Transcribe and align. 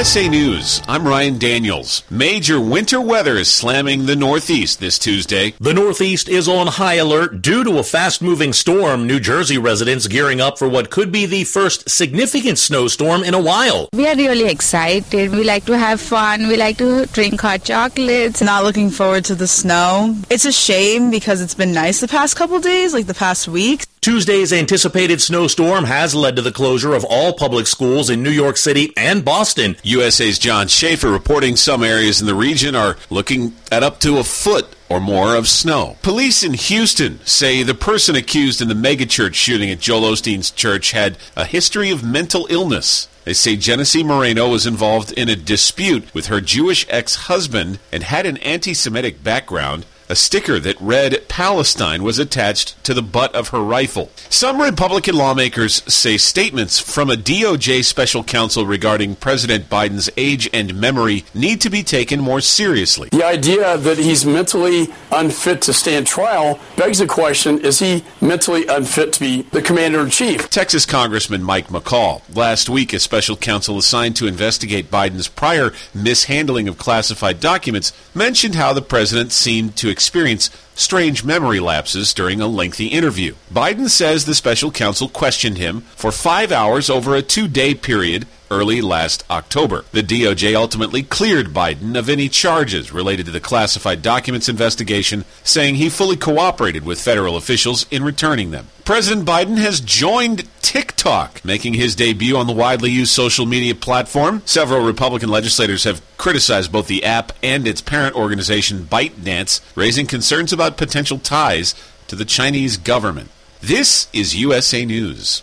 USA 0.00 0.30
News, 0.30 0.80
I'm 0.88 1.06
Ryan 1.06 1.36
Daniels. 1.36 2.04
Major 2.08 2.58
winter 2.58 3.02
weather 3.02 3.36
is 3.36 3.52
slamming 3.52 4.06
the 4.06 4.16
Northeast 4.16 4.80
this 4.80 4.98
Tuesday. 4.98 5.52
The 5.60 5.74
Northeast 5.74 6.26
is 6.26 6.48
on 6.48 6.68
high 6.68 6.94
alert 6.94 7.42
due 7.42 7.64
to 7.64 7.78
a 7.78 7.82
fast 7.82 8.22
moving 8.22 8.54
storm. 8.54 9.06
New 9.06 9.20
Jersey 9.20 9.58
residents 9.58 10.06
gearing 10.06 10.40
up 10.40 10.58
for 10.58 10.70
what 10.70 10.88
could 10.88 11.12
be 11.12 11.26
the 11.26 11.44
first 11.44 11.90
significant 11.90 12.56
snowstorm 12.56 13.22
in 13.22 13.34
a 13.34 13.42
while. 13.42 13.90
We 13.92 14.08
are 14.08 14.16
really 14.16 14.48
excited. 14.48 15.32
We 15.32 15.44
like 15.44 15.66
to 15.66 15.76
have 15.76 16.00
fun. 16.00 16.48
We 16.48 16.56
like 16.56 16.78
to 16.78 17.04
drink 17.04 17.38
hot 17.38 17.64
chocolates. 17.64 18.40
Not 18.40 18.64
looking 18.64 18.88
forward 18.88 19.26
to 19.26 19.34
the 19.34 19.46
snow. 19.46 20.16
It's 20.30 20.46
a 20.46 20.52
shame 20.52 21.10
because 21.10 21.42
it's 21.42 21.54
been 21.54 21.74
nice 21.74 22.00
the 22.00 22.08
past 22.08 22.36
couple 22.36 22.58
days, 22.58 22.94
like 22.94 23.04
the 23.04 23.12
past 23.12 23.48
week. 23.48 23.84
Tuesday's 24.00 24.50
anticipated 24.50 25.20
snowstorm 25.20 25.84
has 25.84 26.14
led 26.14 26.34
to 26.36 26.40
the 26.40 26.50
closure 26.50 26.94
of 26.94 27.04
all 27.04 27.34
public 27.34 27.66
schools 27.66 28.08
in 28.08 28.22
New 28.22 28.30
York 28.30 28.56
City 28.56 28.94
and 28.96 29.22
Boston. 29.22 29.76
USA's 29.82 30.38
John 30.38 30.68
Schaefer 30.68 31.10
reporting 31.10 31.54
some 31.54 31.84
areas 31.84 32.18
in 32.18 32.26
the 32.26 32.34
region 32.34 32.74
are 32.74 32.96
looking 33.10 33.54
at 33.70 33.82
up 33.82 34.00
to 34.00 34.16
a 34.16 34.24
foot 34.24 34.74
or 34.88 35.00
more 35.00 35.36
of 35.36 35.48
snow. 35.48 35.98
Police 36.00 36.42
in 36.42 36.54
Houston 36.54 37.20
say 37.26 37.62
the 37.62 37.74
person 37.74 38.16
accused 38.16 38.62
in 38.62 38.68
the 38.68 38.74
megachurch 38.74 39.34
shooting 39.34 39.70
at 39.70 39.80
Joel 39.80 40.12
Osteen's 40.12 40.50
church 40.50 40.92
had 40.92 41.18
a 41.36 41.44
history 41.44 41.90
of 41.90 42.02
mental 42.02 42.46
illness. 42.48 43.06
They 43.24 43.34
say 43.34 43.54
Genesse 43.54 44.02
Moreno 44.02 44.48
was 44.48 44.66
involved 44.66 45.12
in 45.12 45.28
a 45.28 45.36
dispute 45.36 46.08
with 46.14 46.28
her 46.28 46.40
Jewish 46.40 46.86
ex 46.88 47.26
husband 47.26 47.78
and 47.92 48.02
had 48.02 48.24
an 48.24 48.38
anti 48.38 48.72
Semitic 48.72 49.22
background. 49.22 49.84
A 50.10 50.16
sticker 50.16 50.58
that 50.58 50.80
read 50.80 51.28
Palestine 51.28 52.02
was 52.02 52.18
attached 52.18 52.82
to 52.82 52.92
the 52.94 53.00
butt 53.00 53.32
of 53.32 53.50
her 53.50 53.62
rifle. 53.62 54.10
Some 54.28 54.60
Republican 54.60 55.14
lawmakers 55.14 55.84
say 55.84 56.16
statements 56.16 56.80
from 56.80 57.10
a 57.10 57.14
DOJ 57.14 57.84
special 57.84 58.24
counsel 58.24 58.66
regarding 58.66 59.14
President 59.14 59.70
Biden's 59.70 60.10
age 60.16 60.50
and 60.52 60.74
memory 60.74 61.24
need 61.32 61.60
to 61.60 61.70
be 61.70 61.84
taken 61.84 62.18
more 62.18 62.40
seriously. 62.40 63.08
The 63.12 63.24
idea 63.24 63.78
that 63.78 63.98
he's 63.98 64.26
mentally 64.26 64.88
unfit 65.12 65.62
to 65.62 65.72
stand 65.72 66.08
trial 66.08 66.58
begs 66.76 66.98
the 66.98 67.06
question 67.06 67.60
is 67.60 67.78
he 67.78 68.02
mentally 68.20 68.66
unfit 68.66 69.12
to 69.12 69.20
be 69.20 69.42
the 69.42 69.62
commander 69.62 70.00
in 70.00 70.10
chief? 70.10 70.50
Texas 70.50 70.86
Congressman 70.86 71.44
Mike 71.44 71.68
McCaul. 71.68 72.22
Last 72.34 72.68
week, 72.68 72.92
a 72.92 72.98
special 72.98 73.36
counsel 73.36 73.78
assigned 73.78 74.16
to 74.16 74.26
investigate 74.26 74.90
Biden's 74.90 75.28
prior 75.28 75.72
mishandling 75.94 76.66
of 76.66 76.78
classified 76.78 77.38
documents 77.38 77.92
mentioned 78.12 78.56
how 78.56 78.72
the 78.72 78.82
president 78.82 79.30
seemed 79.30 79.76
to 79.76 79.99
experience 80.00 80.48
strange 80.74 81.24
memory 81.24 81.60
lapses 81.60 82.14
during 82.14 82.40
a 82.40 82.46
lengthy 82.46 82.86
interview. 82.86 83.34
Biden 83.52 83.90
says 83.90 84.24
the 84.24 84.34
special 84.34 84.70
counsel 84.70 85.10
questioned 85.10 85.58
him 85.58 85.82
for 85.94 86.10
five 86.10 86.50
hours 86.50 86.88
over 86.88 87.14
a 87.14 87.20
two 87.20 87.46
day 87.46 87.74
period 87.74 88.26
early 88.50 88.80
last 88.80 89.24
October. 89.30 89.84
The 89.92 90.02
DOJ 90.02 90.54
ultimately 90.54 91.02
cleared 91.02 91.48
Biden 91.48 91.98
of 91.98 92.08
any 92.08 92.28
charges 92.28 92.92
related 92.92 93.26
to 93.26 93.32
the 93.32 93.40
classified 93.40 94.02
documents 94.02 94.48
investigation, 94.48 95.24
saying 95.44 95.76
he 95.76 95.88
fully 95.88 96.16
cooperated 96.16 96.84
with 96.84 97.00
federal 97.00 97.36
officials 97.36 97.86
in 97.90 98.02
returning 98.02 98.50
them. 98.50 98.68
President 98.84 99.26
Biden 99.26 99.58
has 99.58 99.80
joined 99.80 100.48
TikTok, 100.62 101.44
making 101.44 101.74
his 101.74 101.94
debut 101.94 102.36
on 102.36 102.46
the 102.46 102.52
widely 102.52 102.90
used 102.90 103.12
social 103.12 103.46
media 103.46 103.74
platform. 103.74 104.42
Several 104.44 104.84
Republican 104.84 105.28
legislators 105.28 105.84
have 105.84 106.02
criticized 106.16 106.72
both 106.72 106.88
the 106.88 107.04
app 107.04 107.32
and 107.42 107.68
its 107.68 107.80
parent 107.80 108.16
organization 108.16 108.84
ByteDance, 108.84 109.60
raising 109.76 110.06
concerns 110.06 110.52
about 110.52 110.76
potential 110.76 111.18
ties 111.18 111.74
to 112.08 112.16
the 112.16 112.24
Chinese 112.24 112.76
government. 112.76 113.30
This 113.60 114.08
is 114.12 114.34
USA 114.34 114.84
News. 114.84 115.42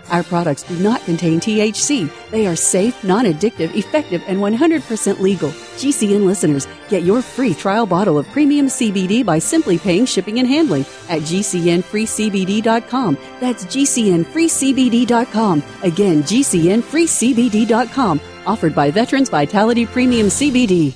Our 0.11 0.23
products 0.23 0.63
do 0.63 0.77
not 0.77 1.03
contain 1.05 1.39
THC. 1.39 2.11
They 2.29 2.45
are 2.45 2.55
safe, 2.55 3.03
non 3.03 3.25
addictive, 3.25 3.75
effective, 3.75 4.21
and 4.27 4.39
100% 4.39 5.19
legal. 5.19 5.49
GCN 5.49 6.25
listeners, 6.25 6.67
get 6.89 7.03
your 7.03 7.21
free 7.21 7.53
trial 7.53 7.85
bottle 7.85 8.17
of 8.17 8.27
premium 8.29 8.67
CBD 8.67 9.25
by 9.25 9.39
simply 9.39 9.79
paying 9.79 10.05
shipping 10.05 10.39
and 10.39 10.47
handling 10.47 10.85
at 11.09 11.21
GCNFreeCBD.com. 11.21 13.17
That's 13.39 13.65
GCNFreeCBD.com. 13.65 15.63
Again, 15.83 16.23
GCNFreeCBD.com. 16.23 18.21
Offered 18.45 18.75
by 18.75 18.91
Veterans 18.91 19.29
Vitality 19.29 19.85
Premium 19.85 20.27
CBD. 20.27 20.95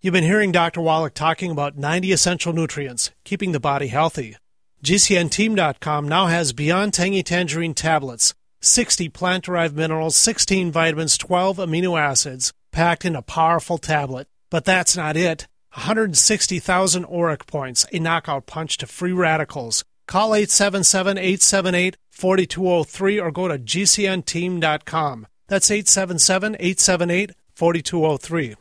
You've 0.00 0.12
been 0.12 0.22
hearing 0.24 0.52
Dr. 0.52 0.80
Wallach 0.80 1.12
talking 1.12 1.50
about 1.50 1.76
90 1.76 2.12
essential 2.12 2.52
nutrients, 2.52 3.10
keeping 3.24 3.50
the 3.52 3.58
body 3.58 3.88
healthy. 3.88 4.36
GCNteam.com 4.84 6.08
now 6.08 6.26
has 6.26 6.52
Beyond 6.52 6.94
Tangy 6.94 7.22
Tangerine 7.22 7.74
tablets, 7.74 8.34
60 8.60 9.08
plant 9.08 9.44
derived 9.44 9.76
minerals, 9.76 10.14
16 10.16 10.70
vitamins, 10.70 11.18
12 11.18 11.56
amino 11.56 12.00
acids, 12.00 12.52
packed 12.70 13.04
in 13.04 13.16
a 13.16 13.22
powerful 13.22 13.78
tablet. 13.78 14.28
But 14.50 14.64
that's 14.64 14.96
not 14.96 15.16
it. 15.16 15.48
160,000 15.74 17.04
ORAC 17.04 17.46
points, 17.46 17.86
a 17.92 17.98
knockout 17.98 18.46
punch 18.46 18.78
to 18.78 18.86
free 18.86 19.12
radicals. 19.12 19.84
Call 20.06 20.34
877 20.34 21.18
878 21.18 21.96
4203 22.10 23.20
or 23.20 23.30
go 23.30 23.48
to 23.48 23.58
GCNteam.com. 23.58 25.26
That's 25.48 25.70
877 25.70 26.56
878 26.58 27.32
4203. 27.54 28.56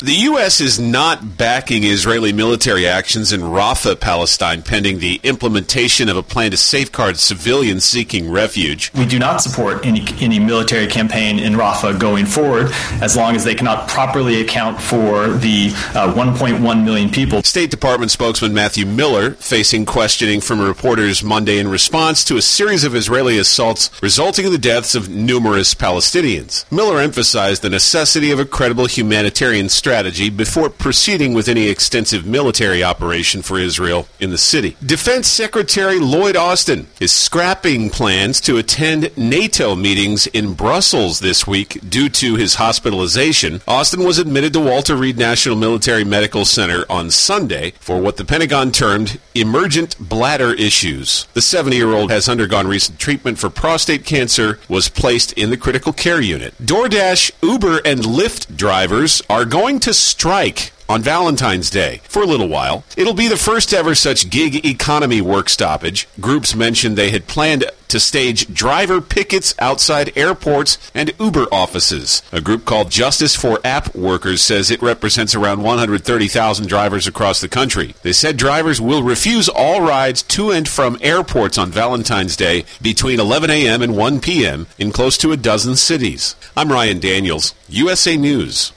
The 0.00 0.12
U.S. 0.12 0.60
is 0.60 0.78
not 0.78 1.36
backing 1.36 1.82
Israeli 1.82 2.32
military 2.32 2.86
actions 2.86 3.32
in 3.32 3.40
Rafah, 3.40 3.98
Palestine, 3.98 4.62
pending 4.62 5.00
the 5.00 5.18
implementation 5.24 6.08
of 6.08 6.16
a 6.16 6.22
plan 6.22 6.52
to 6.52 6.56
safeguard 6.56 7.18
civilians 7.18 7.84
seeking 7.84 8.30
refuge. 8.30 8.92
We 8.94 9.06
do 9.06 9.18
not 9.18 9.42
support 9.42 9.84
any, 9.84 10.04
any 10.20 10.38
military 10.38 10.86
campaign 10.86 11.40
in 11.40 11.54
Rafah 11.54 11.98
going 11.98 12.26
forward 12.26 12.68
as 13.02 13.16
long 13.16 13.34
as 13.34 13.42
they 13.42 13.56
cannot 13.56 13.88
properly 13.88 14.40
account 14.40 14.80
for 14.80 15.30
the 15.30 15.70
uh, 15.94 16.14
1.1 16.14 16.84
million 16.84 17.10
people. 17.10 17.42
State 17.42 17.72
Department 17.72 18.12
spokesman 18.12 18.54
Matthew 18.54 18.86
Miller 18.86 19.32
facing 19.32 19.84
questioning 19.84 20.40
from 20.40 20.60
reporters 20.60 21.24
Monday 21.24 21.58
in 21.58 21.66
response 21.66 22.22
to 22.26 22.36
a 22.36 22.42
series 22.42 22.84
of 22.84 22.94
Israeli 22.94 23.36
assaults 23.36 23.90
resulting 24.00 24.46
in 24.46 24.52
the 24.52 24.58
deaths 24.58 24.94
of 24.94 25.08
numerous 25.08 25.74
Palestinians. 25.74 26.70
Miller 26.70 27.00
emphasized 27.00 27.62
the 27.62 27.70
necessity 27.70 28.30
of 28.30 28.38
a 28.38 28.44
credible 28.44 28.86
humanitarian 28.86 29.68
strategy 29.68 29.87
strategy 29.88 30.28
before 30.28 30.68
proceeding 30.68 31.32
with 31.32 31.48
any 31.48 31.66
extensive 31.66 32.26
military 32.26 32.84
operation 32.84 33.40
for 33.40 33.58
Israel 33.58 34.06
in 34.20 34.28
the 34.28 34.36
city. 34.36 34.76
Defense 34.84 35.26
Secretary 35.26 35.98
Lloyd 35.98 36.36
Austin 36.36 36.86
is 37.00 37.10
scrapping 37.10 37.88
plans 37.88 38.38
to 38.42 38.58
attend 38.58 39.16
NATO 39.16 39.74
meetings 39.74 40.26
in 40.26 40.52
Brussels 40.52 41.20
this 41.20 41.46
week 41.46 41.80
due 41.88 42.10
to 42.10 42.34
his 42.34 42.56
hospitalization. 42.56 43.62
Austin 43.66 44.04
was 44.04 44.18
admitted 44.18 44.52
to 44.52 44.60
Walter 44.60 44.94
Reed 44.94 45.16
National 45.16 45.56
Military 45.56 46.04
Medical 46.04 46.44
Center 46.44 46.84
on 46.90 47.10
Sunday 47.10 47.70
for 47.80 47.98
what 47.98 48.18
the 48.18 48.26
Pentagon 48.26 48.70
termed 48.70 49.18
emergent 49.34 49.96
bladder 49.98 50.52
issues. 50.52 51.26
The 51.32 51.40
70 51.40 51.76
year 51.76 51.94
old 51.94 52.10
has 52.10 52.28
undergone 52.28 52.66
recent 52.66 52.98
treatment 52.98 53.38
for 53.38 53.48
prostate 53.48 54.04
cancer, 54.04 54.58
was 54.68 54.90
placed 54.90 55.32
in 55.32 55.48
the 55.48 55.56
critical 55.56 55.94
care 55.94 56.20
unit. 56.20 56.52
DoorDash, 56.62 57.30
Uber, 57.40 57.80
and 57.86 58.00
Lyft 58.00 58.54
drivers 58.54 59.22
are 59.30 59.46
going 59.46 59.77
to 59.80 59.94
strike 59.94 60.72
on 60.88 61.02
Valentine's 61.02 61.70
Day 61.70 62.00
for 62.04 62.22
a 62.22 62.26
little 62.26 62.48
while. 62.48 62.84
It'll 62.96 63.14
be 63.14 63.28
the 63.28 63.36
first 63.36 63.74
ever 63.74 63.94
such 63.94 64.30
gig 64.30 64.64
economy 64.64 65.20
work 65.20 65.48
stoppage. 65.48 66.08
Groups 66.20 66.54
mentioned 66.54 66.96
they 66.96 67.10
had 67.10 67.26
planned 67.26 67.64
to 67.88 68.00
stage 68.00 68.52
driver 68.52 69.00
pickets 69.00 69.54
outside 69.58 70.16
airports 70.16 70.78
and 70.94 71.12
Uber 71.18 71.46
offices. 71.52 72.22
A 72.32 72.40
group 72.40 72.64
called 72.64 72.90
Justice 72.90 73.34
for 73.34 73.60
App 73.64 73.94
Workers 73.94 74.42
says 74.42 74.70
it 74.70 74.82
represents 74.82 75.34
around 75.34 75.62
130,000 75.62 76.66
drivers 76.66 77.06
across 77.06 77.40
the 77.40 77.48
country. 77.48 77.94
They 78.02 78.12
said 78.12 78.36
drivers 78.36 78.80
will 78.80 79.02
refuse 79.02 79.48
all 79.48 79.82
rides 79.82 80.22
to 80.24 80.50
and 80.50 80.68
from 80.68 80.98
airports 81.00 81.56
on 81.58 81.70
Valentine's 81.70 82.36
Day 82.36 82.64
between 82.82 83.20
11 83.20 83.50
a.m. 83.50 83.82
and 83.82 83.96
1 83.96 84.20
p.m. 84.20 84.66
in 84.78 84.92
close 84.92 85.16
to 85.18 85.32
a 85.32 85.36
dozen 85.36 85.76
cities. 85.76 86.36
I'm 86.56 86.70
Ryan 86.70 86.98
Daniels, 86.98 87.54
USA 87.68 88.16
News. 88.16 88.72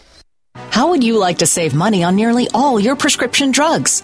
How 0.55 0.89
would 0.89 1.03
you 1.03 1.17
like 1.17 1.39
to 1.39 1.45
save 1.45 1.73
money 1.73 2.03
on 2.03 2.15
nearly 2.15 2.49
all 2.53 2.79
your 2.79 2.95
prescription 2.95 3.51
drugs? 3.51 4.03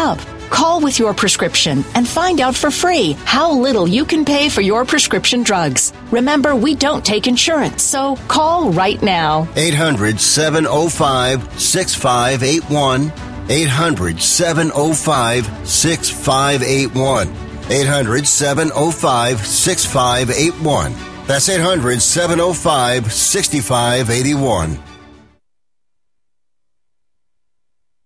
Call 0.00 0.80
with 0.80 0.98
your 0.98 1.12
prescription 1.12 1.84
and 1.94 2.08
find 2.08 2.40
out 2.40 2.54
for 2.54 2.70
free 2.70 3.12
how 3.24 3.52
little 3.52 3.86
you 3.86 4.06
can 4.06 4.24
pay 4.24 4.48
for 4.48 4.62
your 4.62 4.86
prescription 4.86 5.42
drugs. 5.42 5.92
Remember, 6.10 6.56
we 6.56 6.74
don't 6.74 7.04
take 7.04 7.26
insurance, 7.26 7.82
so 7.82 8.16
call 8.26 8.72
right 8.72 9.02
now. 9.02 9.46
800 9.56 10.18
705 10.18 11.60
6581. 11.60 13.12
800 13.50 14.20
705 14.22 15.68
6581. 15.68 17.28
800 17.70 18.26
705 18.26 19.46
6581. 19.46 20.94
That's 21.26 21.48
800 21.48 22.00
705 22.00 23.12
6581. 23.12 24.89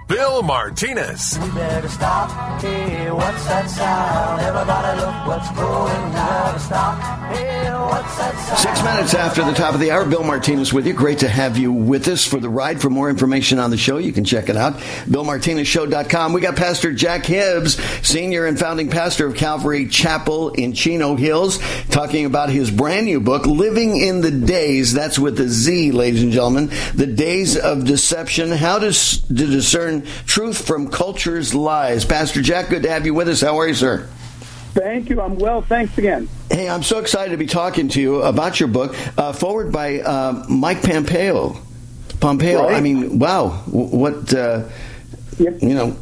Bill 0.06 0.42
Martinez. 0.42 1.38
We 1.40 1.50
better 1.52 1.88
stop. 1.88 2.60
Hey, 2.60 3.10
what's 3.10 3.44
that 3.46 3.70
sound? 3.70 4.42
Everybody 4.42 5.00
look 5.00 5.26
what's 5.26 5.50
going 5.52 6.12
down. 6.12 6.58
Stop. 6.58 7.34
Hey, 7.34 7.72
what's 7.72 8.18
that 8.18 8.36
sound? 8.36 8.58
Six 8.58 8.82
minutes 8.82 9.14
after 9.14 9.42
the 9.44 9.54
top 9.54 9.72
of 9.72 9.80
the 9.80 9.90
hour, 9.92 10.04
Bill 10.04 10.22
Martinez 10.22 10.74
with 10.74 10.86
you. 10.86 10.92
Great 10.92 11.20
to 11.20 11.28
have 11.28 11.56
you 11.56 11.72
with 11.72 12.06
us 12.08 12.22
for 12.26 12.38
the 12.38 12.50
ride. 12.50 12.82
For 12.82 12.90
more 12.90 13.08
information 13.08 13.58
on 13.58 13.70
the 13.70 13.78
show, 13.78 13.96
you 13.96 14.12
can 14.12 14.24
check 14.24 14.50
it 14.50 14.58
out. 14.58 14.74
BillMartinezShow.com. 15.08 16.34
We 16.34 16.42
got 16.42 16.56
Pastor 16.56 16.92
Jack 16.92 17.24
Hibbs, 17.24 17.82
senior 18.06 18.44
and 18.44 18.58
founding 18.58 18.90
pastor 18.90 19.26
of 19.26 19.36
Calvary 19.36 19.88
Chapel 19.88 20.50
in 20.50 20.74
Chino 20.74 21.16
Hills, 21.16 21.58
talking 21.88 22.26
about 22.26 22.50
his 22.50 22.70
brand 22.70 23.06
new 23.06 23.20
book, 23.20 23.46
Living 23.46 23.96
in 23.96 24.20
the 24.20 24.30
Daze. 24.30 24.92
That's 24.92 25.18
with 25.18 25.40
a 25.40 25.48
Z, 25.48 25.92
ladies 25.92 26.22
and 26.22 26.32
gentlemen. 26.32 26.70
The 26.94 27.06
Daze 27.06 27.56
of 27.56 27.86
Deception. 27.86 28.50
How 28.50 28.78
to, 28.80 28.92
to 28.92 29.32
discern 29.32 29.93
truth 30.02 30.66
from 30.66 30.90
culture's 30.90 31.54
lies. 31.54 32.04
Pastor 32.04 32.42
Jack, 32.42 32.70
good 32.70 32.82
to 32.82 32.90
have 32.90 33.06
you 33.06 33.14
with 33.14 33.28
us. 33.28 33.40
How 33.40 33.58
are 33.58 33.68
you, 33.68 33.74
sir? 33.74 34.08
Thank 34.74 35.08
you. 35.08 35.20
I'm 35.20 35.36
well. 35.36 35.62
Thanks 35.62 35.96
again. 35.98 36.28
Hey, 36.50 36.68
I'm 36.68 36.82
so 36.82 36.98
excited 36.98 37.30
to 37.30 37.36
be 37.36 37.46
talking 37.46 37.88
to 37.90 38.00
you 38.00 38.22
about 38.22 38.58
your 38.58 38.68
book, 38.68 38.96
uh, 39.16 39.32
forward 39.32 39.72
by 39.72 40.00
uh, 40.00 40.44
Mike 40.48 40.82
Pompeo. 40.82 41.56
Pompeo. 42.18 42.64
Right. 42.64 42.74
I 42.74 42.80
mean, 42.80 43.20
wow, 43.20 43.50
what 43.66 44.34
uh, 44.34 44.68
you 45.38 45.74
know, 45.74 45.96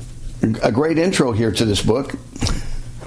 a 0.63 0.73
great 0.73 0.99
intro 0.99 1.33
here 1.33 1.53
to 1.53 1.65
this 1.65 1.83
book. 1.83 2.15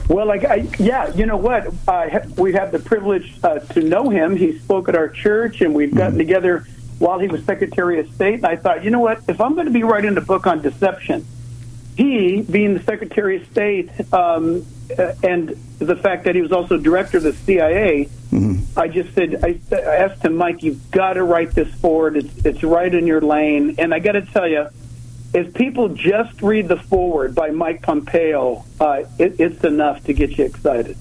Well, 0.07 0.27
like, 0.27 0.45
I, 0.45 0.67
yeah, 0.77 1.11
you 1.15 1.25
know 1.25 1.37
what? 1.37 1.73
Uh, 1.87 2.19
we 2.37 2.53
have 2.53 2.65
had 2.65 2.71
the 2.71 2.79
privilege 2.79 3.33
uh, 3.43 3.57
to 3.59 3.81
know 3.81 4.09
him. 4.09 4.35
He 4.35 4.59
spoke 4.59 4.87
at 4.87 4.95
our 4.95 5.09
church, 5.09 5.61
and 5.61 5.73
we've 5.73 5.93
gotten 5.95 6.17
together 6.19 6.67
while 7.00 7.19
he 7.19 7.27
was 7.27 7.44
Secretary 7.45 8.00
of 8.00 8.13
State. 8.13 8.36
And 8.36 8.45
I 8.45 8.56
thought, 8.56 8.83
you 8.83 8.92
know 8.92 9.00
what? 9.00 9.21
If 9.27 9.42
I'm 9.42 9.53
going 9.56 9.68
to 9.68 9.74
be 9.74 9.83
writing 9.83 10.18
a 10.18 10.21
book 10.21 10.47
on 10.47 10.62
deception, 10.62 11.25
he, 11.97 12.42
being 12.42 12.74
the 12.74 12.83
Secretary 12.83 13.42
of 13.42 13.47
State, 13.51 13.89
um, 14.13 14.65
uh, 14.97 15.13
and 15.24 15.50
the 15.80 15.95
fact 15.95 16.25
that 16.25 16.36
he 16.36 16.42
was 16.42 16.51
also 16.51 16.77
director 16.77 17.18
of 17.18 17.24
the 17.24 17.33
CIA, 17.33 18.09
I 18.77 18.88
just 18.88 19.13
said, 19.13 19.44
I, 19.44 19.59
I 19.74 19.95
asked 19.95 20.24
him, 20.24 20.36
Mike, 20.36 20.62
you've 20.62 20.92
got 20.92 21.13
to 21.13 21.24
write 21.24 21.51
this 21.51 21.74
forward. 21.75 22.18
It's, 22.18 22.45
it's 22.45 22.63
right 22.63 22.94
in 22.94 23.07
your 23.07 23.21
lane. 23.21 23.75
And 23.77 23.94
I 23.94 24.00
got 24.00 24.13
to 24.13 24.21
tell 24.21 24.47
you, 24.47 24.68
if 25.33 25.53
people 25.53 25.89
just 25.89 26.42
read 26.42 26.68
the 26.68 26.77
forward 26.77 27.36
by 27.36 27.51
Mike 27.51 27.81
Pompeo, 27.81 28.65
uh, 28.80 29.03
it, 29.18 29.39
it's 29.39 29.63
enough 29.63 30.03
to 30.06 30.13
get 30.13 30.38
you 30.38 30.45
excited. 30.45 30.97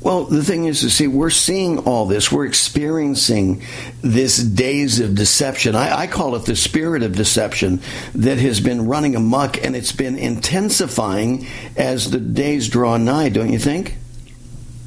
Well, 0.00 0.24
the 0.24 0.44
thing 0.44 0.66
is 0.66 0.82
to 0.82 0.90
see, 0.90 1.08
we're 1.08 1.28
seeing 1.30 1.80
all 1.80 2.06
this. 2.06 2.30
We're 2.30 2.46
experiencing 2.46 3.62
this 4.00 4.38
days 4.38 5.00
of 5.00 5.16
deception. 5.16 5.74
I, 5.74 6.00
I, 6.00 6.06
call 6.06 6.36
it 6.36 6.44
the 6.44 6.54
spirit 6.54 7.02
of 7.02 7.16
deception 7.16 7.80
that 8.14 8.38
has 8.38 8.60
been 8.60 8.86
running 8.86 9.16
amok, 9.16 9.64
and 9.64 9.74
it's 9.74 9.90
been 9.90 10.16
intensifying 10.16 11.46
as 11.76 12.12
the 12.12 12.20
days 12.20 12.68
draw 12.68 12.96
nigh, 12.96 13.28
don't 13.28 13.52
you 13.52 13.58
think? 13.58 13.96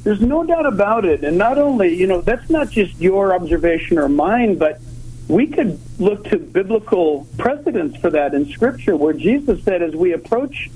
There's 0.02 0.20
no 0.20 0.44
doubt 0.44 0.66
about 0.66 1.04
it. 1.04 1.24
And 1.24 1.36
not 1.36 1.58
only, 1.58 1.94
you 1.94 2.06
know, 2.06 2.22
that's 2.22 2.48
not 2.48 2.70
just 2.70 2.98
your 2.98 3.34
observation 3.34 3.98
or 3.98 4.08
mine, 4.08 4.56
but 4.56 4.80
we 5.28 5.46
could 5.46 5.78
look 5.98 6.24
to 6.24 6.38
biblical 6.38 7.26
precedents 7.36 7.98
for 7.98 8.10
that 8.10 8.32
in 8.34 8.46
Scripture, 8.46 8.96
where 8.96 9.12
Jesus 9.12 9.62
said, 9.62 9.82
as 9.82 9.94
we 9.94 10.12
approach 10.12 10.70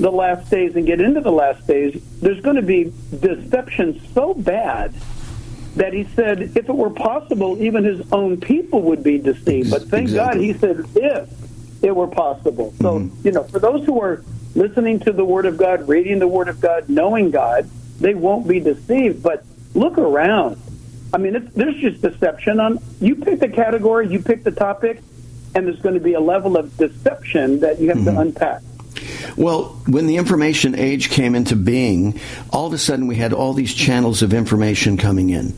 the 0.00 0.10
last 0.10 0.50
days 0.50 0.74
and 0.76 0.86
get 0.86 1.00
into 1.00 1.20
the 1.20 1.30
last 1.30 1.66
days, 1.66 2.02
there's 2.20 2.40
going 2.40 2.56
to 2.56 2.62
be 2.62 2.92
deception 3.20 4.00
so 4.14 4.32
bad 4.34 4.94
that 5.76 5.92
he 5.92 6.04
said, 6.16 6.42
if 6.42 6.56
it 6.56 6.74
were 6.74 6.90
possible, 6.90 7.62
even 7.62 7.84
his 7.84 8.00
own 8.10 8.40
people 8.40 8.82
would 8.82 9.02
be 9.02 9.18
deceived. 9.18 9.70
But 9.70 9.82
thank 9.82 10.08
exactly. 10.08 10.48
God 10.48 10.54
he 10.54 10.58
said, 10.58 10.86
if 10.96 11.84
it 11.84 11.94
were 11.94 12.08
possible. 12.08 12.72
So, 12.80 12.98
mm-hmm. 12.98 13.26
you 13.26 13.32
know, 13.32 13.44
for 13.44 13.58
those 13.58 13.84
who 13.84 14.00
are 14.00 14.24
listening 14.54 15.00
to 15.00 15.12
the 15.12 15.24
Word 15.24 15.46
of 15.46 15.56
God, 15.56 15.86
reading 15.86 16.18
the 16.18 16.28
Word 16.28 16.48
of 16.48 16.60
God, 16.60 16.88
knowing 16.88 17.30
God, 17.30 17.68
they 18.00 18.14
won't 18.14 18.48
be 18.48 18.58
deceived. 18.58 19.22
But 19.22 19.44
look 19.74 19.98
around. 19.98 20.60
I 21.12 21.18
mean, 21.18 21.36
it's, 21.36 21.52
there's 21.54 21.76
just 21.76 22.02
deception 22.02 22.58
on. 22.58 22.78
You 23.00 23.16
pick 23.16 23.40
the 23.40 23.48
category, 23.48 24.08
you 24.08 24.20
pick 24.20 24.44
the 24.44 24.50
topic, 24.50 25.02
and 25.54 25.66
there's 25.66 25.80
going 25.80 25.94
to 25.94 26.00
be 26.00 26.14
a 26.14 26.20
level 26.20 26.56
of 26.56 26.76
deception 26.76 27.60
that 27.60 27.80
you 27.80 27.88
have 27.88 27.98
mm-hmm. 27.98 28.16
to 28.16 28.20
unpack. 28.20 28.62
Well, 29.36 29.76
when 29.86 30.06
the 30.06 30.16
information 30.16 30.74
age 30.74 31.10
came 31.10 31.34
into 31.34 31.56
being, 31.56 32.20
all 32.50 32.66
of 32.66 32.72
a 32.72 32.78
sudden 32.78 33.06
we 33.06 33.16
had 33.16 33.32
all 33.32 33.52
these 33.52 33.74
channels 33.74 34.22
of 34.22 34.34
information 34.34 34.96
coming 34.96 35.30
in. 35.30 35.56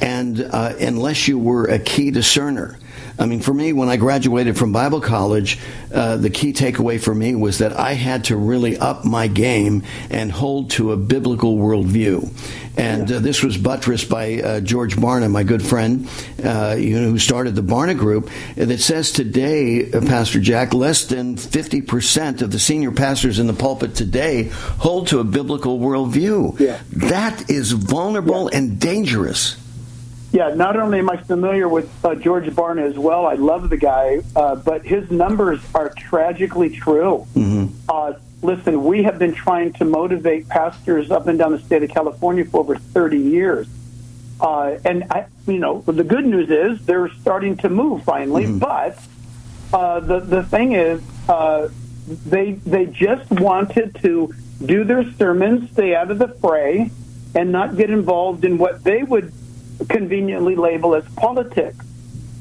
And 0.00 0.40
uh, 0.40 0.74
unless 0.80 1.28
you 1.28 1.38
were 1.38 1.66
a 1.66 1.78
key 1.78 2.10
discerner, 2.10 2.78
I 3.22 3.26
mean, 3.26 3.40
for 3.40 3.54
me, 3.54 3.72
when 3.72 3.88
I 3.88 3.98
graduated 3.98 4.58
from 4.58 4.72
Bible 4.72 5.00
college, 5.00 5.60
uh, 5.94 6.16
the 6.16 6.28
key 6.28 6.52
takeaway 6.52 7.00
for 7.00 7.14
me 7.14 7.36
was 7.36 7.58
that 7.58 7.72
I 7.72 7.92
had 7.92 8.24
to 8.24 8.36
really 8.36 8.76
up 8.76 9.04
my 9.04 9.28
game 9.28 9.84
and 10.10 10.32
hold 10.32 10.70
to 10.72 10.90
a 10.90 10.96
biblical 10.96 11.56
worldview. 11.56 12.28
And 12.76 13.12
uh, 13.12 13.20
this 13.20 13.44
was 13.44 13.56
buttressed 13.56 14.08
by 14.08 14.40
uh, 14.40 14.60
George 14.60 14.96
Barna, 14.96 15.30
my 15.30 15.44
good 15.44 15.62
friend, 15.62 16.08
uh, 16.42 16.74
you 16.76 17.00
know, 17.00 17.10
who 17.10 17.18
started 17.20 17.54
the 17.54 17.62
Barna 17.62 17.96
Group, 17.96 18.28
that 18.56 18.80
says 18.80 19.12
today, 19.12 19.92
uh, 19.92 20.00
Pastor 20.00 20.40
Jack, 20.40 20.74
less 20.74 21.04
than 21.04 21.36
50% 21.36 22.42
of 22.42 22.50
the 22.50 22.58
senior 22.58 22.90
pastors 22.90 23.38
in 23.38 23.46
the 23.46 23.52
pulpit 23.52 23.94
today 23.94 24.48
hold 24.78 25.06
to 25.08 25.20
a 25.20 25.24
biblical 25.24 25.78
worldview. 25.78 26.58
Yeah. 26.58 26.80
That 26.94 27.48
is 27.48 27.70
vulnerable 27.70 28.50
yeah. 28.50 28.58
and 28.58 28.80
dangerous. 28.80 29.61
Yeah, 30.32 30.54
not 30.54 30.76
only 30.76 30.98
am 30.98 31.10
I 31.10 31.18
familiar 31.18 31.68
with 31.68 31.90
uh, 32.02 32.14
George 32.14 32.46
Barna 32.46 32.88
as 32.88 32.98
well, 32.98 33.26
I 33.26 33.34
love 33.34 33.68
the 33.68 33.76
guy, 33.76 34.22
uh, 34.34 34.56
but 34.56 34.82
his 34.82 35.10
numbers 35.10 35.60
are 35.74 35.90
tragically 35.90 36.70
true. 36.70 37.26
Mm-hmm. 37.34 37.66
Uh, 37.86 38.14
listen, 38.40 38.82
we 38.82 39.02
have 39.02 39.18
been 39.18 39.34
trying 39.34 39.74
to 39.74 39.84
motivate 39.84 40.48
pastors 40.48 41.10
up 41.10 41.26
and 41.26 41.38
down 41.38 41.52
the 41.52 41.58
state 41.58 41.82
of 41.82 41.90
California 41.90 42.46
for 42.46 42.60
over 42.60 42.76
30 42.76 43.18
years. 43.18 43.68
Uh, 44.40 44.78
and, 44.86 45.04
I, 45.10 45.26
you 45.46 45.58
know, 45.58 45.82
the 45.82 46.02
good 46.02 46.24
news 46.24 46.48
is 46.50 46.84
they're 46.86 47.10
starting 47.20 47.58
to 47.58 47.68
move 47.68 48.02
finally, 48.04 48.44
Mm-hmm. 48.44 48.58
but 48.58 48.98
uh, 49.72 50.00
the, 50.00 50.20
the 50.20 50.42
thing 50.44 50.72
is, 50.72 51.02
uh, 51.28 51.68
they, 52.08 52.52
they 52.52 52.86
just 52.86 53.30
wanted 53.30 53.96
to 54.02 54.34
do 54.64 54.84
their 54.84 55.12
sermons, 55.12 55.70
stay 55.72 55.94
out 55.94 56.10
of 56.10 56.18
the 56.18 56.28
fray, 56.28 56.90
and 57.34 57.52
not 57.52 57.76
get 57.76 57.90
involved 57.90 58.44
in 58.44 58.56
what 58.58 58.82
they 58.82 59.02
would 59.02 59.32
conveniently 59.88 60.56
label 60.56 60.94
as 60.94 61.04
politics. 61.14 61.84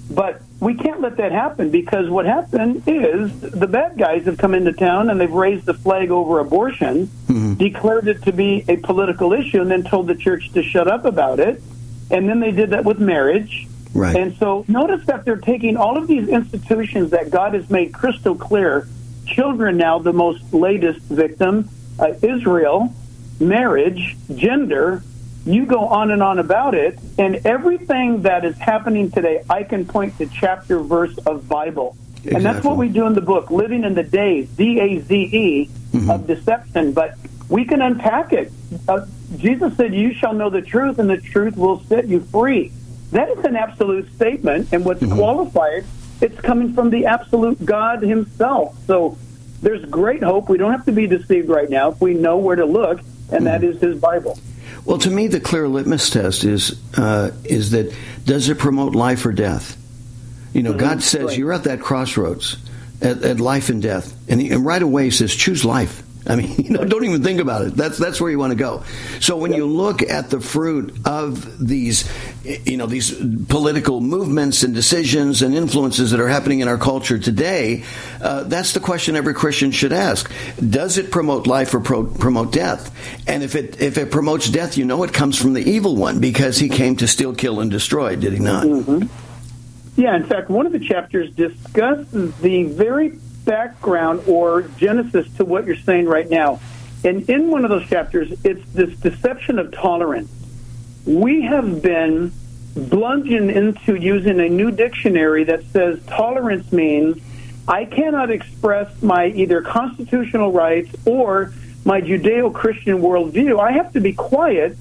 But 0.10 0.42
we 0.60 0.76
can't 0.76 1.00
let 1.00 1.18
that 1.18 1.32
happen 1.32 1.72
because 1.72 2.10
what 2.10 2.26
happened 2.26 2.84
is 2.86 3.40
the 3.40 3.68
bad 3.68 3.98
guys 3.98 4.26
have 4.26 4.38
come 4.38 4.54
into 4.54 4.74
town 4.74 5.10
and 5.10 5.20
they've 5.22 5.32
raised 5.32 5.66
the 5.66 5.74
flag 5.74 6.12
over 6.12 6.40
abortion, 6.40 7.10
Mm-hmm. 7.28 7.54
declared 7.54 8.10
it 8.10 8.24
to 8.24 8.34
be 8.34 8.66
a 8.68 8.76
political 8.76 9.32
issue, 9.32 9.62
and 9.62 9.72
then 9.72 9.84
told 9.84 10.08
the 10.08 10.16
church 10.16 10.52
to 10.52 10.62
shut 10.62 10.90
up 10.90 11.06
about 11.06 11.40
it. 11.40 11.64
And 12.10 12.28
then 12.28 12.42
they 12.42 12.52
did 12.52 12.72
that 12.72 12.84
with 12.84 13.00
marriage. 13.00 13.68
Right. 13.94 14.16
And 14.18 14.36
so 14.36 14.66
notice 14.68 15.06
that 15.06 15.24
they're 15.24 15.38
taking 15.38 15.78
all 15.78 15.98
of 15.98 16.08
these 16.08 16.28
institutions 16.28 17.12
that 17.12 17.30
God 17.30 17.54
has 17.54 17.70
made 17.70 17.94
crystal 17.94 18.36
clear. 18.36 18.86
Children 19.26 19.78
now, 19.78 20.00
the 20.00 20.12
most 20.12 20.54
latest 20.54 21.00
victim, 21.04 21.70
uh, 22.00 22.14
Israel, 22.22 22.94
marriage, 23.40 24.18
gender. 24.36 25.04
You 25.46 25.66
go 25.66 25.88
on 25.88 26.12
and 26.12 26.22
on 26.22 26.38
about 26.38 26.76
it, 26.76 27.00
and 27.18 27.38
everything 27.48 28.22
that 28.24 28.46
is 28.46 28.56
happening 28.58 29.10
today, 29.10 29.44
I 29.50 29.64
can 29.64 29.86
point 29.86 30.18
to 30.20 30.28
chapter 30.28 30.80
verse 30.80 31.18
of 31.26 31.50
Bible, 31.50 31.98
and 32.24 32.46
that's 32.46 32.64
what 32.64 32.78
we 32.78 32.90
do 32.90 33.08
in 33.08 33.16
the 33.16 33.22
book, 33.22 33.50
living 33.50 33.84
in 33.84 33.96
the 33.96 34.04
daze, 34.04 34.48
D 34.50 34.80
A 34.80 35.00
Z 35.00 35.16
E, 35.16 35.70
mm-hmm. 35.94 36.12
of 36.12 36.28
deception. 36.28 36.94
But 36.94 37.18
we 37.50 37.66
can 37.66 37.82
unpack 37.82 38.34
it. 38.34 38.52
Uh, 38.88 39.08
Jesus 39.38 39.76
said, 39.78 39.96
"You 39.96 40.14
shall 40.14 40.34
know 40.34 40.52
the 40.52 40.62
truth, 40.62 41.00
and 41.00 41.10
the 41.10 41.18
truth 41.18 41.58
will 41.58 41.82
set 41.86 42.08
you 42.08 42.20
free." 42.20 42.72
That 43.12 43.30
is 43.30 43.44
an 43.44 43.56
absolute 43.56 44.14
statement, 44.16 44.70
and 44.72 44.86
what's 44.86 45.02
mm-hmm. 45.02 45.18
qualified, 45.18 45.86
it's 46.22 46.40
coming 46.42 46.74
from 46.74 46.92
the 46.92 47.08
absolute 47.08 47.66
God 47.66 48.04
Himself. 48.04 48.78
So 48.86 49.18
there's 49.64 49.84
great 49.86 50.22
hope. 50.22 50.50
We 50.50 50.60
don't 50.60 50.72
have 50.72 50.86
to 50.86 50.92
be 50.92 51.08
deceived 51.08 51.50
right 51.50 51.70
now 51.70 51.90
if 51.90 52.00
we 52.00 52.14
know 52.14 52.38
where 52.38 52.56
to 52.56 52.66
look, 52.66 53.00
and 53.32 53.48
that 53.48 53.62
mm-hmm. 53.62 53.72
is 53.72 53.82
His 53.82 54.00
Bible. 54.00 54.38
Well, 54.86 54.98
to 55.00 55.10
me, 55.10 55.28
the 55.28 55.40
clear 55.40 55.68
litmus 55.68 56.10
test 56.10 56.44
is 56.44 56.80
uh, 56.98 57.32
is 57.44 57.72
that 57.72 57.96
does 58.26 58.50
it 58.50 58.58
promote 58.58 58.96
life 58.96 59.26
or 59.26 59.32
death? 59.32 59.78
You 60.54 60.64
know, 60.64 60.74
God 60.74 61.02
says 61.02 61.38
you're 61.38 61.54
at 61.54 61.64
that 61.64 61.80
crossroads 61.80 62.58
at, 63.02 63.24
at 63.24 63.40
life 63.40 63.70
and 63.70 63.82
death, 63.82 64.16
and, 64.30 64.42
he, 64.42 64.52
and 64.52 64.66
right 64.66 64.82
away 64.82 65.06
he 65.06 65.12
says 65.12 65.34
choose 65.34 65.64
life. 65.64 66.04
I 66.28 66.36
mean, 66.36 66.56
you 66.58 66.70
know, 66.70 66.84
don't 66.84 67.04
even 67.04 67.24
think 67.24 67.40
about 67.40 67.66
it. 67.66 67.76
That's 67.76 67.98
that's 67.98 68.22
where 68.22 68.30
you 68.30 68.40
want 68.40 68.52
to 68.52 68.58
go. 68.58 68.84
So 69.20 69.38
when 69.38 69.54
you 69.54 69.66
look 69.66 70.02
at 70.04 70.30
the 70.30 70.40
fruit 70.40 70.96
of 71.06 71.66
these, 71.66 72.10
you 72.44 72.78
know, 72.78 72.86
these 72.86 73.14
political 73.46 74.02
movements 74.02 74.64
and 74.64 74.74
decisions 74.74 75.42
and 75.42 75.56
influences 75.56 76.12
that 76.12 76.20
are 76.20 76.28
happening 76.28 76.60
in 76.60 76.68
our 76.68 76.78
culture 76.78 77.18
today, 77.20 77.84
uh, 78.22 78.44
that's 78.44 78.74
the 78.74 78.80
question 78.80 79.16
every 79.16 79.34
Christian 79.34 79.72
should 79.72 79.94
ask: 79.94 80.32
Does 80.58 80.98
it 80.98 81.12
promote 81.12 81.48
life 81.48 81.74
or 81.74 81.80
pro- 81.80 82.06
promote 82.06 82.52
death? 82.52 82.96
And 83.28 83.44
if 83.44 83.56
it 83.56 83.82
if 83.82 83.98
it 83.98 84.12
promotes 84.12 84.50
death, 84.50 84.78
you 84.78 84.86
know 84.86 85.04
it 85.04 85.14
comes 85.14 85.38
from 85.38 85.54
the 85.54 85.62
evil 85.70 85.96
one 85.96 86.20
because 86.20 86.58
he 86.58 86.70
came 86.70 86.96
to 86.98 87.08
steal, 87.08 87.34
kill, 87.34 87.60
and 87.60 87.72
destroy. 87.72 88.16
Did 88.16 88.34
he 88.34 88.40
not? 88.40 88.66
Yeah, 89.98 90.16
in 90.16 90.26
fact, 90.26 90.50
one 90.50 90.66
of 90.66 90.72
the 90.72 90.80
chapters 90.80 91.30
discusses 91.32 92.34
the 92.38 92.64
very 92.64 93.20
background 93.46 94.24
or 94.28 94.64
genesis 94.78 95.28
to 95.38 95.46
what 95.46 95.66
you're 95.66 95.76
saying 95.76 96.06
right 96.06 96.30
now. 96.30 96.60
And 97.04 97.30
in 97.30 97.50
one 97.50 97.66
of 97.66 97.72
those 97.72 97.88
chapters, 97.88 98.32
it's 98.44 98.68
this 98.72 98.96
deception 98.98 99.60
of 99.60 99.72
tolerance. 99.72 100.32
We 101.06 101.42
have 101.42 101.82
been 101.82 102.32
bludgeoned 102.76 103.52
into 103.52 103.96
using 103.96 104.40
a 104.40 104.48
new 104.48 104.72
dictionary 104.72 105.44
that 105.46 105.64
says 105.66 106.00
tolerance 106.06 106.72
means 106.72 107.22
I 107.68 107.86
cannot 107.86 108.30
express 108.30 109.02
my 109.02 109.28
either 109.28 109.62
constitutional 109.62 110.52
rights 110.52 110.96
or 111.06 111.54
my 111.86 112.02
Judeo 112.02 112.54
Christian 112.54 113.00
worldview. 113.00 113.60
I 113.60 113.72
have 113.72 113.94
to 113.94 114.00
be 114.00 114.14
quiet, 114.14 114.78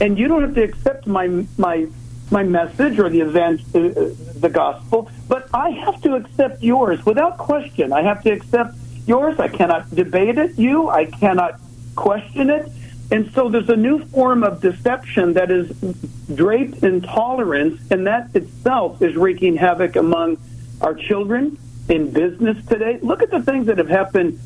and 0.00 0.18
you 0.18 0.28
don't 0.28 0.42
have 0.42 0.54
to 0.54 0.62
accept 0.62 1.06
my 1.06 1.46
my 1.56 1.86
my 2.30 2.42
message 2.42 2.98
or 2.98 3.08
the 3.08 3.20
event, 3.20 3.60
uh, 3.74 3.78
uh, 3.78 4.10
the 4.36 4.48
gospel, 4.48 5.10
but 5.28 5.48
I 5.54 5.70
have 5.70 6.00
to 6.02 6.14
accept 6.14 6.62
yours 6.62 7.04
without 7.04 7.38
question. 7.38 7.92
I 7.92 8.02
have 8.02 8.22
to 8.24 8.30
accept 8.30 8.74
yours. 9.06 9.38
I 9.38 9.48
cannot 9.48 9.94
debate 9.94 10.38
it. 10.38 10.58
You, 10.58 10.88
I 10.88 11.06
cannot 11.06 11.60
question 11.96 12.50
it. 12.50 12.70
And 13.10 13.32
so 13.32 13.48
there's 13.48 13.70
a 13.70 13.76
new 13.76 14.04
form 14.06 14.44
of 14.44 14.60
deception 14.60 15.32
that 15.32 15.50
is 15.50 15.70
draped 16.34 16.82
in 16.82 17.00
tolerance, 17.00 17.80
and 17.90 18.06
that 18.06 18.36
itself 18.36 19.00
is 19.00 19.16
wreaking 19.16 19.56
havoc 19.56 19.96
among 19.96 20.36
our 20.82 20.94
children 20.94 21.56
in 21.88 22.10
business 22.10 22.58
today. 22.66 22.98
Look 23.00 23.22
at 23.22 23.30
the 23.30 23.42
things 23.42 23.66
that 23.66 23.78
have 23.78 23.88
happened 23.88 24.38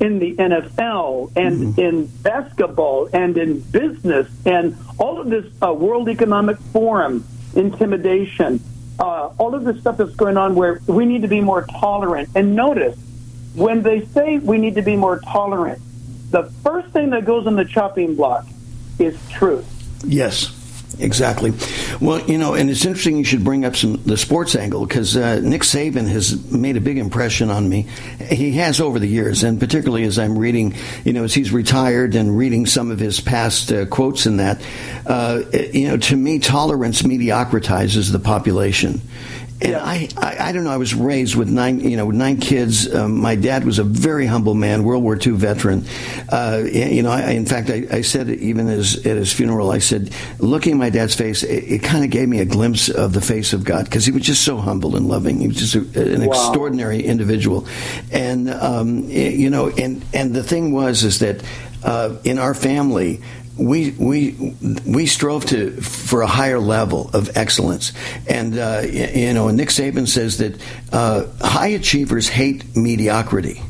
in 0.00 0.18
the 0.18 0.34
NFL 0.36 1.32
and 1.36 1.78
in 1.78 2.06
basketball 2.06 3.08
and 3.12 3.36
in 3.36 3.60
business 3.60 4.28
and 4.46 4.76
all 4.98 5.20
of 5.20 5.28
this 5.28 5.46
uh, 5.62 5.72
World 5.72 6.08
Economic 6.08 6.58
Forum 6.58 7.26
intimidation, 7.54 8.62
uh, 8.98 9.30
all 9.38 9.54
of 9.54 9.64
this 9.64 9.80
stuff 9.80 9.96
that's 9.96 10.14
going 10.14 10.36
on 10.36 10.54
where 10.54 10.80
we 10.86 11.04
need 11.04 11.22
to 11.22 11.28
be 11.28 11.40
more 11.40 11.62
tolerant. 11.62 12.28
And 12.34 12.54
notice, 12.54 12.98
when 13.54 13.82
they 13.82 14.04
say 14.06 14.38
we 14.38 14.58
need 14.58 14.76
to 14.76 14.82
be 14.82 14.96
more 14.96 15.18
tolerant, 15.20 15.82
the 16.30 16.44
first 16.62 16.88
thing 16.90 17.10
that 17.10 17.24
goes 17.24 17.46
on 17.46 17.56
the 17.56 17.64
chopping 17.64 18.14
block 18.14 18.46
is 18.98 19.18
truth. 19.30 19.66
Yes, 20.04 20.57
exactly. 20.98 21.52
Well, 22.00 22.20
you 22.28 22.38
know, 22.38 22.54
and 22.54 22.70
it's 22.70 22.84
interesting 22.84 23.18
you 23.18 23.24
should 23.24 23.44
bring 23.44 23.64
up 23.64 23.76
some 23.76 24.02
the 24.04 24.16
sports 24.16 24.56
angle 24.56 24.86
because 24.86 25.16
uh, 25.16 25.40
Nick 25.40 25.62
Saban 25.62 26.08
has 26.08 26.50
made 26.50 26.76
a 26.76 26.80
big 26.80 26.98
impression 26.98 27.50
on 27.50 27.68
me. 27.68 27.86
He 28.30 28.52
has 28.52 28.80
over 28.80 28.98
the 28.98 29.06
years, 29.06 29.42
and 29.42 29.60
particularly 29.60 30.04
as 30.04 30.18
I'm 30.18 30.38
reading, 30.38 30.74
you 31.04 31.12
know, 31.12 31.24
as 31.24 31.34
he's 31.34 31.52
retired 31.52 32.14
and 32.14 32.36
reading 32.36 32.66
some 32.66 32.90
of 32.90 32.98
his 32.98 33.20
past 33.20 33.72
uh, 33.72 33.86
quotes 33.86 34.26
in 34.26 34.38
that, 34.38 34.60
uh, 35.06 35.42
you 35.72 35.88
know, 35.88 35.96
to 35.96 36.16
me, 36.16 36.38
tolerance 36.38 37.02
mediocritizes 37.02 38.12
the 38.12 38.18
population. 38.18 39.00
And 39.60 39.74
I, 39.74 40.08
I, 40.16 40.36
I 40.48 40.52
don't 40.52 40.62
know. 40.62 40.70
I 40.70 40.76
was 40.76 40.94
raised 40.94 41.34
with 41.34 41.48
nine, 41.48 41.80
you 41.80 41.96
know, 41.96 42.06
with 42.06 42.14
nine 42.14 42.36
kids. 42.38 42.92
Um, 42.94 43.18
my 43.20 43.34
dad 43.34 43.64
was 43.64 43.80
a 43.80 43.84
very 43.84 44.24
humble 44.24 44.54
man, 44.54 44.84
World 44.84 45.02
War 45.02 45.16
II 45.16 45.32
veteran. 45.32 45.84
Uh, 46.28 46.62
you 46.64 47.02
know, 47.02 47.10
I, 47.10 47.30
in 47.32 47.44
fact, 47.44 47.68
I, 47.68 47.84
I 47.90 48.00
said 48.02 48.30
even 48.30 48.68
as, 48.68 48.96
at 48.98 49.16
his 49.16 49.32
funeral, 49.32 49.72
I 49.72 49.78
said, 49.78 50.14
looking 50.38 50.72
at 50.74 50.78
my 50.78 50.90
dad's 50.90 51.16
face, 51.16 51.42
it, 51.42 51.64
it 51.64 51.82
kind 51.82 52.04
of 52.04 52.10
gave 52.10 52.28
me 52.28 52.38
a 52.38 52.44
glimpse 52.44 52.88
of 52.88 53.12
the 53.12 53.20
face 53.20 53.52
of 53.52 53.64
God 53.64 53.84
because 53.86 54.06
he 54.06 54.12
was 54.12 54.22
just 54.22 54.44
so 54.44 54.58
humble 54.58 54.94
and 54.94 55.08
loving. 55.08 55.40
He 55.40 55.48
was 55.48 55.56
just 55.56 55.74
a, 55.74 56.14
an 56.14 56.24
Wow. 56.26 56.32
extraordinary 56.32 57.02
individual, 57.02 57.66
and 58.12 58.48
um, 58.50 59.08
you 59.08 59.50
know, 59.50 59.68
and 59.70 60.04
and 60.14 60.34
the 60.34 60.42
thing 60.44 60.72
was 60.72 61.02
is 61.02 61.18
that 61.18 61.42
uh, 61.82 62.16
in 62.22 62.38
our 62.38 62.54
family 62.54 63.20
we 63.58 63.90
we 63.90 64.54
we 64.86 65.06
strove 65.06 65.44
to 65.46 65.80
for 65.80 66.22
a 66.22 66.26
higher 66.26 66.60
level 66.60 67.10
of 67.12 67.36
excellence, 67.36 67.92
and 68.28 68.56
uh, 68.56 68.82
you 68.84 69.34
know, 69.34 69.50
Nick 69.50 69.68
Saban 69.70 70.06
says 70.06 70.38
that 70.38 70.60
uh, 70.92 71.26
high 71.40 71.68
achievers 71.68 72.28
hate 72.28 72.76
mediocrity. 72.76 73.60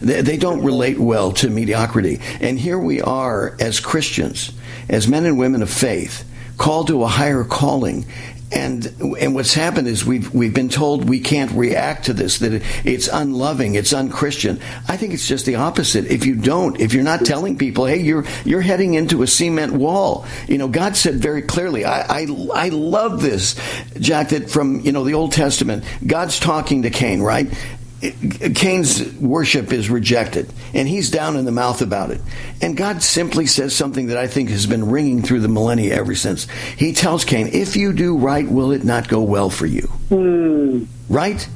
They, 0.00 0.22
they 0.22 0.36
don't 0.36 0.62
relate 0.62 0.98
well 0.98 1.32
to 1.32 1.48
mediocrity, 1.48 2.20
and 2.40 2.58
here 2.58 2.78
we 2.78 3.00
are 3.00 3.56
as 3.60 3.80
Christians, 3.80 4.52
as 4.88 5.06
men 5.06 5.24
and 5.26 5.38
women 5.38 5.62
of 5.62 5.70
faith, 5.70 6.24
called 6.58 6.88
to 6.88 7.04
a 7.04 7.08
higher 7.08 7.44
calling. 7.44 8.06
And 8.52 8.92
and 9.20 9.34
what's 9.34 9.54
happened 9.54 9.86
is 9.86 10.04
we've 10.04 10.32
we've 10.34 10.52
been 10.52 10.68
told 10.68 11.08
we 11.08 11.20
can't 11.20 11.52
react 11.52 12.06
to 12.06 12.12
this 12.12 12.38
that 12.38 12.52
it, 12.52 12.62
it's 12.84 13.06
unloving, 13.06 13.76
it's 13.76 13.92
unchristian. 13.92 14.60
I 14.88 14.96
think 14.96 15.14
it's 15.14 15.28
just 15.28 15.46
the 15.46 15.54
opposite. 15.54 16.06
If 16.06 16.26
you 16.26 16.34
don't, 16.34 16.80
if 16.80 16.92
you're 16.92 17.04
not 17.04 17.24
telling 17.24 17.58
people, 17.58 17.86
hey, 17.86 18.00
you're 18.00 18.24
you're 18.44 18.60
heading 18.60 18.94
into 18.94 19.22
a 19.22 19.26
cement 19.28 19.72
wall. 19.72 20.26
You 20.48 20.58
know, 20.58 20.66
God 20.66 20.96
said 20.96 21.16
very 21.16 21.42
clearly. 21.42 21.84
I 21.84 22.22
I, 22.22 22.26
I 22.54 22.68
love 22.70 23.22
this, 23.22 23.54
Jack. 24.00 24.30
That 24.30 24.50
from 24.50 24.80
you 24.80 24.90
know 24.90 25.04
the 25.04 25.14
Old 25.14 25.32
Testament, 25.32 25.84
God's 26.04 26.40
talking 26.40 26.82
to 26.82 26.90
Cain, 26.90 27.20
right? 27.22 27.52
Cain's 28.00 29.12
worship 29.14 29.72
is 29.72 29.90
rejected, 29.90 30.50
and 30.72 30.88
he's 30.88 31.10
down 31.10 31.36
in 31.36 31.44
the 31.44 31.52
mouth 31.52 31.82
about 31.82 32.10
it. 32.10 32.20
And 32.62 32.76
God 32.76 33.02
simply 33.02 33.46
says 33.46 33.76
something 33.76 34.06
that 34.06 34.16
I 34.16 34.26
think 34.26 34.48
has 34.48 34.66
been 34.66 34.90
ringing 34.90 35.22
through 35.22 35.40
the 35.40 35.48
millennia 35.48 35.94
ever 35.94 36.14
since. 36.14 36.48
He 36.76 36.94
tells 36.94 37.26
Cain, 37.26 37.48
If 37.52 37.76
you 37.76 37.92
do 37.92 38.16
right, 38.16 38.48
will 38.48 38.72
it 38.72 38.84
not 38.84 39.08
go 39.08 39.22
well 39.22 39.50
for 39.50 39.66
you? 39.66 39.82
Hmm. 40.08 40.84
Right? 41.10 41.46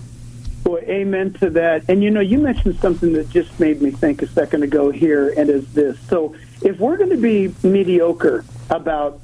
Boy, 0.64 0.80
amen 0.80 1.32
to 1.34 1.50
that. 1.50 1.84
And 1.88 2.02
you 2.02 2.10
know, 2.10 2.20
you 2.20 2.38
mentioned 2.38 2.78
something 2.80 3.14
that 3.14 3.30
just 3.30 3.58
made 3.58 3.80
me 3.80 3.90
think 3.90 4.20
a 4.20 4.26
second 4.26 4.62
ago 4.62 4.90
here, 4.90 5.30
and 5.30 5.48
is 5.48 5.72
this. 5.72 5.98
So, 6.08 6.36
if 6.62 6.78
we're 6.78 6.96
going 6.96 7.10
to 7.10 7.16
be 7.16 7.54
mediocre 7.62 8.44
about 8.68 9.20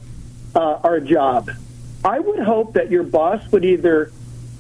uh, 0.55 0.81
our 0.83 1.01
job, 1.01 1.51
I 2.05 2.19
would 2.19 2.41
hope 2.41 2.75
that 2.75 2.91
your 2.91 3.03
boss 3.03 3.47
would 3.53 3.65
either 3.65 4.11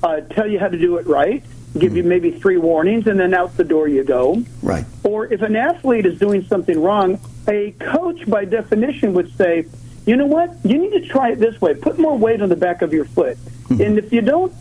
uh, 0.02 0.20
tell 0.20 0.46
you 0.46 0.58
how 0.58 0.68
to 0.68 0.78
do 0.78 0.96
it 0.96 1.06
right, 1.06 1.42
give 1.78 1.96
you 1.96 2.02
hmm. 2.02 2.08
maybe 2.08 2.30
three 2.32 2.56
warnings, 2.56 3.06
and 3.06 3.18
then 3.18 3.34
out 3.34 3.56
the 3.56 3.64
door 3.64 3.88
you 3.88 4.04
go. 4.04 4.42
Right. 4.62 4.84
Or 5.04 5.32
if 5.32 5.42
an 5.42 5.56
athlete 5.56 6.06
is 6.06 6.18
doing 6.18 6.44
something 6.44 6.80
wrong, 6.80 7.20
a 7.48 7.72
coach, 7.72 8.28
by 8.28 8.44
definition, 8.44 9.14
would 9.14 9.36
say, 9.36 9.66
you 10.06 10.16
know 10.16 10.26
what? 10.26 10.56
You 10.64 10.78
need 10.78 10.92
to 10.92 11.06
try 11.06 11.30
it 11.30 11.38
this 11.38 11.60
way. 11.60 11.74
Put 11.74 11.98
more 11.98 12.16
weight 12.16 12.42
on 12.42 12.48
the 12.48 12.56
back 12.56 12.82
of 12.82 12.92
your 12.92 13.04
foot. 13.04 13.36
Hmm. 13.68 13.80
And 13.80 13.98
if 13.98 14.12
you 14.12 14.20
don't, 14.20 14.52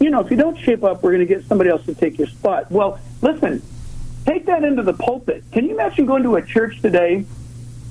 you 0.00 0.10
know, 0.10 0.20
if 0.20 0.30
you 0.30 0.36
don't 0.36 0.58
shape 0.58 0.84
up, 0.84 1.02
we're 1.02 1.12
going 1.12 1.26
to 1.26 1.32
get 1.34 1.44
somebody 1.44 1.70
else 1.70 1.84
to 1.86 1.94
take 1.94 2.18
your 2.18 2.28
spot. 2.28 2.70
Well, 2.70 2.98
listen, 3.22 3.62
take 4.26 4.46
that 4.46 4.64
into 4.64 4.82
the 4.82 4.94
pulpit. 4.94 5.44
Can 5.52 5.66
you 5.66 5.74
imagine 5.74 6.06
going 6.06 6.22
to 6.22 6.36
a 6.36 6.42
church 6.42 6.80
today 6.80 7.26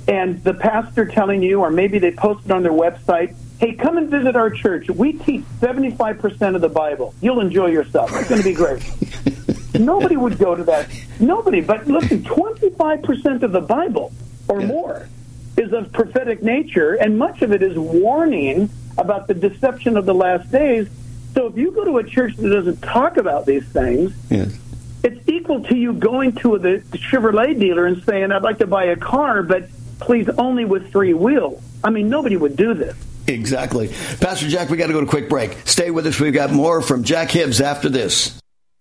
and 0.08 0.44
the 0.44 0.54
pastor 0.54 1.06
telling 1.06 1.42
you, 1.42 1.62
or 1.62 1.70
maybe 1.70 2.00
they 2.00 2.12
posted 2.12 2.52
on 2.52 2.64
their 2.64 2.74
website, 2.74 3.36
hey, 3.64 3.74
come 3.74 3.98
and 3.98 4.10
visit 4.10 4.36
our 4.36 4.50
church. 4.50 4.90
We 4.90 5.14
teach 5.14 5.44
75% 5.62 6.56
of 6.56 6.60
the 6.60 6.68
Bible. 6.68 7.16
You'll 7.22 7.40
enjoy 7.40 7.68
yourself. 7.68 8.12
It's 8.14 8.28
going 8.28 8.42
to 8.42 8.48
be 8.48 8.54
great. 8.54 8.84
Nobody 9.80 10.18
would 10.18 10.38
go 10.38 10.54
to 10.54 10.66
that. 10.66 10.90
Nobody. 11.22 11.62
But 11.62 11.88
listen, 11.88 12.24
25% 12.24 13.42
of 13.42 13.54
the 13.54 13.62
Bible 13.62 14.12
or 14.50 14.60
more 14.60 15.08
is 15.56 15.72
of 15.72 15.94
prophetic 15.94 16.44
nature, 16.44 16.96
and 16.96 17.18
much 17.18 17.42
of 17.42 17.54
it 17.54 17.64
is 17.64 17.78
warning 17.78 18.70
about 18.98 19.28
the 19.28 19.34
deception 19.34 19.96
of 19.96 20.06
the 20.06 20.14
last 20.14 20.52
days. 20.52 20.90
So 21.34 21.48
if 21.48 21.56
you 21.58 21.72
go 21.72 21.86
to 21.86 22.00
a 22.00 22.04
church 22.04 22.36
that 22.36 22.50
doesn't 22.50 22.82
talk 22.82 23.16
about 23.16 23.46
these 23.46 23.66
things, 23.70 24.14
Yes. 24.30 24.60
it's 25.04 25.26
equal 25.30 25.64
to 25.64 25.76
you 25.76 25.94
going 25.94 26.34
to 26.38 26.58
the 26.58 26.84
Chevrolet 26.98 27.58
dealer 27.58 27.86
and 27.86 28.04
saying, 28.04 28.34
I'd 28.34 28.42
like 28.42 28.58
to 28.58 28.68
buy 28.68 28.86
a 28.86 28.98
car, 28.98 29.42
but 29.42 29.70
please 30.00 30.28
only 30.38 30.66
with 30.66 30.92
three 30.92 31.14
wheels. 31.14 31.64
I 31.82 31.92
mean, 31.92 32.10
nobody 32.10 32.36
would 32.36 32.58
do 32.58 32.74
this. 32.74 32.98
Exactly. 33.28 33.90
Pastor 34.20 34.50
Jack, 34.50 34.70
we 34.70 34.78
got 34.78 34.88
to 34.88 34.94
go 34.94 35.00
to 35.02 35.08
a 35.08 35.10
quick 35.10 35.30
break. 35.30 35.58
Stay 35.66 35.92
with 35.92 36.06
us. 36.08 36.20
We've 36.20 36.34
got 36.34 36.52
more 36.52 36.82
from 36.82 37.04
Jack 37.04 37.32
Hibbs 37.32 37.62
after 37.62 37.90
this. 37.90 38.38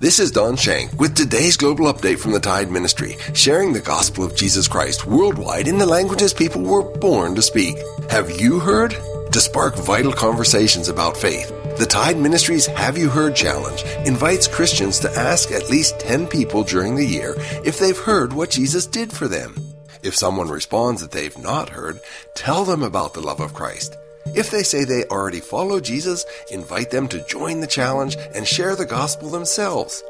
This 0.00 0.20
is 0.20 0.30
Don 0.30 0.54
Shank 0.54 1.00
with 1.00 1.16
today's 1.16 1.56
global 1.56 1.92
update 1.92 2.20
from 2.20 2.30
the 2.30 2.38
Tide 2.38 2.70
Ministry, 2.70 3.16
sharing 3.34 3.72
the 3.72 3.80
gospel 3.80 4.22
of 4.22 4.36
Jesus 4.36 4.68
Christ 4.68 5.06
worldwide 5.06 5.66
in 5.66 5.76
the 5.76 5.86
languages 5.86 6.32
people 6.32 6.62
were 6.62 6.84
born 6.84 7.34
to 7.34 7.42
speak. 7.42 7.76
Have 8.08 8.40
you 8.40 8.60
heard? 8.60 8.92
To 9.32 9.40
spark 9.40 9.74
vital 9.74 10.12
conversations 10.12 10.88
about 10.88 11.16
faith, 11.16 11.48
the 11.78 11.84
Tide 11.84 12.16
Ministry's 12.16 12.66
Have 12.66 12.96
You 12.96 13.08
Heard 13.08 13.34
Challenge 13.34 13.82
invites 14.06 14.46
Christians 14.46 15.00
to 15.00 15.10
ask 15.18 15.50
at 15.50 15.68
least 15.68 15.98
10 15.98 16.28
people 16.28 16.62
during 16.62 16.94
the 16.94 17.04
year 17.04 17.34
if 17.64 17.80
they've 17.80 17.98
heard 17.98 18.32
what 18.32 18.50
Jesus 18.50 18.86
did 18.86 19.12
for 19.12 19.26
them. 19.26 19.56
If 20.04 20.14
someone 20.14 20.48
responds 20.48 21.00
that 21.00 21.10
they've 21.10 21.36
not 21.38 21.70
heard, 21.70 21.98
tell 22.36 22.64
them 22.64 22.84
about 22.84 23.14
the 23.14 23.20
love 23.20 23.40
of 23.40 23.52
Christ. 23.52 23.96
If 24.34 24.50
they 24.50 24.62
say 24.62 24.84
they 24.84 25.04
already 25.04 25.40
follow 25.40 25.80
Jesus, 25.80 26.26
invite 26.50 26.90
them 26.90 27.08
to 27.08 27.24
join 27.26 27.60
the 27.60 27.66
challenge 27.66 28.16
and 28.34 28.46
share 28.46 28.76
the 28.76 28.86
gospel 28.86 29.30
themselves. 29.30 30.02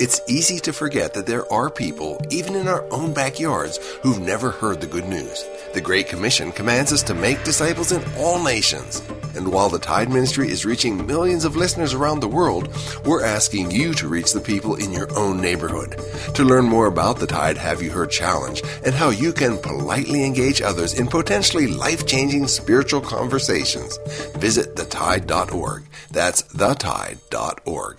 It's 0.00 0.22
easy 0.26 0.58
to 0.60 0.72
forget 0.72 1.12
that 1.12 1.26
there 1.26 1.44
are 1.52 1.68
people, 1.68 2.18
even 2.30 2.54
in 2.54 2.68
our 2.68 2.90
own 2.90 3.12
backyards, 3.12 3.76
who've 4.02 4.18
never 4.18 4.50
heard 4.50 4.80
the 4.80 4.86
good 4.86 5.06
news. 5.06 5.46
The 5.74 5.82
Great 5.82 6.08
Commission 6.08 6.52
commands 6.52 6.90
us 6.90 7.02
to 7.02 7.12
make 7.12 7.44
disciples 7.44 7.92
in 7.92 8.02
all 8.16 8.42
nations. 8.42 9.02
And 9.36 9.52
while 9.52 9.68
the 9.68 9.78
Tide 9.78 10.08
Ministry 10.08 10.50
is 10.50 10.64
reaching 10.64 11.06
millions 11.06 11.44
of 11.44 11.54
listeners 11.54 11.92
around 11.92 12.20
the 12.20 12.28
world, 12.28 12.74
we're 13.04 13.22
asking 13.22 13.72
you 13.72 13.92
to 13.92 14.08
reach 14.08 14.32
the 14.32 14.40
people 14.40 14.76
in 14.76 14.90
your 14.90 15.14
own 15.18 15.38
neighborhood. 15.38 16.00
To 16.34 16.44
learn 16.44 16.64
more 16.64 16.86
about 16.86 17.18
the 17.18 17.26
Tide 17.26 17.58
Have 17.58 17.82
You 17.82 17.90
Heard 17.90 18.10
Challenge 18.10 18.62
and 18.86 18.94
how 18.94 19.10
you 19.10 19.34
can 19.34 19.58
politely 19.58 20.24
engage 20.24 20.62
others 20.62 20.98
in 20.98 21.08
potentially 21.08 21.66
life 21.66 22.06
changing 22.06 22.48
spiritual 22.48 23.02
conversations, 23.02 23.98
visit 24.36 24.76
thetide.org. 24.76 25.84
That's 26.10 26.42
thetide.org. 26.44 27.98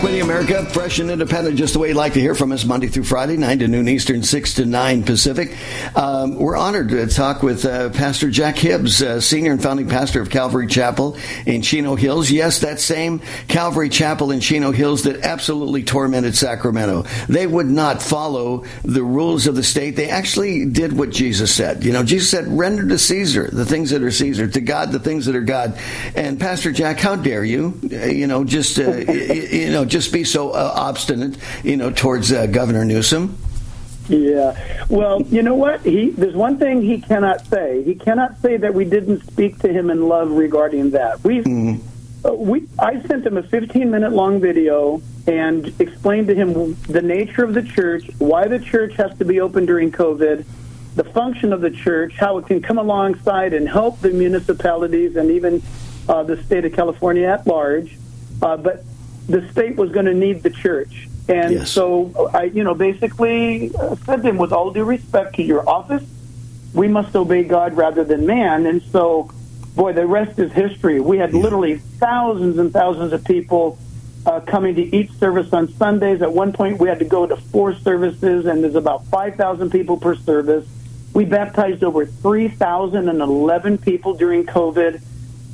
Back 0.00 0.08
with 0.08 0.16
you, 0.16 0.24
America, 0.24 0.64
fresh 0.66 0.98
and 0.98 1.10
independent, 1.10 1.56
just 1.56 1.74
the 1.74 1.78
way 1.78 1.88
you'd 1.88 1.96
like 1.96 2.14
to 2.14 2.20
hear 2.20 2.34
from 2.34 2.52
us 2.52 2.64
Monday 2.64 2.86
through 2.86 3.04
Friday, 3.04 3.36
9 3.36 3.58
to 3.58 3.68
noon 3.68 3.86
Eastern, 3.86 4.22
6 4.22 4.54
to 4.54 4.64
9 4.64 5.02
Pacific. 5.02 5.54
Um, 5.94 6.36
we're 6.36 6.56
honored 6.56 6.88
to 6.88 7.06
talk 7.06 7.42
with 7.42 7.66
uh, 7.66 7.90
Pastor 7.90 8.30
Jack 8.30 8.56
Hibbs, 8.56 9.02
uh, 9.02 9.20
senior 9.20 9.52
and 9.52 9.62
founding 9.62 9.88
pastor 9.88 10.22
of 10.22 10.30
Calvary 10.30 10.68
Chapel 10.68 11.18
in 11.44 11.60
Chino 11.60 11.96
Hills. 11.96 12.30
Yes, 12.30 12.60
that 12.60 12.80
same 12.80 13.20
Calvary 13.48 13.90
Chapel 13.90 14.30
in 14.30 14.40
Chino 14.40 14.70
Hills 14.70 15.02
that 15.02 15.20
absolutely 15.20 15.82
tormented 15.82 16.34
Sacramento. 16.34 17.02
They 17.28 17.46
would 17.46 17.68
not 17.68 18.00
follow 18.00 18.64
the 18.82 19.02
rules 19.02 19.46
of 19.46 19.54
the 19.54 19.62
state. 19.62 19.96
They 19.96 20.08
actually 20.08 20.64
did 20.64 20.96
what 20.96 21.10
Jesus 21.10 21.54
said. 21.54 21.84
You 21.84 21.92
know, 21.92 22.04
Jesus 22.04 22.30
said, 22.30 22.48
render 22.48 22.88
to 22.88 22.98
Caesar 22.98 23.50
the 23.52 23.66
things 23.66 23.90
that 23.90 24.02
are 24.02 24.10
Caesar, 24.10 24.48
to 24.48 24.60
God 24.62 24.92
the 24.92 24.98
things 25.00 25.26
that 25.26 25.36
are 25.36 25.42
God. 25.42 25.78
And 26.14 26.40
Pastor 26.40 26.72
Jack, 26.72 27.00
how 27.00 27.16
dare 27.16 27.44
you, 27.44 27.78
uh, 27.92 28.06
you 28.06 28.26
know, 28.26 28.44
just, 28.44 28.78
uh, 28.78 28.96
you 28.96 29.70
know, 29.70 29.84
just 29.90 30.12
be 30.12 30.24
so 30.24 30.50
uh, 30.50 30.72
obstinate, 30.74 31.36
you 31.62 31.76
know, 31.76 31.90
towards 31.90 32.32
uh, 32.32 32.46
Governor 32.46 32.84
Newsom? 32.84 33.36
Yeah. 34.08 34.84
Well, 34.88 35.22
you 35.22 35.42
know 35.42 35.54
what? 35.54 35.82
He 35.82 36.10
there's 36.10 36.34
one 36.34 36.58
thing 36.58 36.82
he 36.82 37.00
cannot 37.00 37.46
say. 37.46 37.82
He 37.84 37.94
cannot 37.94 38.40
say 38.40 38.56
that 38.56 38.74
we 38.74 38.84
didn't 38.84 39.24
speak 39.24 39.58
to 39.60 39.72
him 39.72 39.88
in 39.90 40.08
love 40.08 40.30
regarding 40.30 40.90
that. 40.90 41.22
We 41.22 41.40
Mm-hmm. 41.40 42.26
uh, 42.26 42.32
we 42.34 42.66
I 42.78 43.00
sent 43.02 43.24
him 43.24 43.36
a 43.36 43.42
15 43.42 43.88
minute 43.90 44.12
long 44.12 44.40
video 44.40 45.00
and 45.28 45.72
explained 45.80 46.26
to 46.26 46.34
him 46.34 46.74
the 46.88 47.02
nature 47.02 47.44
of 47.44 47.54
the 47.54 47.62
church, 47.62 48.10
why 48.18 48.48
the 48.48 48.58
church 48.58 48.94
has 48.94 49.16
to 49.18 49.24
be 49.24 49.40
open 49.40 49.64
during 49.64 49.92
COVID, 49.92 50.44
the 50.96 51.04
function 51.04 51.52
of 51.52 51.60
the 51.60 51.70
church, 51.70 52.14
how 52.16 52.38
it 52.38 52.46
can 52.46 52.60
come 52.60 52.78
alongside 52.78 53.52
and 53.52 53.68
help 53.68 54.00
the 54.00 54.10
municipalities 54.10 55.14
and 55.14 55.30
even 55.30 55.62
uh, 56.08 56.24
the 56.24 56.42
state 56.42 56.64
of 56.64 56.72
California 56.72 57.28
at 57.28 57.46
large. 57.46 57.96
Uh, 58.42 58.56
but 58.56 58.84
the 59.28 59.48
state 59.50 59.76
was 59.76 59.90
going 59.90 60.06
to 60.06 60.14
need 60.14 60.42
the 60.42 60.50
church. 60.50 61.08
And 61.28 61.66
so 61.66 62.30
I, 62.34 62.44
you 62.44 62.64
know, 62.64 62.74
basically 62.74 63.74
uh, 63.74 63.94
said 63.96 64.22
to 64.22 64.28
him, 64.28 64.36
with 64.36 64.52
all 64.52 64.72
due 64.72 64.84
respect 64.84 65.36
to 65.36 65.42
your 65.42 65.68
office, 65.68 66.02
we 66.74 66.88
must 66.88 67.14
obey 67.14 67.44
God 67.44 67.76
rather 67.76 68.04
than 68.04 68.26
man. 68.26 68.66
And 68.66 68.82
so, 68.82 69.30
boy, 69.76 69.92
the 69.92 70.06
rest 70.06 70.38
is 70.38 70.52
history. 70.52 71.00
We 71.00 71.18
had 71.18 71.32
literally 71.32 71.76
thousands 71.76 72.58
and 72.58 72.72
thousands 72.72 73.12
of 73.12 73.24
people 73.24 73.78
uh, 74.26 74.40
coming 74.40 74.74
to 74.74 74.82
each 74.82 75.12
service 75.12 75.52
on 75.52 75.68
Sundays. 75.74 76.22
At 76.22 76.32
one 76.32 76.52
point, 76.52 76.78
we 76.78 76.88
had 76.88 76.98
to 76.98 77.04
go 77.04 77.26
to 77.26 77.36
four 77.36 77.74
services, 77.74 78.46
and 78.46 78.62
there's 78.62 78.74
about 78.74 79.06
5,000 79.06 79.70
people 79.70 79.96
per 79.96 80.14
service. 80.14 80.66
We 81.14 81.24
baptized 81.24 81.82
over 81.82 82.06
3,011 82.06 83.78
people 83.78 84.14
during 84.14 84.46
COVID. 84.46 85.02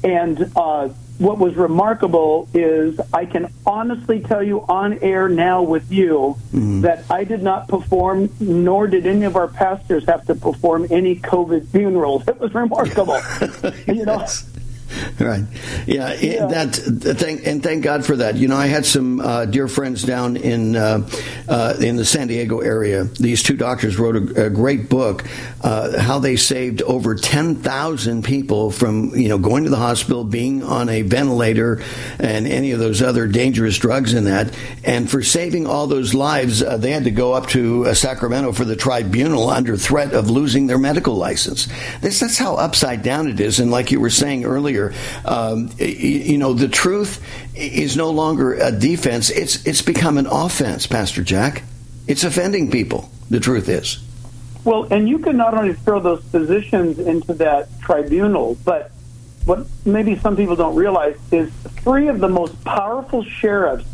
And 0.05 0.53
uh, 0.55 0.91
what 1.19 1.39
was 1.39 1.55
remarkable 1.57 2.49
is 2.53 3.01
I 3.13 3.25
can 3.27 3.53
honestly 3.67 4.21
tell 4.21 4.43
you 4.43 4.61
on 4.69 4.99
air 4.99 5.29
now 5.29 5.63
with 5.63 5.91
you 5.91 6.37
mm-hmm. 6.53 6.83
that 6.83 7.05
I 7.11 7.25
did 7.25 7.43
not 7.43 7.69
perform, 7.69 8.31
nor 8.41 8.87
did 8.87 9.07
any 9.07 9.25
of 9.25 9.37
our 9.37 9.49
pastors 9.49 10.05
have 10.07 10.27
to 10.27 10.35
perform 10.35 10.87
any 10.91 11.17
COVID 11.17 11.69
funerals. 11.69 12.25
It 12.37 12.41
was 12.41 12.53
remarkable. 12.55 13.21
you 13.87 14.05
know, 14.05 14.27
Right. 15.21 15.45
Yeah. 15.87 16.11
it- 16.11 16.49
that. 16.49 16.75
Thank 17.19 17.47
and 17.47 17.63
thank 17.63 17.83
God 17.83 18.05
for 18.05 18.17
that. 18.17 18.37
You 18.37 18.49
know, 18.49 18.57
I 18.57 18.67
had 18.67 18.85
some 18.85 19.21
uh, 19.21 19.47
dear 19.47 19.67
friends 19.67 20.03
down 20.03 20.37
in 20.37 20.77
uh, 20.77 21.09
uh, 21.49 21.75
in 21.81 21.97
the 21.97 22.05
San 22.05 22.29
Diego 22.29 22.61
area. 22.61 23.05
These 23.05 23.43
two 23.43 23.57
doctors 23.57 23.99
wrote 23.99 24.17
a, 24.17 24.47
a 24.47 24.51
great 24.51 24.89
book, 24.89 25.25
uh, 25.63 25.99
how 25.99 26.19
they 26.19 26.37
saved 26.37 26.83
over 26.83 27.15
ten 27.15 27.57
thousand 27.57 28.25
people 28.25 28.71
from 28.71 29.11
you 29.17 29.29
know 29.29 29.39
going 29.39 29.65
to 29.65 29.71
the 29.71 29.77
hospital, 29.77 30.23
being 30.25 30.63
on 30.63 30.89
a 30.89 31.03
ventilator, 31.03 31.83
and 32.19 32.47
any 32.47 32.73
of 32.73 32.79
those 32.79 33.01
other 33.01 33.27
dangerous 33.27 33.79
drugs 33.79 34.13
in 34.13 34.25
that. 34.25 34.57
And 34.85 35.11
for 35.11 35.23
saving 35.23 35.67
all 35.67 35.87
those 35.87 36.13
lives, 36.15 36.63
uh, 36.63 36.77
they 36.77 36.91
had 36.93 37.05
to 37.05 37.11
go 37.11 37.33
up 37.33 37.49
to 37.49 37.87
uh, 37.87 37.95
Sacramento 37.95 38.53
for 38.53 38.65
the 38.65 38.77
tribunal 38.77 39.49
under 39.49 39.77
threat 39.77 40.13
of 40.13 40.29
losing 40.31 40.67
their 40.67 40.79
medical 40.79 41.15
license. 41.15 41.69
This, 42.01 42.21
that's 42.21 42.39
how 42.39 42.57
upside 42.57 43.03
down 43.03 43.29
it 43.29 43.41
is. 43.41 43.61
And 43.61 43.71
like 43.71 43.91
you 43.91 44.01
were 44.01 44.11
saying 44.11 44.45
earlier, 44.45 44.76
um, 45.25 45.71
y- 45.79 45.87
you 45.87 46.39
know, 46.39 46.53
the 46.53 46.69
truth 46.69 47.25
is 47.55 47.97
no 47.97 48.11
longer 48.11 48.55
a 48.55 48.71
defense. 48.73 49.31
It's 49.31 49.65
it's 49.67 49.83
become 49.83 50.19
an 50.19 50.27
offense, 50.27 50.87
Pastor 50.87 51.23
Jack. 51.23 51.63
It's 52.07 52.25
offending 52.25 52.71
people. 52.71 53.11
The 53.31 53.41
truth 53.41 53.69
is. 53.69 53.99
Well, 54.65 54.85
and 54.91 55.09
you 55.09 55.19
can 55.19 55.37
not 55.37 55.55
only 55.55 55.75
throw 55.75 56.01
those 56.01 56.23
physicians 56.25 56.99
into 56.99 57.35
that 57.35 57.69
tribunal, 57.81 58.57
but 58.65 58.91
what 59.45 59.67
maybe 59.85 60.17
some 60.19 60.37
people 60.37 60.57
don't 60.57 60.75
realize 60.75 61.17
is 61.31 61.53
three 61.83 62.09
of 62.09 62.19
the 62.19 62.29
most 62.29 62.65
powerful 62.65 63.23
sheriffs 63.23 63.87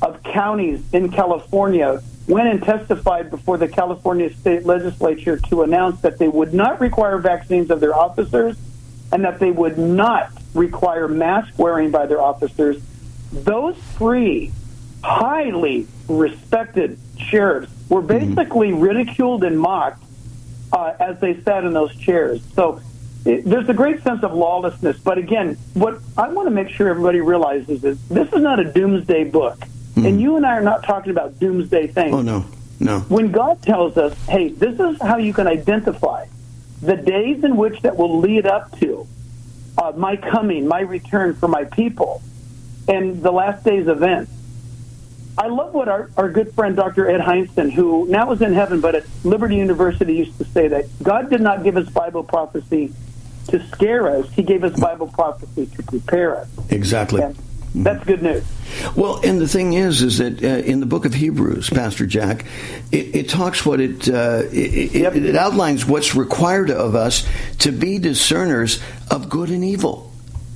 of 0.00 0.22
counties 0.22 0.82
in 0.92 1.10
California 1.10 2.02
went 2.26 2.48
and 2.48 2.62
testified 2.62 3.30
before 3.30 3.58
the 3.58 3.68
California 3.68 4.32
state 4.34 4.64
legislature 4.64 5.38
to 5.48 5.62
announce 5.62 6.00
that 6.02 6.18
they 6.18 6.28
would 6.28 6.54
not 6.54 6.80
require 6.80 7.18
vaccines 7.18 7.70
of 7.70 7.80
their 7.80 7.94
officers 7.94 8.56
and 9.12 9.24
that 9.24 9.38
they 9.38 9.50
would 9.50 9.78
not 9.78 10.30
require 10.54 11.08
mask 11.08 11.58
wearing 11.58 11.90
by 11.90 12.06
their 12.06 12.20
officers. 12.20 12.80
Those 13.32 13.76
three 13.96 14.52
highly 15.02 15.86
respected 16.08 16.98
sheriffs 17.16 17.72
were 17.88 18.02
mm-hmm. 18.02 18.34
basically 18.34 18.72
ridiculed 18.72 19.44
and 19.44 19.58
mocked 19.58 20.02
uh, 20.72 20.94
as 21.00 21.18
they 21.20 21.40
sat 21.42 21.64
in 21.64 21.72
those 21.72 21.94
chairs. 21.96 22.42
So 22.54 22.80
it, 23.24 23.44
there's 23.44 23.68
a 23.68 23.74
great 23.74 24.02
sense 24.02 24.22
of 24.22 24.32
lawlessness. 24.34 24.98
But 24.98 25.18
again, 25.18 25.56
what 25.74 26.00
I 26.16 26.28
want 26.28 26.46
to 26.46 26.50
make 26.50 26.68
sure 26.68 26.88
everybody 26.88 27.20
realizes 27.20 27.84
is 27.84 28.00
this 28.08 28.32
is 28.32 28.42
not 28.42 28.60
a 28.60 28.72
doomsday 28.72 29.24
book. 29.24 29.58
Mm-hmm. 29.58 30.06
And 30.06 30.20
you 30.20 30.36
and 30.36 30.46
I 30.46 30.56
are 30.56 30.62
not 30.62 30.84
talking 30.84 31.10
about 31.10 31.38
doomsday 31.38 31.88
things. 31.88 32.14
Oh 32.14 32.22
no, 32.22 32.44
no. 32.78 33.00
When 33.00 33.32
God 33.32 33.62
tells 33.62 33.96
us, 33.96 34.14
hey, 34.26 34.48
this 34.48 34.78
is 34.78 35.00
how 35.02 35.16
you 35.16 35.32
can 35.32 35.46
identify 35.46 36.26
the 36.82 36.96
days 36.96 37.44
in 37.44 37.56
which 37.56 37.82
that 37.82 37.96
will 37.96 38.18
lead 38.18 38.46
up 38.46 38.78
to 38.80 39.06
uh, 39.76 39.92
my 39.96 40.16
coming, 40.16 40.66
my 40.66 40.80
return 40.80 41.34
for 41.34 41.48
my 41.48 41.64
people, 41.64 42.22
and 42.86 43.22
the 43.22 43.32
last 43.32 43.64
days 43.64 43.86
events. 43.86 44.32
I 45.36 45.46
love 45.46 45.72
what 45.72 45.88
our, 45.88 46.10
our 46.16 46.28
good 46.28 46.52
friend 46.52 46.74
Dr. 46.74 47.08
Ed 47.08 47.20
Hindson, 47.20 47.70
who 47.70 48.08
now 48.08 48.32
is 48.32 48.42
in 48.42 48.54
heaven, 48.54 48.80
but 48.80 48.96
at 48.96 49.04
Liberty 49.22 49.56
University 49.56 50.14
used 50.16 50.36
to 50.38 50.44
say 50.46 50.66
that 50.68 50.86
God 51.02 51.30
did 51.30 51.40
not 51.40 51.62
give 51.62 51.76
us 51.76 51.88
Bible 51.88 52.24
prophecy 52.24 52.92
to 53.48 53.64
scare 53.68 54.08
us. 54.08 54.28
He 54.32 54.42
gave 54.42 54.64
us 54.64 54.78
Bible 54.78 55.06
prophecy 55.06 55.66
to 55.66 55.82
prepare 55.84 56.38
us. 56.38 56.48
Exactly. 56.70 57.22
That's 57.82 58.04
good 58.04 58.22
news. 58.22 58.44
Well, 58.94 59.20
and 59.24 59.40
the 59.40 59.48
thing 59.48 59.72
is, 59.72 60.02
is 60.02 60.18
that 60.18 60.42
uh, 60.42 60.46
in 60.46 60.80
the 60.80 60.86
book 60.86 61.04
of 61.04 61.14
Hebrews, 61.14 61.70
Pastor 61.70 62.06
Jack, 62.06 62.44
it, 62.92 63.16
it 63.16 63.28
talks 63.28 63.64
what 63.64 63.80
it, 63.80 64.08
uh, 64.08 64.42
it, 64.52 64.94
it, 64.94 65.16
it 65.24 65.36
outlines 65.36 65.86
what's 65.86 66.14
required 66.14 66.70
of 66.70 66.94
us 66.94 67.26
to 67.60 67.72
be 67.72 67.98
discerners 67.98 68.80
of 69.10 69.28
good 69.28 69.50
and 69.50 69.64
evil. 69.64 70.12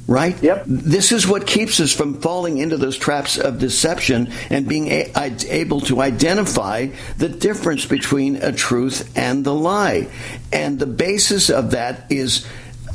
Right? 0.09 0.41
Yep. 0.43 0.65
This 0.67 1.13
is 1.13 1.29
what 1.29 1.47
keeps 1.47 1.79
us 1.79 1.95
from 1.95 2.21
falling 2.21 2.59
into 2.59 2.77
those 2.77 2.99
traps 2.99 3.39
of 3.39 3.61
deception 3.61 4.33
and 4.51 4.69
being 4.69 4.89
a- 4.89 5.13
able 5.49 5.81
to 5.83 6.03
identify 6.03 6.89
the 7.19 7.29
difference 7.29 7.87
between 7.87 8.37
a 8.37 8.53
truth 8.53 9.17
and 9.17 9.45
the 9.45 9.55
lie. 9.55 10.09
And 10.53 10.79
the 10.79 10.87
basis 10.87 11.51
of 11.51 11.71
that 11.71 12.11
is 12.11 12.47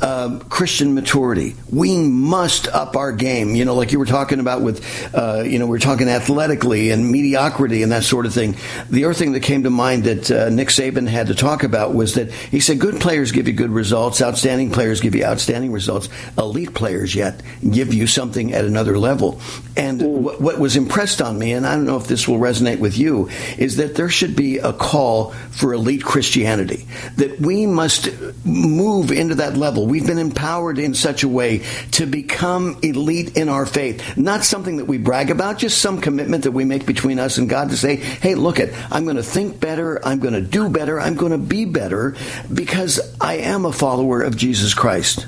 um, 0.02 0.40
Christian 0.40 0.94
maturity. 0.94 1.54
We 1.70 1.96
must 1.96 2.68
up 2.68 2.96
our 2.96 3.12
game. 3.12 3.54
You 3.54 3.64
know, 3.64 3.74
like 3.74 3.92
you 3.92 3.98
were 3.98 4.06
talking 4.06 4.40
about 4.40 4.62
with, 4.62 4.84
uh, 5.14 5.42
you 5.44 5.58
know, 5.58 5.66
we 5.66 5.76
are 5.76 5.80
talking 5.80 6.08
athletically 6.08 6.90
and 6.90 7.10
mediocrity 7.10 7.82
and 7.82 7.92
that 7.92 8.04
sort 8.04 8.26
of 8.26 8.34
thing. 8.34 8.56
The 8.90 9.04
other 9.04 9.14
thing 9.14 9.32
that 9.32 9.40
came 9.40 9.64
to 9.64 9.70
mind 9.70 10.04
that 10.04 10.30
uh, 10.30 10.48
Nick 10.50 10.68
Saban 10.68 11.08
had 11.08 11.28
to 11.28 11.34
talk 11.34 11.62
about 11.62 11.94
was 11.94 12.14
that 12.14 12.30
he 12.30 12.60
said 12.60 12.78
good 12.78 13.00
players 13.00 13.32
give 13.32 13.48
you 13.48 13.54
good 13.54 13.70
results, 13.70 14.22
outstanding 14.22 14.70
players 14.70 15.00
give 15.00 15.14
you 15.14 15.24
outstanding 15.24 15.72
results, 15.72 16.08
elite 16.36 16.74
players 16.74 17.14
yet 17.14 17.42
give 17.68 17.92
you 17.92 18.06
something 18.06 18.52
at 18.52 18.64
another 18.64 18.98
level. 18.98 19.40
And 19.76 20.24
what, 20.24 20.40
what 20.40 20.58
was 20.58 20.76
impressed 20.76 21.20
on 21.20 21.38
me, 21.38 21.52
and 21.52 21.66
I 21.66 21.74
don't 21.74 21.86
know 21.86 21.96
if 21.96 22.06
this 22.06 22.28
will 22.28 22.38
resonate 22.38 22.78
with 22.78 22.96
you, 22.96 23.28
is 23.56 23.76
that 23.76 23.94
there 23.96 24.08
should 24.08 24.36
be 24.36 24.58
a 24.58 24.72
call 24.72 25.30
for 25.50 25.72
elite 25.72 26.04
Christianity. 26.04 26.86
That 27.16 27.40
we 27.40 27.66
must 27.66 28.08
move 28.44 29.10
into 29.10 29.36
that 29.36 29.56
level. 29.56 29.86
We've 29.88 30.06
been 30.06 30.18
empowered 30.18 30.78
in 30.78 30.92
such 30.92 31.22
a 31.22 31.28
way 31.28 31.64
to 31.92 32.04
become 32.04 32.78
elite 32.82 33.38
in 33.38 33.48
our 33.48 33.64
faith. 33.64 34.18
Not 34.18 34.44
something 34.44 34.76
that 34.76 34.84
we 34.84 34.98
brag 34.98 35.30
about, 35.30 35.56
just 35.56 35.78
some 35.78 36.02
commitment 36.02 36.44
that 36.44 36.52
we 36.52 36.66
make 36.66 36.84
between 36.84 37.18
us 37.18 37.38
and 37.38 37.48
God 37.48 37.70
to 37.70 37.76
say, 37.76 37.96
hey, 37.96 38.34
look 38.34 38.60
it, 38.60 38.74
I'm 38.90 39.04
going 39.04 39.16
to 39.16 39.22
think 39.22 39.58
better, 39.60 40.04
I'm 40.06 40.18
going 40.18 40.34
to 40.34 40.42
do 40.42 40.68
better, 40.68 41.00
I'm 41.00 41.14
going 41.14 41.32
to 41.32 41.38
be 41.38 41.64
better 41.64 42.14
because 42.52 43.16
I 43.18 43.38
am 43.38 43.64
a 43.64 43.72
follower 43.72 44.20
of 44.20 44.36
Jesus 44.36 44.74
Christ. 44.74 45.26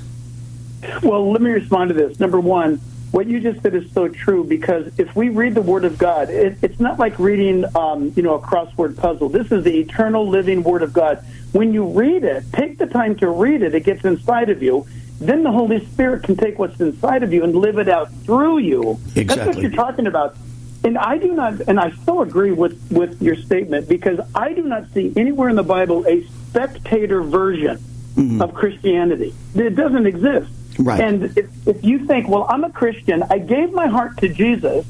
Well, 1.02 1.32
let 1.32 1.40
me 1.40 1.50
respond 1.50 1.88
to 1.88 1.94
this. 1.94 2.20
Number 2.20 2.38
one, 2.38 2.80
what 3.12 3.26
you 3.26 3.40
just 3.40 3.62
said 3.62 3.74
is 3.74 3.90
so 3.92 4.08
true 4.08 4.44
because 4.44 4.92
if 4.98 5.16
we 5.16 5.30
read 5.30 5.54
the 5.54 5.62
Word 5.62 5.84
of 5.84 5.98
God, 5.98 6.30
it, 6.30 6.58
it's 6.62 6.78
not 6.78 6.98
like 6.98 7.18
reading, 7.18 7.64
um, 7.74 8.12
you 8.14 8.22
know, 8.22 8.34
a 8.34 8.40
crossword 8.40 8.96
puzzle. 8.96 9.28
This 9.28 9.50
is 9.50 9.64
the 9.64 9.78
eternal 9.78 10.28
living 10.28 10.62
Word 10.62 10.82
of 10.82 10.92
God. 10.92 11.24
When 11.52 11.72
you 11.74 11.86
read 11.88 12.24
it, 12.24 12.44
take 12.52 12.78
the 12.78 12.86
time 12.86 13.16
to 13.16 13.28
read 13.28 13.62
it. 13.62 13.74
It 13.74 13.84
gets 13.84 14.04
inside 14.04 14.50
of 14.50 14.62
you. 14.62 14.86
Then 15.20 15.42
the 15.42 15.50
Holy 15.52 15.84
Spirit 15.86 16.22
can 16.22 16.36
take 16.36 16.58
what's 16.58 16.80
inside 16.80 17.22
of 17.22 17.32
you 17.32 17.44
and 17.44 17.54
live 17.54 17.78
it 17.78 17.88
out 17.88 18.10
through 18.24 18.58
you. 18.58 18.98
That's 19.14 19.36
what 19.36 19.58
you're 19.58 19.70
talking 19.70 20.06
about. 20.06 20.36
And 20.82 20.96
I 20.96 21.18
do 21.18 21.34
not, 21.34 21.60
and 21.62 21.78
I 21.78 21.92
so 22.06 22.22
agree 22.22 22.52
with, 22.52 22.80
with 22.90 23.20
your 23.20 23.36
statement 23.36 23.86
because 23.88 24.18
I 24.34 24.54
do 24.54 24.62
not 24.62 24.90
see 24.94 25.12
anywhere 25.16 25.50
in 25.50 25.56
the 25.56 25.62
Bible 25.62 26.06
a 26.06 26.24
spectator 26.48 27.22
version 27.22 27.78
Mm-hmm. 28.16 28.42
of 28.42 28.52
Christianity. 28.54 29.32
It 29.54 29.76
doesn't 29.76 30.04
exist. 30.04 30.50
Right. 30.80 31.00
And 31.00 31.38
if, 31.38 31.46
if 31.68 31.84
you 31.84 32.06
think, 32.06 32.28
well, 32.28 32.44
I'm 32.48 32.64
a 32.64 32.70
Christian, 32.70 33.22
I 33.30 33.38
gave 33.38 33.72
my 33.72 33.86
heart 33.86 34.18
to 34.18 34.28
Jesus, 34.28 34.84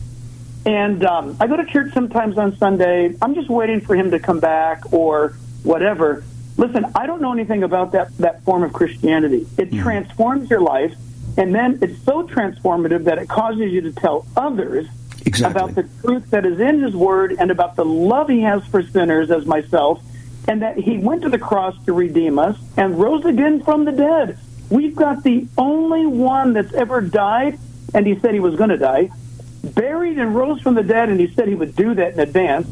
and 0.65 1.05
um, 1.05 1.37
I 1.39 1.47
go 1.47 1.57
to 1.57 1.67
church 1.67 1.93
sometimes 1.93 2.39
on 2.39 2.57
Sunday, 2.57 3.15
I'm 3.21 3.35
just 3.35 3.51
waiting 3.51 3.83
for 3.83 3.95
him 3.95 4.11
to 4.13 4.19
come 4.19 4.41
back 4.41 4.91
or 4.95 5.35
whatever. 5.65 6.25
Listen, 6.61 6.85
I 6.95 7.07
don't 7.07 7.23
know 7.23 7.33
anything 7.33 7.63
about 7.63 7.93
that, 7.93 8.15
that 8.19 8.45
form 8.45 8.63
of 8.63 8.75
Christianity. 8.75 9.47
It 9.57 9.71
hmm. 9.71 9.81
transforms 9.81 10.51
your 10.51 10.61
life, 10.61 10.95
and 11.39 11.55
then 11.55 11.79
it's 11.81 12.03
so 12.03 12.29
transformative 12.29 13.05
that 13.05 13.17
it 13.17 13.31
causes 13.31 13.73
you 13.73 13.81
to 13.81 13.93
tell 13.93 14.27
others 14.37 14.87
Exactly. 15.25 15.51
about 15.51 15.75
the 15.75 15.89
truth 16.03 16.31
that 16.33 16.45
is 16.45 16.61
in 16.61 16.83
His 16.83 16.95
Word 16.95 17.35
and 17.39 17.51
about 17.51 17.77
the 17.77 17.85
love 17.87 18.29
He 18.29 18.43
has 18.43 18.63
for 18.67 18.83
sinners 18.83 19.31
as 19.31 19.47
myself, 19.47 20.03
and 20.47 20.61
that 20.61 20.77
He 20.77 20.99
went 20.99 21.23
to 21.23 21.31
the 21.31 21.39
cross 21.39 21.75
to 21.87 21.95
redeem 21.95 22.39
us 22.39 22.59
and 22.77 23.01
rose 23.01 23.25
again 23.25 23.63
from 23.63 23.87
the 23.87 23.93
dead. 23.93 24.39
We've 24.69 24.95
got 24.95 25.23
the 25.23 25.47
only 25.57 26.05
one 26.05 26.53
that's 26.53 26.75
ever 26.75 27.01
died, 27.01 27.59
and 27.95 28.07
He 28.07 28.19
said 28.19 28.35
He 28.35 28.41
was 28.41 28.57
going 28.57 28.69
to 28.69 28.77
die, 28.77 29.09
buried 29.65 30.19
and 30.19 30.35
rose 30.35 30.61
from 30.61 30.75
the 30.75 30.83
dead, 30.83 31.09
and 31.09 31.19
He 31.19 31.33
said 31.33 31.49
He 31.49 31.55
would 31.55 31.75
do 31.75 31.95
that 31.95 32.13
in 32.13 32.21
advance. 32.21 32.69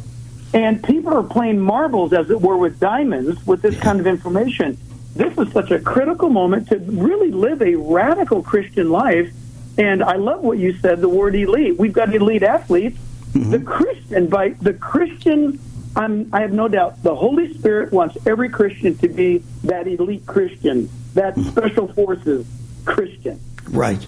And 0.54 0.82
people 0.82 1.12
are 1.14 1.22
playing 1.22 1.60
marbles, 1.60 2.12
as 2.12 2.30
it 2.30 2.40
were, 2.40 2.56
with 2.56 2.80
diamonds 2.80 3.46
with 3.46 3.62
this 3.62 3.78
kind 3.78 4.00
of 4.00 4.06
information. 4.06 4.78
This 5.14 5.36
is 5.36 5.52
such 5.52 5.70
a 5.70 5.78
critical 5.78 6.30
moment 6.30 6.68
to 6.68 6.78
really 6.78 7.30
live 7.30 7.60
a 7.60 7.74
radical 7.74 8.42
Christian 8.42 8.90
life. 8.90 9.32
And 9.76 10.02
I 10.02 10.16
love 10.16 10.42
what 10.42 10.58
you 10.58 10.76
said, 10.78 11.00
the 11.00 11.08
word 11.08 11.34
elite. 11.34 11.78
We've 11.78 11.92
got 11.92 12.14
elite 12.14 12.42
athletes. 12.42 12.98
Mm-hmm. 13.32 13.50
The 13.50 13.60
Christian, 13.60 14.26
by 14.28 14.50
the 14.50 14.72
Christian, 14.72 15.60
I'm, 15.94 16.30
I 16.32 16.40
have 16.40 16.52
no 16.52 16.68
doubt 16.68 17.02
the 17.02 17.14
Holy 17.14 17.52
Spirit 17.54 17.92
wants 17.92 18.16
every 18.26 18.48
Christian 18.48 18.96
to 18.98 19.08
be 19.08 19.38
that 19.64 19.86
elite 19.86 20.24
Christian, 20.26 20.88
that 21.14 21.34
mm-hmm. 21.34 21.48
special 21.50 21.88
forces 21.88 22.46
Christian. 22.84 23.40
Right. 23.70 24.06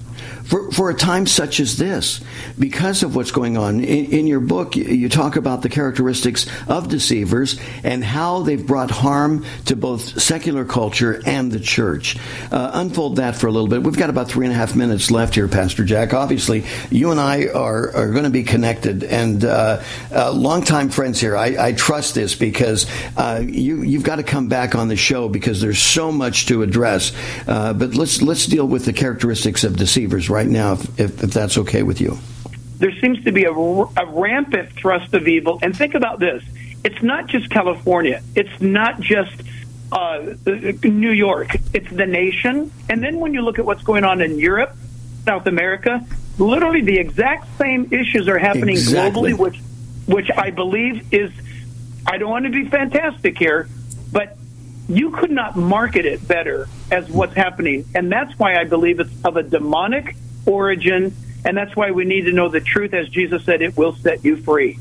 For, 0.51 0.71
for 0.73 0.91
a 0.91 0.95
time 0.95 1.29
such 1.29 1.61
as 1.61 1.77
this, 1.77 2.21
because 2.59 3.05
of 3.05 3.15
what's 3.15 3.31
going 3.31 3.57
on, 3.57 3.79
in, 3.79 4.07
in 4.07 4.27
your 4.27 4.41
book, 4.41 4.75
you, 4.75 5.09
talk 5.09 5.37
about 5.37 5.63
the 5.63 5.69
characteristics 5.69 6.47
of 6.69 6.89
deceivers 6.89 7.61
and 7.85 8.03
how 8.03 8.41
they've 8.41 8.67
brought 8.67 8.91
harm 8.91 9.45
to 9.67 9.77
both 9.77 10.21
secular 10.21 10.65
culture 10.65 11.23
and 11.25 11.53
the 11.53 11.61
church. 11.61 12.17
Uh, 12.51 12.71
unfold 12.75 13.17
that 13.17 13.37
for 13.37 13.47
a 13.47 13.53
little 13.53 13.69
bit. 13.69 13.85
We've 13.85 13.97
got 13.97 14.11
about 14.11 14.29
three 14.29 14.45
and 14.45 14.53
a 14.53 14.57
half 14.57 14.75
minutes 14.75 15.13
left 15.13 15.37
here, 15.37 15.47
Pastor 15.47 15.85
Jack. 15.85 16.15
Obviously, 16.15 16.65
you 16.91 17.13
and 17.13 17.21
I 17.21 17.47
are, 17.47 17.95
are 17.95 18.11
going 18.11 18.25
to 18.25 18.31
be 18.31 18.43
connected 18.43 19.05
and 19.05 19.45
uh, 19.45 19.83
uh, 20.13 20.33
longtime 20.33 20.91
friends 20.91 21.21
here. 21.21 21.37
I, 21.37 21.69
I 21.69 21.73
trust 21.75 22.17
this 22.17 22.35
because 22.35 22.87
uh, 23.17 23.41
you, 23.45 23.83
you've 23.83 24.03
got 24.03 24.17
to 24.17 24.25
come 24.25 24.49
back 24.49 24.75
on 24.75 24.89
the 24.89 24.97
show 24.97 25.29
because 25.29 25.61
there's 25.61 25.81
so 25.81 26.11
much 26.11 26.47
to 26.47 26.63
address. 26.63 27.13
Uh, 27.47 27.73
but 27.73 27.95
let's, 27.95 28.21
let's 28.21 28.47
deal 28.47 28.67
with 28.67 28.85
the 28.85 28.93
characteristics 28.93 29.63
of 29.63 29.77
deceivers 29.77 30.10
right 30.31 30.47
now, 30.47 30.73
if, 30.75 31.01
if, 31.01 31.23
if 31.23 31.31
that's 31.33 31.59
okay 31.59 31.83
with 31.83 32.01
you. 32.01 32.19
there 32.79 32.93
seems 33.01 33.23
to 33.25 33.33
be 33.33 33.45
a, 33.45 33.53
a 33.53 34.07
rampant 34.07 34.73
thrust 34.73 35.15
of 35.15 35.29
evil. 35.29 35.59
And 35.63 35.77
think 35.77 35.95
about 35.95 36.19
this 36.19 36.43
it's 36.83 37.03
not 37.03 37.27
just 37.27 37.51
California, 37.51 38.23
it's 38.35 38.61
not 38.61 39.01
just 39.01 39.43
uh, 39.93 40.35
New 40.83 41.11
York, 41.11 41.49
it's 41.75 41.91
the 41.91 42.07
nation. 42.07 42.73
And 42.89 43.03
then 43.03 43.21
when 43.21 43.35
you 43.35 43.43
look 43.43 43.59
at 43.59 43.65
what's 43.67 43.83
going 43.83 44.05
on 44.05 44.21
in 44.23 44.39
Europe, 44.39 44.75
South 45.25 45.47
America, 45.47 46.05
literally 46.39 46.81
the 46.81 46.99
exact 46.99 47.47
same 47.59 47.93
issues 47.93 48.29
are 48.29 48.39
happening 48.39 48.71
Exactly. 48.77 49.33
globally, 49.33 49.39
which, 49.39 49.61
which 50.07 50.31
I 50.35 50.51
believe 50.51 51.13
is, 51.13 51.31
I 52.07 52.17
don't 52.17 52.31
want 52.31 52.47
to 52.47 52.51
be 52.51 52.67
fantastic 52.67 53.37
here, 53.37 53.69
but 54.11 54.39
you 54.91 55.13
could 55.13 55.31
not 55.31 55.57
market 55.57 56.05
it 56.05 56.27
better 56.27 56.69
as 56.91 57.09
what's 57.09 57.35
happening. 57.35 57.87
And 57.95 58.11
that's 58.11 58.37
why 58.39 58.57
I 58.57 58.65
believe 58.65 58.99
it's 58.99 59.13
of 59.25 59.37
a 59.37 59.43
demonic 59.43 60.17
origin. 60.47 61.15
And 61.45 61.57
that's 61.57 61.77
why 61.77 61.93
we 61.93 62.05
need 62.05 62.23
to 62.23 62.33
know 62.33 62.49
the 62.49 62.61
truth. 62.61 62.93
As 62.93 63.09
Jesus 63.09 63.45
said, 63.45 63.63
it 63.63 63.77
will 63.77 63.95
set 63.95 64.25
you 64.25 64.37
free. 64.37 64.79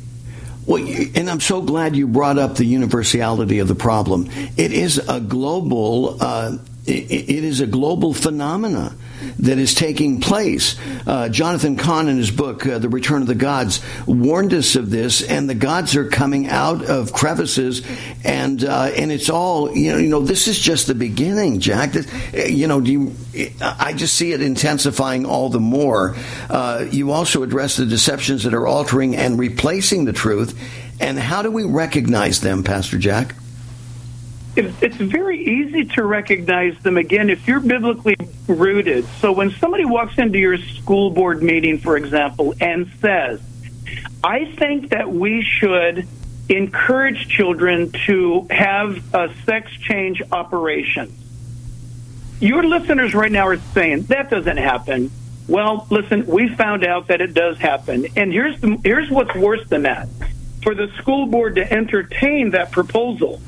Well, 0.65 0.85
and 1.15 1.29
I'm 1.29 1.39
so 1.39 1.61
glad 1.61 1.95
you 1.95 2.07
brought 2.07 2.37
up 2.37 2.55
the 2.55 2.65
universality 2.65 3.59
of 3.59 3.67
the 3.67 3.75
problem. 3.75 4.29
It 4.57 4.73
is 4.73 4.97
a 4.97 5.19
global. 5.19 6.17
Uh, 6.19 6.57
it 6.89 7.43
is 7.43 7.61
a 7.61 7.67
global 7.67 8.13
phenomena 8.13 8.95
that 9.39 9.57
is 9.57 9.73
taking 9.73 10.21
place. 10.21 10.75
Uh, 11.05 11.29
Jonathan 11.29 11.75
Cahn, 11.75 12.07
in 12.07 12.17
his 12.17 12.31
book 12.31 12.65
uh, 12.65 12.79
"The 12.79 12.89
Return 12.89 13.21
of 13.21 13.27
the 13.27 13.35
Gods," 13.35 13.81
warned 14.05 14.53
us 14.53 14.75
of 14.75 14.89
this, 14.89 15.21
and 15.21 15.49
the 15.49 15.55
gods 15.55 15.95
are 15.95 16.09
coming 16.09 16.47
out 16.47 16.83
of 16.85 17.13
crevices, 17.13 17.85
and 18.23 18.63
uh, 18.63 18.91
and 18.95 19.11
it's 19.11 19.29
all 19.29 19.75
you 19.75 19.91
know. 19.91 19.97
You 19.97 20.09
know, 20.09 20.21
this 20.21 20.47
is 20.47 20.59
just 20.59 20.87
the 20.87 20.95
beginning, 20.95 21.59
Jack. 21.59 21.93
This, 21.93 22.07
uh, 22.33 22.47
you 22.47 22.67
know, 22.67 22.81
do 22.81 22.91
you, 22.91 23.15
I 23.61 23.93
just 23.93 24.15
see 24.15 24.31
it 24.31 24.41
intensifying 24.41 25.25
all 25.25 25.49
the 25.49 25.59
more. 25.59 26.15
Uh, 26.49 26.85
you 26.89 27.11
also 27.11 27.43
address 27.43 27.77
the 27.77 27.85
deceptions 27.85 28.43
that 28.43 28.53
are 28.53 28.67
altering 28.67 29.15
and 29.15 29.37
replacing 29.37 30.05
the 30.05 30.13
truth, 30.13 30.59
and 30.99 31.19
how 31.19 31.41
do 31.41 31.51
we 31.51 31.63
recognize 31.63 32.41
them, 32.41 32.63
Pastor 32.63 32.97
Jack? 32.97 33.35
It- 34.59 34.73
It's 34.81 34.97
very 34.97 35.39
easy 35.39 35.85
to 35.95 36.03
recognize 36.03 36.77
them 36.79 36.97
again 36.97 37.29
if 37.29 37.47
you're 37.47 37.61
biblically 37.61 38.17
rooted. 38.47 39.05
So 39.21 39.31
when 39.31 39.51
somebody 39.51 39.85
walks 39.85 40.17
into 40.17 40.37
your 40.37 40.57
school 40.57 41.11
board 41.11 41.41
meeting, 41.41 41.77
for 41.77 41.95
example, 41.95 42.53
and 42.59 42.87
says, 43.01 43.39
I 44.21 44.45
think 44.57 44.89
that 44.89 45.09
we 45.09 45.41
should 45.43 46.05
encourage 46.49 47.29
children 47.29 47.91
to 48.07 48.47
have 48.49 49.01
a 49.13 49.29
sex 49.45 49.71
change 49.71 50.21
operation. 50.31 51.13
Your 52.41 52.63
listeners 52.63 53.13
right 53.13 53.31
now 53.31 53.47
are 53.47 53.57
saying 53.73 54.03
that 54.03 54.29
doesn't 54.29 54.57
happen. 54.57 55.11
Well, 55.47 55.87
listen, 55.89 56.25
we 56.27 56.49
found 56.49 56.83
out 56.85 57.07
that 57.07 57.21
it 57.21 57.33
does 57.33 57.57
happen. 57.59 58.07
And 58.17 58.31
here's 58.33 58.59
the, 58.59 58.77
here's 58.83 59.09
what's 59.09 59.33
worse 59.35 59.65
than 59.69 59.83
that. 59.83 60.09
For 60.63 60.75
the 60.75 60.89
school 60.97 61.27
board 61.27 61.55
to 61.55 61.71
entertain 61.71 62.51
that 62.51 62.71
proposal, 62.71 63.41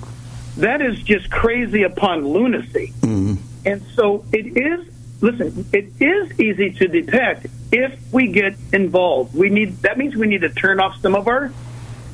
that 0.57 0.81
is 0.81 1.01
just 1.03 1.29
crazy 1.31 1.83
upon 1.83 2.27
lunacy. 2.27 2.93
Mm-hmm. 3.01 3.35
And 3.65 3.81
so 3.95 4.25
it 4.31 4.57
is, 4.57 4.87
listen, 5.21 5.65
it 5.71 5.89
is 5.99 6.39
easy 6.39 6.71
to 6.71 6.87
detect 6.87 7.47
if 7.71 7.97
we 8.11 8.27
get 8.27 8.55
involved. 8.73 9.35
We 9.35 9.49
need, 9.49 9.77
that 9.83 9.97
means 9.97 10.15
we 10.15 10.27
need 10.27 10.41
to 10.41 10.49
turn 10.49 10.79
off 10.79 10.99
some 11.01 11.15
of 11.15 11.27
our 11.27 11.51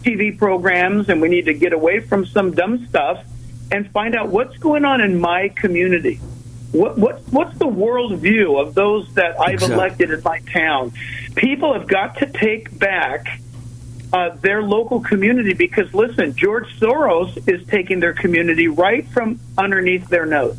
TV 0.03 0.37
programs 0.37 1.09
and 1.09 1.21
we 1.21 1.29
need 1.29 1.45
to 1.45 1.53
get 1.53 1.73
away 1.73 1.99
from 1.99 2.25
some 2.25 2.51
dumb 2.53 2.85
stuff 2.87 3.23
and 3.71 3.89
find 3.91 4.15
out 4.15 4.29
what's 4.29 4.57
going 4.57 4.85
on 4.85 5.01
in 5.01 5.19
my 5.19 5.49
community. 5.49 6.19
What, 6.71 6.97
what, 6.97 7.21
what's 7.31 7.57
the 7.57 7.67
world 7.67 8.19
view 8.19 8.57
of 8.57 8.75
those 8.75 9.13
that 9.15 9.39
I've 9.39 9.55
Exactly. 9.55 9.73
elected 9.75 10.11
in 10.11 10.21
my 10.23 10.39
town? 10.39 10.91
People 11.35 11.73
have 11.73 11.87
got 11.87 12.17
to 12.17 12.25
take 12.25 12.77
back 12.77 13.39
uh, 14.13 14.29
their 14.41 14.61
local 14.61 14.99
community 15.01 15.53
because, 15.53 15.93
listen, 15.93 16.35
George 16.35 16.79
Soros 16.79 17.47
is 17.47 17.65
taking 17.67 17.99
their 17.99 18.13
community 18.13 18.67
right 18.67 19.07
from 19.09 19.39
underneath 19.57 20.07
their 20.09 20.25
nose. 20.25 20.57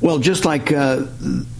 Well, 0.00 0.18
just 0.18 0.44
like 0.44 0.72
uh, 0.72 1.06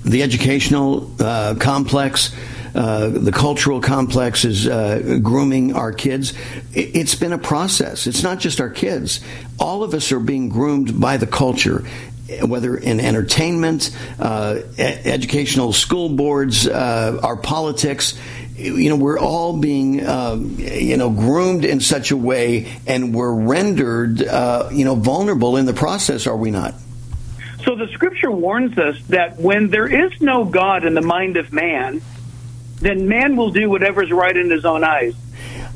the 0.04 0.22
educational 0.22 1.10
uh, 1.20 1.56
complex, 1.58 2.34
uh, 2.74 3.08
the 3.08 3.32
cultural 3.32 3.80
complex 3.80 4.44
is 4.44 4.66
uh, 4.66 5.18
grooming 5.22 5.74
our 5.74 5.92
kids. 5.92 6.32
It's 6.72 7.14
been 7.16 7.32
a 7.32 7.38
process. 7.38 8.06
It's 8.06 8.22
not 8.22 8.38
just 8.38 8.60
our 8.60 8.70
kids. 8.70 9.20
All 9.58 9.82
of 9.82 9.92
us 9.92 10.12
are 10.12 10.20
being 10.20 10.48
groomed 10.48 11.00
by 11.00 11.16
the 11.16 11.26
culture. 11.26 11.84
Whether 12.42 12.76
in 12.76 13.00
entertainment, 13.00 13.90
uh, 14.20 14.60
educational 14.78 15.72
school 15.72 16.08
boards, 16.10 16.66
uh, 16.66 17.18
our 17.24 17.36
politics, 17.36 18.16
you 18.60 18.88
know, 18.88 18.96
we're 18.96 19.18
all 19.18 19.56
being, 19.56 20.06
um, 20.06 20.56
you 20.58 20.96
know, 20.96 21.10
groomed 21.10 21.64
in 21.64 21.80
such 21.80 22.10
a 22.10 22.16
way, 22.16 22.72
and 22.86 23.14
we're 23.14 23.32
rendered, 23.32 24.22
uh, 24.22 24.68
you 24.72 24.84
know, 24.84 24.94
vulnerable 24.94 25.56
in 25.56 25.66
the 25.66 25.72
process. 25.72 26.26
Are 26.26 26.36
we 26.36 26.50
not? 26.50 26.74
So 27.64 27.74
the 27.74 27.88
scripture 27.88 28.30
warns 28.30 28.78
us 28.78 28.96
that 29.08 29.38
when 29.38 29.68
there 29.68 29.86
is 29.86 30.18
no 30.20 30.44
God 30.44 30.84
in 30.84 30.94
the 30.94 31.02
mind 31.02 31.36
of 31.36 31.52
man, 31.52 32.00
then 32.76 33.08
man 33.08 33.36
will 33.36 33.50
do 33.50 33.68
whatever's 33.68 34.10
right 34.10 34.34
in 34.34 34.50
his 34.50 34.64
own 34.64 34.84
eyes. 34.84 35.14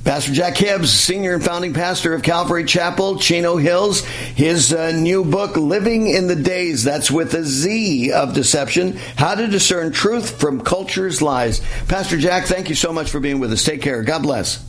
Pastor 0.04 0.32
Jack 0.32 0.58
Hibbs, 0.58 0.92
senior 0.92 1.34
and 1.34 1.42
founding 1.42 1.72
pastor 1.72 2.12
of 2.12 2.22
Calvary 2.22 2.64
Chapel, 2.64 3.18
Chino 3.18 3.56
Hills. 3.56 4.04
His 4.04 4.72
uh, 4.72 4.92
new 4.92 5.24
book, 5.24 5.56
Living 5.56 6.08
in 6.08 6.26
the 6.26 6.36
Daze, 6.36 6.84
that's 6.84 7.10
with 7.10 7.32
a 7.32 7.42
Z 7.42 8.12
of 8.12 8.34
deception, 8.34 8.98
how 9.16 9.34
to 9.34 9.46
discern 9.46 9.92
truth 9.92 10.38
from 10.38 10.60
culture's 10.60 11.22
lies. 11.22 11.60
Pastor 11.88 12.18
Jack, 12.18 12.44
thank 12.44 12.68
you 12.68 12.74
so 12.74 12.92
much 12.92 13.10
for 13.10 13.18
being 13.18 13.40
with 13.40 13.50
us. 13.50 13.64
Take 13.64 13.80
care. 13.80 14.02
God 14.02 14.22
bless. 14.22 14.62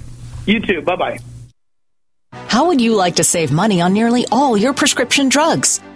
You 0.45 0.61
too. 0.61 0.81
Bye 0.81 0.95
bye. 0.95 1.19
How 2.47 2.67
would 2.67 2.79
you 2.79 2.95
like 2.95 3.17
to 3.17 3.23
save 3.25 3.51
money 3.51 3.81
on 3.81 3.91
nearly 3.91 4.25
all 4.31 4.55
your 4.55 4.73
prescription 4.73 5.27
drugs? 5.27 5.81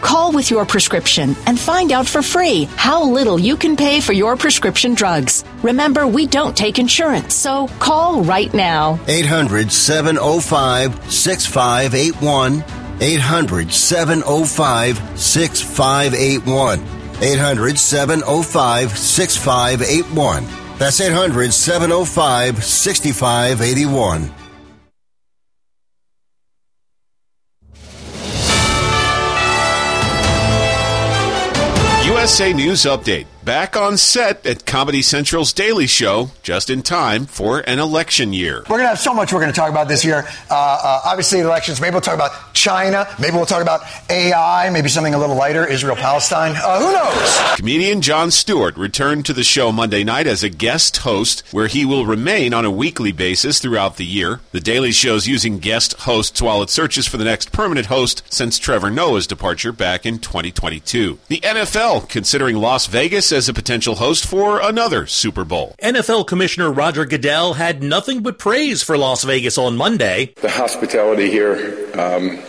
Call 0.00 0.32
with 0.32 0.50
your 0.50 0.64
prescription 0.64 1.34
and 1.46 1.58
find 1.58 1.90
out 1.90 2.06
for 2.06 2.22
free 2.22 2.64
how 2.76 3.02
little 3.02 3.38
you 3.38 3.56
can 3.56 3.76
pay 3.76 4.00
for 4.00 4.12
your 4.12 4.36
prescription 4.36 4.94
drugs. 4.94 5.44
Remember, 5.62 6.06
we 6.06 6.26
don't 6.26 6.56
take 6.56 6.78
insurance, 6.78 7.34
so 7.34 7.66
call 7.80 8.22
right 8.22 8.52
now. 8.54 8.98
800 9.08 9.72
705 9.72 11.12
6581. 11.12 12.64
800 13.00 13.72
705 13.72 15.18
6581. 15.18 16.98
800 17.20 17.78
705 17.78 18.96
6581. 18.96 20.46
That's 20.78 21.00
800 21.00 21.52
705 21.52 22.64
6581. 22.64 24.37
USA 32.28 32.52
News 32.52 32.84
Update. 32.84 33.24
Back 33.48 33.78
on 33.78 33.96
set 33.96 34.44
at 34.44 34.66
Comedy 34.66 35.00
Central's 35.00 35.54
Daily 35.54 35.86
Show, 35.86 36.32
just 36.42 36.68
in 36.68 36.82
time 36.82 37.24
for 37.24 37.60
an 37.60 37.78
election 37.78 38.34
year. 38.34 38.58
We're 38.68 38.76
going 38.76 38.82
to 38.82 38.88
have 38.88 38.98
so 38.98 39.14
much 39.14 39.32
we're 39.32 39.40
going 39.40 39.50
to 39.50 39.58
talk 39.58 39.70
about 39.70 39.88
this 39.88 40.04
year. 40.04 40.26
Uh, 40.50 40.54
uh, 40.54 41.00
obviously, 41.06 41.40
elections. 41.40 41.80
Maybe 41.80 41.92
we'll 41.92 42.02
talk 42.02 42.14
about 42.14 42.52
China. 42.52 43.08
Maybe 43.18 43.34
we'll 43.34 43.46
talk 43.46 43.62
about 43.62 43.80
AI. 44.10 44.68
Maybe 44.68 44.90
something 44.90 45.14
a 45.14 45.18
little 45.18 45.34
lighter, 45.34 45.66
Israel 45.66 45.96
Palestine. 45.96 46.56
Uh, 46.56 46.78
who 46.78 46.92
knows? 46.92 47.56
Comedian 47.56 48.02
Jon 48.02 48.30
Stewart 48.30 48.76
returned 48.76 49.24
to 49.24 49.32
the 49.32 49.42
show 49.42 49.72
Monday 49.72 50.04
night 50.04 50.26
as 50.26 50.42
a 50.42 50.50
guest 50.50 50.98
host, 50.98 51.42
where 51.50 51.68
he 51.68 51.86
will 51.86 52.04
remain 52.04 52.52
on 52.52 52.66
a 52.66 52.70
weekly 52.70 53.12
basis 53.12 53.60
throughout 53.60 53.96
the 53.96 54.04
year. 54.04 54.40
The 54.52 54.60
Daily 54.60 54.92
Show's 54.92 55.26
using 55.26 55.58
guest 55.58 55.94
hosts 56.00 56.42
while 56.42 56.60
it 56.60 56.68
searches 56.68 57.06
for 57.06 57.16
the 57.16 57.24
next 57.24 57.50
permanent 57.50 57.86
host 57.86 58.22
since 58.30 58.58
Trevor 58.58 58.90
Noah's 58.90 59.26
departure 59.26 59.72
back 59.72 60.04
in 60.04 60.18
2022. 60.18 61.18
The 61.28 61.40
NFL 61.40 62.10
considering 62.10 62.56
Las 62.56 62.86
Vegas 62.86 63.37
as 63.38 63.48
a 63.48 63.54
potential 63.54 63.94
host 63.94 64.26
for 64.26 64.60
another 64.60 65.06
Super 65.06 65.44
Bowl. 65.44 65.76
NFL 65.80 66.26
Commissioner 66.26 66.72
Roger 66.72 67.06
Goodell 67.06 67.54
had 67.54 67.84
nothing 67.84 68.20
but 68.20 68.36
praise 68.36 68.82
for 68.82 68.98
Las 68.98 69.22
Vegas 69.22 69.56
on 69.56 69.76
Monday. 69.76 70.34
The 70.38 70.50
hospitality 70.50 71.30
here, 71.30 71.88
um, 71.96 72.40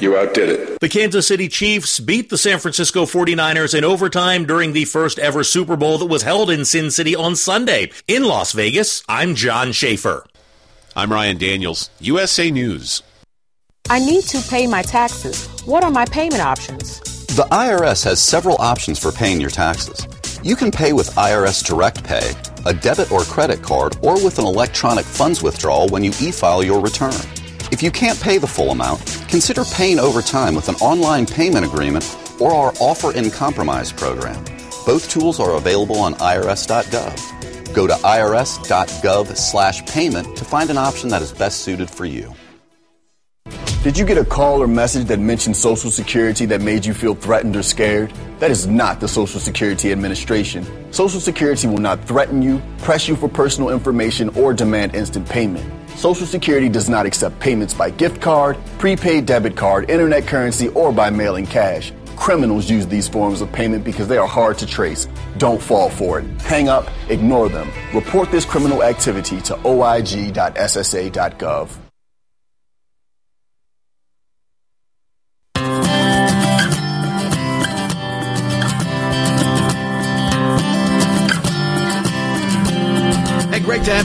you 0.00 0.16
outdid 0.16 0.48
it. 0.48 0.80
The 0.80 0.88
Kansas 0.88 1.28
City 1.28 1.46
Chiefs 1.46 2.00
beat 2.00 2.28
the 2.28 2.36
San 2.36 2.58
Francisco 2.58 3.04
49ers 3.04 3.72
in 3.72 3.84
overtime 3.84 4.44
during 4.44 4.72
the 4.72 4.84
first 4.84 5.20
ever 5.20 5.44
Super 5.44 5.76
Bowl 5.76 5.96
that 5.98 6.06
was 6.06 6.24
held 6.24 6.50
in 6.50 6.64
Sin 6.64 6.90
City 6.90 7.14
on 7.14 7.36
Sunday. 7.36 7.92
In 8.08 8.24
Las 8.24 8.50
Vegas, 8.50 9.04
I'm 9.08 9.36
John 9.36 9.70
Schaefer. 9.70 10.26
I'm 10.96 11.12
Ryan 11.12 11.38
Daniels, 11.38 11.88
USA 12.00 12.50
News. 12.50 13.04
I 13.88 14.00
need 14.00 14.24
to 14.24 14.40
pay 14.50 14.66
my 14.66 14.82
taxes. 14.82 15.46
What 15.66 15.84
are 15.84 15.90
my 15.92 16.04
payment 16.06 16.42
options? 16.42 17.00
The 17.36 17.44
IRS 17.44 18.04
has 18.04 18.20
several 18.20 18.60
options 18.60 18.98
for 18.98 19.12
paying 19.12 19.40
your 19.40 19.50
taxes. 19.50 20.06
You 20.44 20.56
can 20.56 20.72
pay 20.72 20.92
with 20.92 21.10
IRS 21.10 21.64
Direct 21.64 22.02
Pay, 22.02 22.32
a 22.66 22.74
debit 22.74 23.12
or 23.12 23.20
credit 23.20 23.62
card, 23.62 23.96
or 24.02 24.14
with 24.14 24.40
an 24.40 24.44
electronic 24.44 25.04
funds 25.04 25.40
withdrawal 25.40 25.86
when 25.90 26.02
you 26.02 26.10
e 26.20 26.32
file 26.32 26.64
your 26.64 26.80
return. 26.80 27.14
If 27.70 27.80
you 27.80 27.92
can't 27.92 28.20
pay 28.20 28.38
the 28.38 28.48
full 28.48 28.72
amount, 28.72 29.06
consider 29.28 29.62
paying 29.64 30.00
over 30.00 30.20
time 30.20 30.56
with 30.56 30.68
an 30.68 30.74
online 30.76 31.26
payment 31.26 31.64
agreement 31.64 32.04
or 32.40 32.52
our 32.52 32.72
Offer 32.80 33.12
in 33.12 33.30
Compromise 33.30 33.92
program. 33.92 34.42
Both 34.84 35.10
tools 35.10 35.38
are 35.38 35.54
available 35.54 36.00
on 36.00 36.14
irs.gov. 36.14 37.72
Go 37.72 37.86
to 37.86 37.94
irs.gov 37.94 39.36
slash 39.36 39.86
payment 39.86 40.36
to 40.36 40.44
find 40.44 40.70
an 40.70 40.76
option 40.76 41.08
that 41.10 41.22
is 41.22 41.30
best 41.30 41.60
suited 41.60 41.88
for 41.88 42.04
you. 42.04 42.34
Did 43.84 43.96
you 43.96 44.04
get 44.04 44.18
a 44.18 44.24
call 44.24 44.60
or 44.60 44.66
message 44.66 45.06
that 45.06 45.20
mentioned 45.20 45.56
Social 45.56 45.90
Security 45.90 46.46
that 46.46 46.60
made 46.60 46.84
you 46.84 46.94
feel 46.94 47.14
threatened 47.14 47.54
or 47.54 47.62
scared? 47.62 48.12
That 48.42 48.50
is 48.50 48.66
not 48.66 48.98
the 48.98 49.06
Social 49.06 49.38
Security 49.38 49.92
Administration. 49.92 50.66
Social 50.92 51.20
Security 51.20 51.68
will 51.68 51.78
not 51.78 52.04
threaten 52.04 52.42
you, 52.42 52.60
press 52.78 53.06
you 53.06 53.14
for 53.14 53.28
personal 53.28 53.70
information, 53.70 54.30
or 54.30 54.52
demand 54.52 54.96
instant 54.96 55.28
payment. 55.28 55.64
Social 55.90 56.26
Security 56.26 56.68
does 56.68 56.88
not 56.88 57.06
accept 57.06 57.38
payments 57.38 57.72
by 57.72 57.90
gift 57.90 58.20
card, 58.20 58.56
prepaid 58.80 59.26
debit 59.26 59.56
card, 59.56 59.88
internet 59.88 60.26
currency, 60.26 60.66
or 60.70 60.90
by 60.90 61.08
mailing 61.08 61.46
cash. 61.46 61.92
Criminals 62.16 62.68
use 62.68 62.84
these 62.84 63.06
forms 63.08 63.42
of 63.42 63.52
payment 63.52 63.84
because 63.84 64.08
they 64.08 64.18
are 64.18 64.26
hard 64.26 64.58
to 64.58 64.66
trace. 64.66 65.06
Don't 65.38 65.62
fall 65.62 65.88
for 65.88 66.18
it. 66.18 66.24
Hang 66.40 66.68
up, 66.68 66.90
ignore 67.10 67.48
them. 67.48 67.70
Report 67.94 68.28
this 68.32 68.44
criminal 68.44 68.82
activity 68.82 69.40
to 69.42 69.54
oig.ssa.gov. 69.54 70.32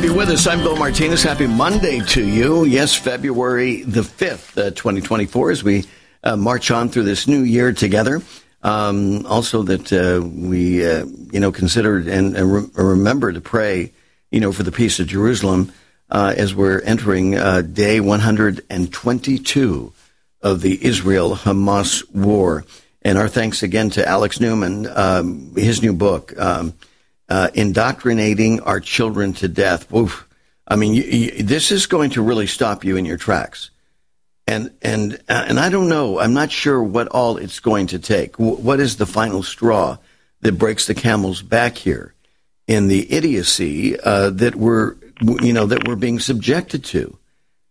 have 0.01 0.15
with 0.15 0.29
us. 0.29 0.45
I'm 0.45 0.59
Bill 0.59 0.75
Martinez. 0.75 1.23
Happy 1.23 1.47
Monday 1.47 2.01
to 2.01 2.23
you. 2.23 2.65
Yes, 2.65 2.93
February 2.93 3.81
the 3.81 4.01
5th, 4.01 4.57
uh, 4.57 4.69
2024, 4.71 5.51
as 5.51 5.63
we 5.63 5.85
uh, 6.23 6.35
march 6.35 6.69
on 6.69 6.89
through 6.89 7.03
this 7.03 7.27
new 7.27 7.41
year 7.41 7.73
together. 7.73 8.21
Um, 8.61 9.25
also, 9.25 9.63
that 9.63 9.91
uh, 9.91 10.23
we, 10.23 10.85
uh, 10.85 11.05
you 11.31 11.39
know, 11.39 11.51
consider 11.51 11.97
and, 11.97 12.35
and 12.35 12.53
re- 12.53 12.69
remember 12.75 13.31
to 13.31 13.41
pray, 13.41 13.91
you 14.29 14.39
know, 14.39 14.51
for 14.51 14.61
the 14.63 14.71
peace 14.71 14.99
of 14.99 15.07
Jerusalem 15.07 15.71
uh, 16.11 16.33
as 16.37 16.53
we're 16.53 16.81
entering 16.81 17.35
uh, 17.35 17.61
day 17.61 17.99
122 17.99 19.93
of 20.43 20.61
the 20.61 20.85
Israel 20.85 21.35
Hamas 21.35 22.07
war. 22.13 22.65
And 23.01 23.17
our 23.17 23.27
thanks 23.27 23.63
again 23.63 23.89
to 23.91 24.07
Alex 24.07 24.39
Newman, 24.39 24.85
um, 24.95 25.55
his 25.55 25.81
new 25.81 25.93
book. 25.93 26.39
Um, 26.39 26.75
uh, 27.29 27.49
indoctrinating 27.53 28.61
our 28.61 28.79
children 28.79 29.33
to 29.33 29.47
death. 29.47 29.93
Oof. 29.93 30.27
I 30.67 30.75
mean, 30.75 30.93
you, 30.93 31.03
you, 31.03 31.43
this 31.43 31.71
is 31.71 31.85
going 31.85 32.11
to 32.11 32.21
really 32.21 32.47
stop 32.47 32.83
you 32.83 32.97
in 32.97 33.05
your 33.05 33.17
tracks. 33.17 33.69
And 34.45 34.71
and 34.81 35.15
uh, 35.27 35.45
and 35.47 35.59
I 35.59 35.69
don't 35.69 35.89
know. 35.89 36.19
I'm 36.19 36.33
not 36.33 36.51
sure 36.51 36.81
what 36.81 37.09
all 37.09 37.35
it's 37.35 37.59
going 37.59 37.87
to 37.87 37.99
take. 37.99 38.37
W- 38.37 38.55
what 38.55 38.79
is 38.79 38.95
the 38.95 39.05
final 39.05 39.43
straw 39.43 39.97
that 40.41 40.53
breaks 40.53 40.87
the 40.87 40.95
camel's 40.95 41.41
back 41.41 41.75
here 41.75 42.13
in 42.65 42.87
the 42.87 43.11
idiocy 43.11 43.99
uh, 43.99 44.29
that 44.29 44.55
we're 44.55 44.95
you 45.41 45.51
know 45.51 45.65
that 45.65 45.85
we're 45.85 45.97
being 45.97 46.19
subjected 46.19 46.85
to? 46.85 47.17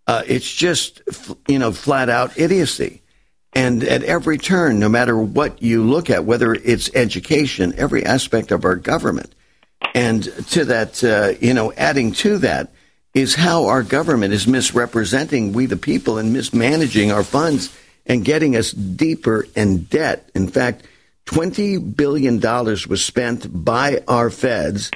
Uh, 0.07 0.23
it's 0.27 0.53
just 0.53 1.01
you 1.49 1.59
know 1.59 1.73
flat 1.73 2.11
out 2.11 2.39
idiocy. 2.39 3.03
And 3.55 3.83
at 3.83 4.03
every 4.03 4.37
turn, 4.37 4.79
no 4.79 4.91
matter 4.91 5.17
what 5.17 5.63
you 5.63 5.83
look 5.83 6.11
at, 6.11 6.27
whether 6.27 6.53
it's 6.53 6.95
education, 6.95 7.73
every 7.79 8.05
aspect 8.05 8.53
of 8.53 8.67
our 8.67 8.77
government, 8.77 9.35
and 9.95 10.25
to 10.51 10.65
that, 10.67 11.03
uh, 11.03 11.35
you 11.41 11.55
know, 11.55 11.73
adding 11.73 12.13
to 12.13 12.39
that 12.39 12.73
is 13.15 13.35
how 13.35 13.67
our 13.67 13.83
government 13.83 14.35
is 14.35 14.47
misrepresenting 14.47 15.53
we 15.53 15.67
the 15.67 15.77
people 15.77 16.19
and 16.19 16.33
mismanaging 16.33 17.11
our 17.11 17.25
funds 17.25 17.75
and 18.05 18.25
getting 18.25 18.57
us 18.57 18.73
deeper 18.73 19.47
in 19.55 19.85
debt. 19.85 20.29
In 20.35 20.49
fact, 20.49 20.87
$20 21.27 21.97
billion 21.97 22.41
was 22.41 23.05
spent 23.05 23.47
by 23.65 24.03
our 24.07 24.31
feds 24.31 24.91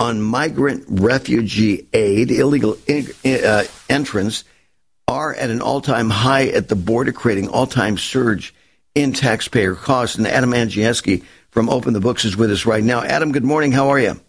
on 0.00 0.22
migrant 0.22 0.84
refugee 0.88 1.88
aid, 1.92 2.30
illegal 2.30 2.76
uh, 3.24 3.64
entrance, 3.88 4.44
are 5.06 5.34
at 5.34 5.50
an 5.50 5.60
all 5.60 5.80
time 5.80 6.10
high 6.10 6.46
at 6.48 6.68
the 6.68 6.76
border, 6.76 7.12
creating 7.12 7.48
all 7.48 7.66
time 7.66 7.98
surge 7.98 8.54
in 8.94 9.12
taxpayer 9.12 9.74
costs. 9.74 10.16
And 10.16 10.26
Adam 10.26 10.52
Andrzejewski 10.52 11.24
from 11.50 11.68
Open 11.68 11.92
the 11.92 12.00
Books 12.00 12.24
is 12.24 12.36
with 12.36 12.50
us 12.50 12.66
right 12.66 12.82
now. 12.82 13.02
Adam, 13.02 13.32
good 13.32 13.44
morning. 13.44 13.72
How 13.72 13.90
are 13.90 14.00
you? 14.00 14.20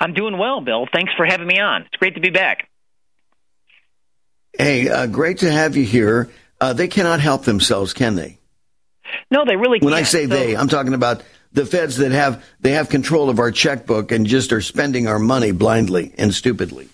I'm 0.00 0.14
doing 0.14 0.38
well, 0.38 0.60
Bill. 0.60 0.86
Thanks 0.92 1.12
for 1.16 1.26
having 1.26 1.46
me 1.46 1.58
on. 1.60 1.82
It's 1.82 1.96
great 1.96 2.14
to 2.14 2.20
be 2.20 2.30
back. 2.30 2.68
Hey, 4.56 4.88
uh, 4.88 5.06
great 5.06 5.38
to 5.38 5.50
have 5.50 5.76
you 5.76 5.84
here. 5.84 6.30
Uh, 6.60 6.72
they 6.72 6.88
cannot 6.88 7.20
help 7.20 7.44
themselves, 7.44 7.92
can 7.92 8.14
they? 8.14 8.38
No, 9.30 9.44
they 9.44 9.56
really. 9.56 9.78
When 9.78 9.80
can't. 9.80 9.84
When 9.84 9.94
I 9.94 10.02
say 10.02 10.22
so, 10.24 10.28
they, 10.28 10.56
I'm 10.56 10.68
talking 10.68 10.94
about 10.94 11.22
the 11.52 11.66
feds 11.66 11.98
that 11.98 12.12
have 12.12 12.44
they 12.60 12.72
have 12.72 12.88
control 12.88 13.28
of 13.28 13.38
our 13.38 13.50
checkbook 13.50 14.12
and 14.12 14.26
just 14.26 14.52
are 14.52 14.60
spending 14.60 15.06
our 15.06 15.18
money 15.18 15.52
blindly 15.52 16.14
and 16.16 16.34
stupidly. 16.34 16.88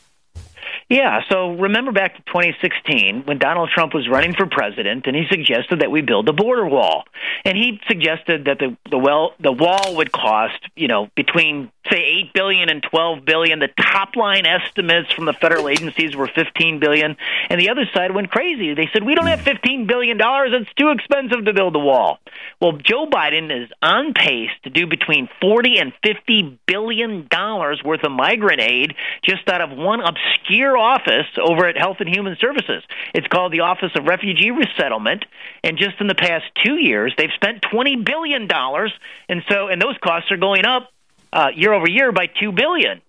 Yeah, 0.88 1.23
so 1.29 1.55
remember 1.55 1.90
back 1.90 2.14
to 2.14 2.23
2016 2.27 3.25
when 3.25 3.38
Donald 3.38 3.71
Trump 3.75 3.92
was 3.92 4.09
running 4.09 4.35
for 4.35 4.46
president 4.46 5.07
and 5.07 5.17
he 5.17 5.25
suggested 5.29 5.81
that 5.81 5.90
we 5.90 6.00
build 6.00 6.29
a 6.29 6.33
border 6.33 6.65
wall. 6.65 7.02
And 7.44 7.57
he 7.57 7.81
suggested 7.88 8.44
that 8.44 8.61
the 8.61 8.77
the 8.88 8.98
well 8.98 9.33
the 9.40 9.52
wall 9.52 9.96
would 9.96 10.13
cost, 10.13 10.61
you 10.77 10.87
know, 10.87 11.09
between 11.17 11.73
say 11.90 12.02
8 12.26 12.32
billion 12.32 12.68
and 12.68 12.82
12 12.82 13.24
billion. 13.24 13.58
The 13.58 13.68
top 13.68 14.16
line 14.16 14.46
estimates 14.46 15.12
from 15.12 15.24
the 15.24 15.32
federal 15.32 15.68
agencies 15.68 16.14
were 16.14 16.28
15 16.28 16.78
billion, 16.78 17.16
and 17.50 17.60
the 17.60 17.70
other 17.70 17.87
side 17.92 18.14
went 18.14 18.30
crazy. 18.30 18.74
They 18.74 18.88
said, 18.92 19.04
"We 19.04 19.14
don't 19.14 19.26
have 19.26 19.40
15 19.40 19.87
billion 19.87 20.16
dollars. 20.16 20.50
It's 20.52 20.72
too 20.74 20.90
expensive 20.90 21.44
to 21.44 21.52
build 21.52 21.76
a 21.76 21.78
wall." 21.78 22.18
Well, 22.60 22.72
Joe 22.72 23.06
Biden 23.06 23.50
is 23.50 23.70
on 23.82 24.14
pace 24.14 24.50
to 24.64 24.70
do 24.70 24.87
between 24.87 25.28
40 25.40 25.78
and 25.78 25.92
50 26.02 26.58
billion 26.66 27.26
dollars 27.28 27.82
worth 27.84 28.04
of 28.04 28.12
migrant 28.12 28.60
aid 28.60 28.94
just 29.22 29.48
out 29.48 29.60
of 29.60 29.70
one 29.76 30.00
obscure 30.00 30.76
office 30.76 31.26
over 31.38 31.66
at 31.66 31.76
Health 31.76 31.98
and 32.00 32.08
Human 32.08 32.37
Services. 32.40 32.82
It's 33.14 33.26
called 33.28 33.52
the 33.52 33.60
Office 33.60 33.92
of 33.94 34.04
Refugee 34.04 34.50
Resettlement, 34.50 35.24
and 35.62 35.78
just 35.78 36.00
in 36.00 36.06
the 36.06 36.14
past 36.14 36.44
2 36.64 36.76
years, 36.76 37.14
they've 37.16 37.32
spent 37.34 37.62
20 37.62 37.96
billion 37.96 38.46
dollars, 38.46 38.92
and 39.28 39.42
so 39.48 39.68
and 39.68 39.80
those 39.80 39.96
costs 40.02 40.30
are 40.30 40.37
going 40.37 40.64
up 40.64 40.90
uh, 41.37 41.48
year 41.54 41.72
over 41.72 41.88
year 41.88 42.12
by 42.12 42.26
2 42.26 42.52
billion. 42.52 43.00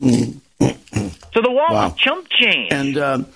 So 0.00 1.40
the 1.42 1.50
wall 1.50 1.72
Wow. 1.72 1.94
chump 1.96 2.28
change. 2.28 2.70
And 2.72 2.96
um, 2.98 3.26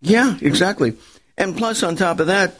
yeah, 0.00 0.36
exactly. 0.40 0.96
And 1.36 1.56
plus, 1.56 1.82
on 1.82 1.96
top 1.96 2.20
of 2.20 2.26
that, 2.28 2.54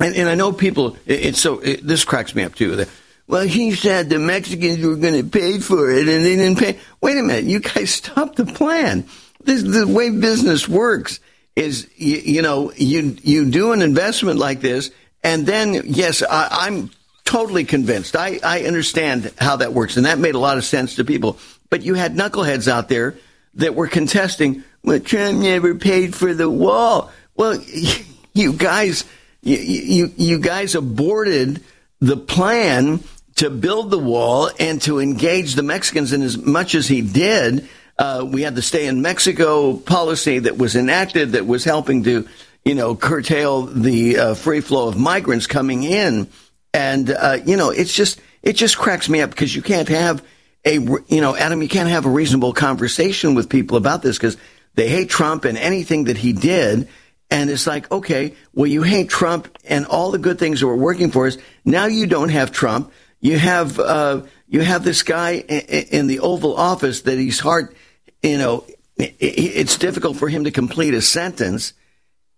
and, 0.00 0.14
and 0.16 0.28
I 0.28 0.34
know 0.34 0.52
people. 0.52 0.96
It, 1.06 1.26
it's 1.26 1.40
so 1.40 1.58
it, 1.60 1.86
this 1.86 2.04
cracks 2.04 2.34
me 2.34 2.42
up 2.44 2.54
too. 2.54 2.76
that, 2.76 2.88
Well, 3.26 3.46
he 3.46 3.72
said 3.74 4.08
the 4.08 4.18
Mexicans 4.18 4.84
were 4.84 4.96
going 4.96 5.22
to 5.22 5.28
pay 5.28 5.58
for 5.58 5.90
it, 5.90 6.08
and 6.08 6.24
they 6.24 6.36
didn't 6.36 6.58
pay. 6.58 6.78
Wait 7.00 7.18
a 7.18 7.22
minute, 7.22 7.44
you 7.44 7.60
guys 7.60 7.90
stop 7.94 8.36
the 8.36 8.46
plan. 8.46 9.04
This 9.44 9.62
the 9.62 9.86
way 9.86 10.10
business 10.10 10.68
works. 10.68 11.20
Is 11.56 11.88
you, 11.96 12.18
you 12.18 12.42
know 12.42 12.72
you 12.76 13.16
you 13.22 13.50
do 13.50 13.72
an 13.72 13.82
investment 13.82 14.38
like 14.38 14.60
this, 14.60 14.90
and 15.24 15.44
then 15.44 15.82
yes, 15.86 16.22
I, 16.22 16.66
I'm 16.66 16.90
totally 17.28 17.64
convinced. 17.64 18.16
I, 18.16 18.40
I 18.42 18.62
understand 18.62 19.34
how 19.36 19.56
that 19.56 19.74
works, 19.74 19.98
and 19.98 20.06
that 20.06 20.18
made 20.18 20.34
a 20.34 20.38
lot 20.38 20.56
of 20.56 20.64
sense 20.64 20.94
to 20.94 21.04
people. 21.04 21.38
But 21.68 21.82
you 21.82 21.92
had 21.92 22.16
knuckleheads 22.16 22.68
out 22.68 22.88
there 22.88 23.16
that 23.54 23.74
were 23.74 23.86
contesting, 23.86 24.64
well, 24.82 24.98
Trump 24.98 25.40
never 25.40 25.74
paid 25.74 26.14
for 26.14 26.32
the 26.32 26.48
wall. 26.48 27.12
Well, 27.36 27.62
you 28.32 28.54
guys, 28.54 29.04
you, 29.42 29.58
you, 29.58 30.12
you 30.16 30.38
guys 30.38 30.74
aborted 30.74 31.62
the 32.00 32.16
plan 32.16 33.00
to 33.34 33.50
build 33.50 33.90
the 33.90 33.98
wall 33.98 34.50
and 34.58 34.80
to 34.82 34.98
engage 34.98 35.54
the 35.54 35.62
Mexicans 35.62 36.14
in 36.14 36.22
as 36.22 36.38
much 36.38 36.74
as 36.74 36.88
he 36.88 37.02
did. 37.02 37.68
Uh, 37.98 38.26
we 38.26 38.40
had 38.40 38.54
the 38.54 38.62
stay 38.62 38.86
in 38.86 39.02
Mexico 39.02 39.76
policy 39.76 40.38
that 40.38 40.56
was 40.56 40.76
enacted 40.76 41.32
that 41.32 41.46
was 41.46 41.62
helping 41.62 42.04
to, 42.04 42.26
you 42.64 42.74
know, 42.74 42.94
curtail 42.94 43.62
the 43.62 44.16
uh, 44.18 44.34
free 44.34 44.62
flow 44.62 44.88
of 44.88 44.96
migrants 44.98 45.46
coming 45.46 45.82
in. 45.82 46.26
And, 46.72 47.10
uh, 47.10 47.38
you 47.44 47.56
know, 47.56 47.70
it's 47.70 47.94
just, 47.94 48.20
it 48.42 48.54
just 48.54 48.76
cracks 48.76 49.08
me 49.08 49.20
up 49.20 49.30
because 49.30 49.54
you 49.54 49.62
can't 49.62 49.88
have 49.88 50.24
a, 50.64 50.74
you 50.74 51.20
know, 51.20 51.36
Adam, 51.36 51.62
you 51.62 51.68
can't 51.68 51.88
have 51.88 52.06
a 52.06 52.10
reasonable 52.10 52.52
conversation 52.52 53.34
with 53.34 53.48
people 53.48 53.76
about 53.76 54.02
this 54.02 54.16
because 54.16 54.36
they 54.74 54.88
hate 54.88 55.08
Trump 55.08 55.44
and 55.44 55.56
anything 55.56 56.04
that 56.04 56.16
he 56.16 56.32
did. 56.32 56.88
And 57.30 57.50
it's 57.50 57.66
like, 57.66 57.90
okay, 57.90 58.34
well, 58.54 58.66
you 58.66 58.82
hate 58.82 59.08
Trump 59.08 59.48
and 59.64 59.86
all 59.86 60.10
the 60.10 60.18
good 60.18 60.38
things 60.38 60.60
that 60.60 60.66
were 60.66 60.76
working 60.76 61.10
for 61.10 61.26
us. 61.26 61.36
Now 61.64 61.86
you 61.86 62.06
don't 62.06 62.30
have 62.30 62.52
Trump. 62.52 62.92
You 63.20 63.38
have, 63.38 63.78
uh, 63.78 64.22
you 64.46 64.60
have 64.60 64.84
this 64.84 65.02
guy 65.02 65.32
in 65.32 66.06
the 66.06 66.20
Oval 66.20 66.56
Office 66.56 67.02
that 67.02 67.18
he's 67.18 67.40
hard, 67.40 67.74
you 68.22 68.38
know, 68.38 68.64
it's 68.96 69.78
difficult 69.78 70.16
for 70.16 70.28
him 70.28 70.44
to 70.44 70.50
complete 70.50 70.94
a 70.94 71.02
sentence 71.02 71.72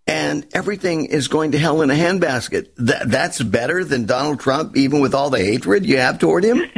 and 0.07 0.47
everything 0.53 1.05
is 1.05 1.27
going 1.27 1.51
to 1.51 1.59
hell 1.59 1.81
in 1.81 1.89
a 1.89 1.95
handbasket. 1.95 2.69
That, 2.77 3.09
that's 3.09 3.41
better 3.41 3.83
than 3.83 4.05
Donald 4.05 4.39
Trump, 4.39 4.75
even 4.75 4.99
with 4.99 5.13
all 5.13 5.29
the 5.29 5.43
hatred 5.43 5.85
you 5.85 5.97
have 5.97 6.19
toward 6.19 6.43
him. 6.43 6.63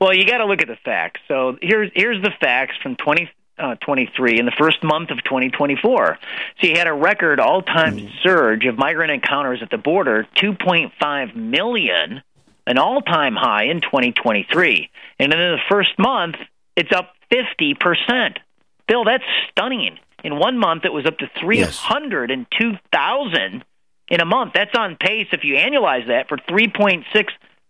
Well, 0.00 0.14
you 0.14 0.26
got 0.26 0.38
to 0.38 0.46
look 0.46 0.60
at 0.60 0.68
the 0.68 0.76
facts. 0.84 1.20
So 1.28 1.56
here's 1.60 1.90
here's 1.94 2.22
the 2.22 2.32
facts 2.40 2.74
from 2.82 2.96
2023 2.96 4.32
uh, 4.36 4.38
in 4.38 4.44
the 4.44 4.52
first 4.58 4.82
month 4.84 5.10
of 5.10 5.22
2024. 5.24 6.18
So 6.60 6.66
you 6.66 6.74
had 6.76 6.86
a 6.86 6.92
record 6.92 7.40
all-time 7.40 7.98
mm. 7.98 8.10
surge 8.22 8.66
of 8.66 8.76
migrant 8.76 9.10
encounters 9.10 9.60
at 9.62 9.70
the 9.70 9.78
border, 9.78 10.26
2.5 10.36 11.34
million, 11.34 12.22
an 12.66 12.78
all-time 12.78 13.36
high 13.36 13.64
in 13.64 13.80
2023. 13.80 14.90
And 15.18 15.32
in 15.32 15.38
the 15.38 15.58
first 15.70 15.98
month, 15.98 16.36
it's 16.76 16.92
up 16.92 17.14
50%. 17.32 18.36
Bill, 18.86 19.04
that's 19.04 19.24
stunning. 19.50 19.98
In 20.26 20.38
one 20.40 20.58
month, 20.58 20.84
it 20.84 20.92
was 20.92 21.06
up 21.06 21.18
to 21.18 21.30
302,000 21.40 23.64
in 24.08 24.20
a 24.20 24.24
month. 24.24 24.54
That's 24.54 24.74
on 24.76 24.96
pace, 24.96 25.28
if 25.30 25.44
you 25.44 25.54
annualize 25.54 26.08
that, 26.08 26.28
for 26.28 26.36
3.6 26.36 27.04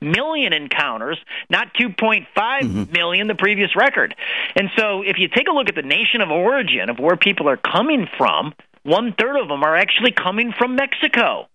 million 0.01 0.55
encounters, 0.55 1.19
not 1.51 1.75
2.5 1.75 2.91
million, 2.93 3.27
the 3.27 3.35
previous 3.35 3.77
record. 3.77 4.15
And 4.55 4.71
so 4.75 5.03
if 5.03 5.19
you 5.19 5.29
take 5.29 5.49
a 5.49 5.53
look 5.53 5.69
at 5.69 5.75
the 5.75 5.83
nation 5.83 6.23
of 6.23 6.31
origin 6.31 6.89
of 6.89 6.99
where 6.99 7.17
people 7.17 7.47
are 7.51 7.59
coming 7.59 8.09
from, 8.17 8.55
one 8.85 9.13
third 9.19 9.37
of 9.39 9.49
them 9.49 9.63
are 9.63 9.77
actually 9.77 10.13
coming 10.13 10.55
from 10.57 10.77
Mexico. 10.77 11.49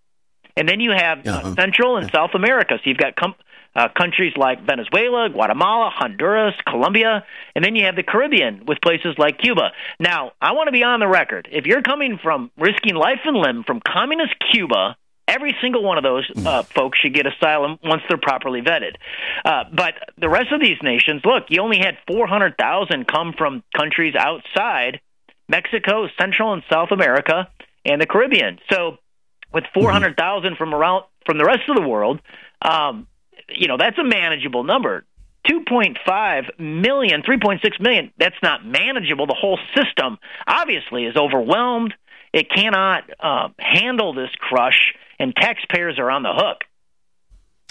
And 0.56 0.70
then 0.70 0.82
you 0.82 0.92
have 0.92 1.26
uh, 1.26 1.56
Central 1.56 1.98
and 1.98 2.12
South 2.12 2.36
America. 2.36 2.76
So 2.78 2.82
you've 2.90 2.98
got 2.98 3.16
com- 3.16 3.34
uh, 3.76 3.88
countries 3.98 4.34
like 4.36 4.66
Venezuela, 4.66 5.30
Guatemala, 5.30 5.90
Honduras, 5.94 6.56
Colombia, 6.68 7.24
and 7.56 7.64
then 7.64 7.76
you 7.76 7.86
have 7.86 7.96
the 7.96 8.04
Caribbean 8.04 8.66
with 8.66 8.80
places 8.82 9.16
like 9.18 9.38
Cuba. 9.38 9.72
Now, 10.00 10.32
I 10.42 10.54
want 10.54 10.68
to 10.68 10.72
be 10.72 10.84
on 10.84 11.00
the 11.00 11.08
record. 11.08 11.48
If 11.52 11.66
you're 11.66 11.82
coming 11.82 12.20
from 12.22 12.52
risking 12.58 12.96
life 12.96 13.20
and 13.26 13.38
limb 13.38 13.64
from 13.64 13.80
communist 13.80 14.36
Cuba, 14.52 14.98
every 15.28 15.56
single 15.62 15.84
one 15.84 15.98
of 15.98 16.04
those 16.04 16.30
uh, 16.46 16.64
folks 16.64 17.00
should 17.00 17.14
get 17.14 17.26
asylum 17.26 17.80
once 17.84 18.02
they're 18.10 18.18
properly 18.18 18.62
vetted. 18.62 18.96
Uh, 19.46 19.64
but 19.74 19.94
the 20.18 20.30
rest 20.30 20.52
of 20.52 20.60
these 20.60 20.78
nations, 20.84 21.22
look, 21.24 21.46
you 21.50 21.62
only 21.62 21.78
had 21.78 21.98
400,000 22.08 23.08
come 23.08 23.34
from 23.38 23.64
countries 23.76 24.16
outside 24.18 25.00
Mexico, 25.48 26.08
Central 26.20 26.54
and 26.54 26.64
South 26.70 26.92
America, 26.92 27.48
and 27.86 28.02
the 28.02 28.06
Caribbean. 28.06 28.60
So 28.72 28.98
with 29.54 29.64
400,000 29.74 30.58
from 30.58 30.74
around 30.74 31.06
from 31.26 31.38
the 31.38 31.46
rest 31.46 31.70
of 31.70 31.76
the 31.76 31.88
world, 31.88 32.20
um, 32.62 33.08
you 33.56 33.68
know, 33.68 33.78
that's 33.78 33.98
a 33.98 34.04
manageable 34.04 34.64
number. 34.64 35.06
2.5 35.50 36.60
million, 36.60 37.24
3.6 37.24 37.80
million, 37.80 38.12
that's 38.18 38.36
not 38.44 38.66
manageable. 38.66 39.26
The 39.26 39.34
whole 39.34 39.60
system 39.76 40.20
obviously 40.46 41.06
is 41.06 41.16
overwhelmed. 41.16 41.94
It 42.32 42.50
cannot 42.50 43.10
uh, 43.20 43.50
handle 43.58 44.14
this 44.14 44.30
crush, 44.38 44.94
and 45.20 45.36
taxpayers 45.36 45.98
are 46.00 46.12
on 46.12 46.24
the 46.24 46.34
hook. 46.34 46.62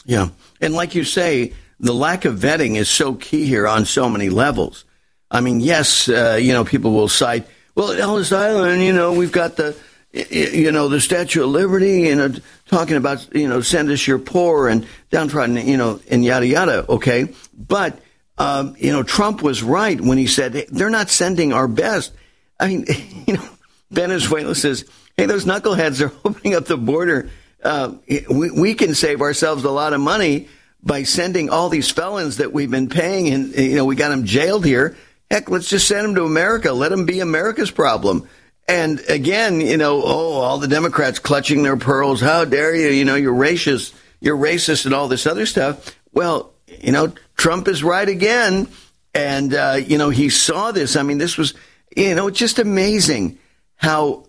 Yeah. 0.04 0.28
And 0.60 0.74
like 0.74 0.94
you 0.94 1.04
say, 1.04 1.54
the 1.78 1.94
lack 1.94 2.24
of 2.24 2.38
vetting 2.38 2.76
is 2.76 2.88
so 2.88 3.14
key 3.14 3.46
here 3.46 3.66
on 3.66 3.84
so 3.84 4.08
many 4.08 4.28
levels. 4.30 4.84
I 5.30 5.40
mean, 5.40 5.60
yes, 5.60 6.08
uh, 6.08 6.38
you 6.40 6.52
know, 6.52 6.64
people 6.64 6.92
will 6.92 7.08
cite, 7.08 7.46
well, 7.74 7.92
Ellis 7.92 8.32
Island, 8.32 8.82
you 8.82 8.92
know, 8.92 9.12
we've 9.12 9.32
got 9.32 9.56
the, 9.56 9.76
you 10.12 10.72
know, 10.72 10.88
the 10.88 11.00
Statue 11.00 11.44
of 11.44 11.50
Liberty, 11.50 12.02
you 12.02 12.16
know, 12.16 12.32
talking 12.66 12.96
about, 12.96 13.32
you 13.34 13.48
know, 13.48 13.60
send 13.60 13.90
us 13.90 14.06
your 14.06 14.18
poor 14.18 14.68
and 14.68 14.86
downtrodden, 15.10 15.56
you 15.56 15.76
know, 15.76 16.00
and 16.10 16.24
yada, 16.24 16.46
yada. 16.46 16.84
Okay. 16.88 17.32
But, 17.56 18.00
um, 18.36 18.74
you 18.78 18.92
know, 18.92 19.02
Trump 19.02 19.42
was 19.42 19.62
right 19.62 20.00
when 20.00 20.18
he 20.18 20.26
said 20.26 20.54
"Hey, 20.54 20.66
they're 20.68 20.90
not 20.90 21.10
sending 21.10 21.52
our 21.52 21.68
best. 21.68 22.12
I 22.58 22.68
mean, 22.68 22.86
you 23.26 23.34
know, 23.34 23.48
Venezuela 23.90 24.54
says, 24.54 24.84
hey, 25.16 25.26
those 25.26 25.44
knuckleheads 25.44 26.04
are 26.04 26.12
opening 26.24 26.54
up 26.54 26.66
the 26.66 26.76
border. 26.76 27.30
Uh, 27.62 27.94
we, 28.28 28.50
we 28.50 28.74
can 28.74 28.94
save 28.94 29.20
ourselves 29.20 29.64
a 29.64 29.70
lot 29.70 29.92
of 29.92 30.00
money 30.00 30.48
by 30.82 31.02
sending 31.02 31.50
all 31.50 31.68
these 31.68 31.90
felons 31.90 32.38
that 32.38 32.52
we've 32.52 32.70
been 32.70 32.88
paying 32.88 33.28
and, 33.28 33.54
you 33.54 33.76
know, 33.76 33.84
we 33.84 33.94
got 33.94 34.08
them 34.08 34.24
jailed 34.24 34.64
here. 34.64 34.96
Heck, 35.30 35.48
let's 35.50 35.68
just 35.68 35.86
send 35.86 36.04
them 36.04 36.14
to 36.16 36.24
America. 36.24 36.72
Let 36.72 36.88
them 36.88 37.06
be 37.06 37.20
America's 37.20 37.70
problem. 37.70 38.28
And 38.70 39.00
again, 39.08 39.60
you 39.60 39.76
know, 39.76 40.00
oh, 40.00 40.34
all 40.34 40.58
the 40.58 40.68
Democrats 40.68 41.18
clutching 41.18 41.64
their 41.64 41.76
pearls. 41.76 42.20
How 42.20 42.44
dare 42.44 42.72
you? 42.72 42.86
You 42.86 43.04
know, 43.04 43.16
you're 43.16 43.34
racist. 43.34 43.92
You're 44.20 44.36
racist 44.36 44.86
and 44.86 44.94
all 44.94 45.08
this 45.08 45.26
other 45.26 45.44
stuff. 45.44 45.98
Well, 46.12 46.52
you 46.80 46.92
know, 46.92 47.12
Trump 47.36 47.66
is 47.66 47.82
right 47.82 48.08
again. 48.08 48.68
And, 49.12 49.52
uh, 49.52 49.80
you 49.84 49.98
know, 49.98 50.10
he 50.10 50.28
saw 50.28 50.70
this. 50.70 50.94
I 50.94 51.02
mean, 51.02 51.18
this 51.18 51.36
was, 51.36 51.54
you 51.96 52.14
know, 52.14 52.28
it's 52.28 52.38
just 52.38 52.60
amazing 52.60 53.40
how, 53.74 54.26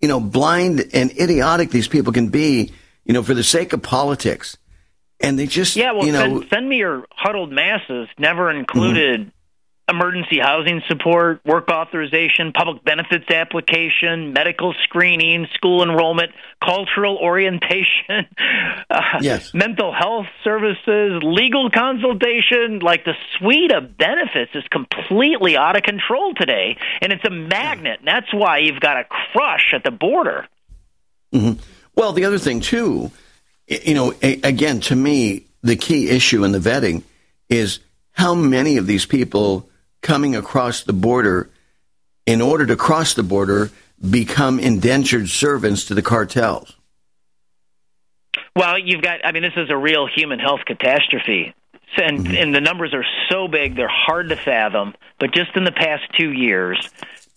you 0.00 0.08
know, 0.08 0.18
blind 0.18 0.88
and 0.94 1.10
idiotic 1.20 1.68
these 1.68 1.86
people 1.86 2.14
can 2.14 2.28
be, 2.28 2.72
you 3.04 3.12
know, 3.12 3.22
for 3.22 3.34
the 3.34 3.44
sake 3.44 3.74
of 3.74 3.82
politics. 3.82 4.56
And 5.20 5.38
they 5.38 5.46
just, 5.46 5.76
Yeah, 5.76 5.92
well, 5.92 6.06
you 6.06 6.12
know, 6.12 6.40
send, 6.40 6.48
send 6.48 6.68
me 6.70 6.76
your 6.78 7.04
huddled 7.10 7.52
masses 7.52 8.08
never 8.18 8.50
included 8.50 9.30
emergency 9.88 10.38
housing 10.40 10.82
support, 10.88 11.40
work 11.44 11.68
authorization, 11.68 12.52
public 12.52 12.84
benefits 12.84 13.30
application, 13.30 14.32
medical 14.32 14.74
screening, 14.84 15.46
school 15.54 15.82
enrollment, 15.82 16.32
cultural 16.62 17.18
orientation, 17.18 18.26
uh, 18.90 19.18
yes. 19.20 19.52
mental 19.52 19.92
health 19.92 20.26
services, 20.42 21.22
legal 21.22 21.70
consultation. 21.70 22.78
Like 22.78 23.04
the 23.04 23.14
suite 23.36 23.72
of 23.72 23.98
benefits 23.98 24.52
is 24.54 24.64
completely 24.70 25.56
out 25.56 25.76
of 25.76 25.82
control 25.82 26.34
today, 26.34 26.78
and 27.02 27.12
it's 27.12 27.24
a 27.24 27.30
magnet. 27.30 27.98
And 27.98 28.08
that's 28.08 28.32
why 28.32 28.58
you've 28.58 28.80
got 28.80 28.98
a 28.98 29.04
crush 29.04 29.74
at 29.74 29.84
the 29.84 29.90
border. 29.90 30.46
Mm-hmm. 31.32 31.60
Well, 31.94 32.12
the 32.12 32.24
other 32.24 32.38
thing, 32.38 32.60
too, 32.60 33.10
you 33.66 33.94
know, 33.94 34.14
again, 34.22 34.80
to 34.80 34.96
me, 34.96 35.46
the 35.62 35.76
key 35.76 36.08
issue 36.08 36.44
in 36.44 36.52
the 36.52 36.58
vetting 36.58 37.02
is 37.48 37.80
how 38.12 38.34
many 38.34 38.76
of 38.78 38.86
these 38.86 39.06
people 39.06 39.68
coming 40.04 40.36
across 40.36 40.84
the 40.84 40.92
border 40.92 41.50
in 42.26 42.40
order 42.40 42.64
to 42.66 42.76
cross 42.76 43.14
the 43.14 43.24
border 43.24 43.70
become 44.08 44.60
indentured 44.60 45.28
servants 45.28 45.86
to 45.86 45.94
the 45.94 46.02
cartels? 46.02 46.76
Well, 48.54 48.78
you've 48.78 49.02
got, 49.02 49.24
I 49.24 49.32
mean, 49.32 49.42
this 49.42 49.54
is 49.56 49.70
a 49.70 49.76
real 49.76 50.06
human 50.06 50.38
health 50.38 50.60
catastrophe. 50.64 51.54
And, 51.96 52.20
mm-hmm. 52.20 52.34
and 52.34 52.54
the 52.54 52.60
numbers 52.60 52.92
are 52.92 53.04
so 53.30 53.48
big, 53.48 53.76
they're 53.76 53.88
hard 53.88 54.28
to 54.28 54.36
fathom. 54.36 54.94
But 55.18 55.32
just 55.32 55.56
in 55.56 55.64
the 55.64 55.72
past 55.72 56.02
two 56.18 56.32
years, 56.32 56.90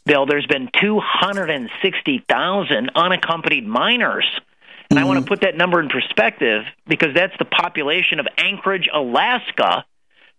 Bill, 0.06 0.26
there's 0.26 0.48
been 0.48 0.70
260,000 0.80 2.92
unaccompanied 2.96 3.66
minors. 3.66 4.28
And 4.90 4.98
mm-hmm. 4.98 5.06
I 5.06 5.08
want 5.08 5.24
to 5.24 5.28
put 5.28 5.42
that 5.42 5.56
number 5.56 5.80
in 5.80 5.90
perspective 5.90 6.64
because 6.88 7.14
that's 7.14 7.38
the 7.38 7.46
population 7.46 8.20
of 8.20 8.28
Anchorage, 8.38 8.90
Alaska, 8.92 9.86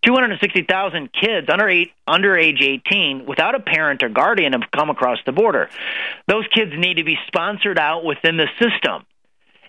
260,000 0.05 1.11
kids 1.12 1.49
under 1.53 1.68
eight, 1.68 1.92
under 2.07 2.36
age 2.36 2.61
18 2.61 3.26
without 3.26 3.55
a 3.55 3.61
parent 3.61 4.03
or 4.03 4.09
guardian 4.09 4.53
have 4.53 4.70
come 4.70 4.90
across 4.90 5.18
the 5.26 5.32
border. 5.32 5.68
Those 6.26 6.46
kids 6.49 6.72
need 6.76 6.94
to 6.94 7.05
be 7.05 7.18
sponsored 7.26 7.78
out 7.78 8.05
within 8.05 8.36
the 8.36 8.46
system. 8.61 9.05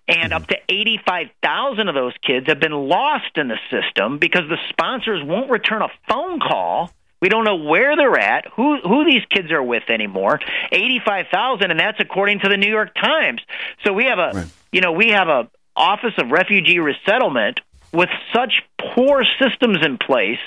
And 0.07 0.33
up 0.33 0.47
to 0.47 0.57
85,000 0.67 1.87
of 1.87 1.93
those 1.93 2.13
kids 2.25 2.47
have 2.47 2.59
been 2.59 2.73
lost 2.73 3.37
in 3.37 3.47
the 3.47 3.59
system 3.69 4.17
because 4.17 4.49
the 4.49 4.57
sponsors 4.69 5.23
won't 5.23 5.51
return 5.51 5.83
a 5.83 5.89
phone 6.07 6.39
call. 6.39 6.91
We 7.21 7.29
don't 7.29 7.43
know 7.43 7.57
where 7.57 7.95
they're 7.95 8.17
at, 8.17 8.47
who 8.55 8.79
who 8.79 9.05
these 9.05 9.23
kids 9.29 9.51
are 9.51 9.61
with 9.61 9.83
anymore. 9.89 10.39
85,000 10.71 11.69
and 11.69 11.79
that's 11.79 11.99
according 11.99 12.39
to 12.39 12.49
the 12.49 12.57
New 12.57 12.69
York 12.69 12.95
Times. 12.95 13.41
So 13.85 13.93
we 13.93 14.05
have 14.05 14.17
a 14.17 14.31
right. 14.33 14.47
you 14.71 14.81
know, 14.81 14.93
we 14.93 15.09
have 15.09 15.27
a 15.27 15.49
Office 15.75 16.13
of 16.17 16.31
Refugee 16.31 16.79
Resettlement 16.79 17.59
with 17.91 18.09
such 18.33 18.63
poor 18.95 19.25
systems 19.39 19.79
in 19.83 19.97
place 19.97 20.39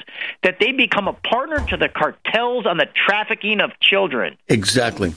that 0.42 0.58
they 0.60 0.72
become 0.72 1.08
a 1.08 1.12
partner 1.12 1.64
to 1.68 1.76
the 1.76 1.88
cartels 1.88 2.66
on 2.66 2.76
the 2.76 2.86
trafficking 2.94 3.60
of 3.60 3.70
children. 3.80 4.36
Exactly. 4.48 5.14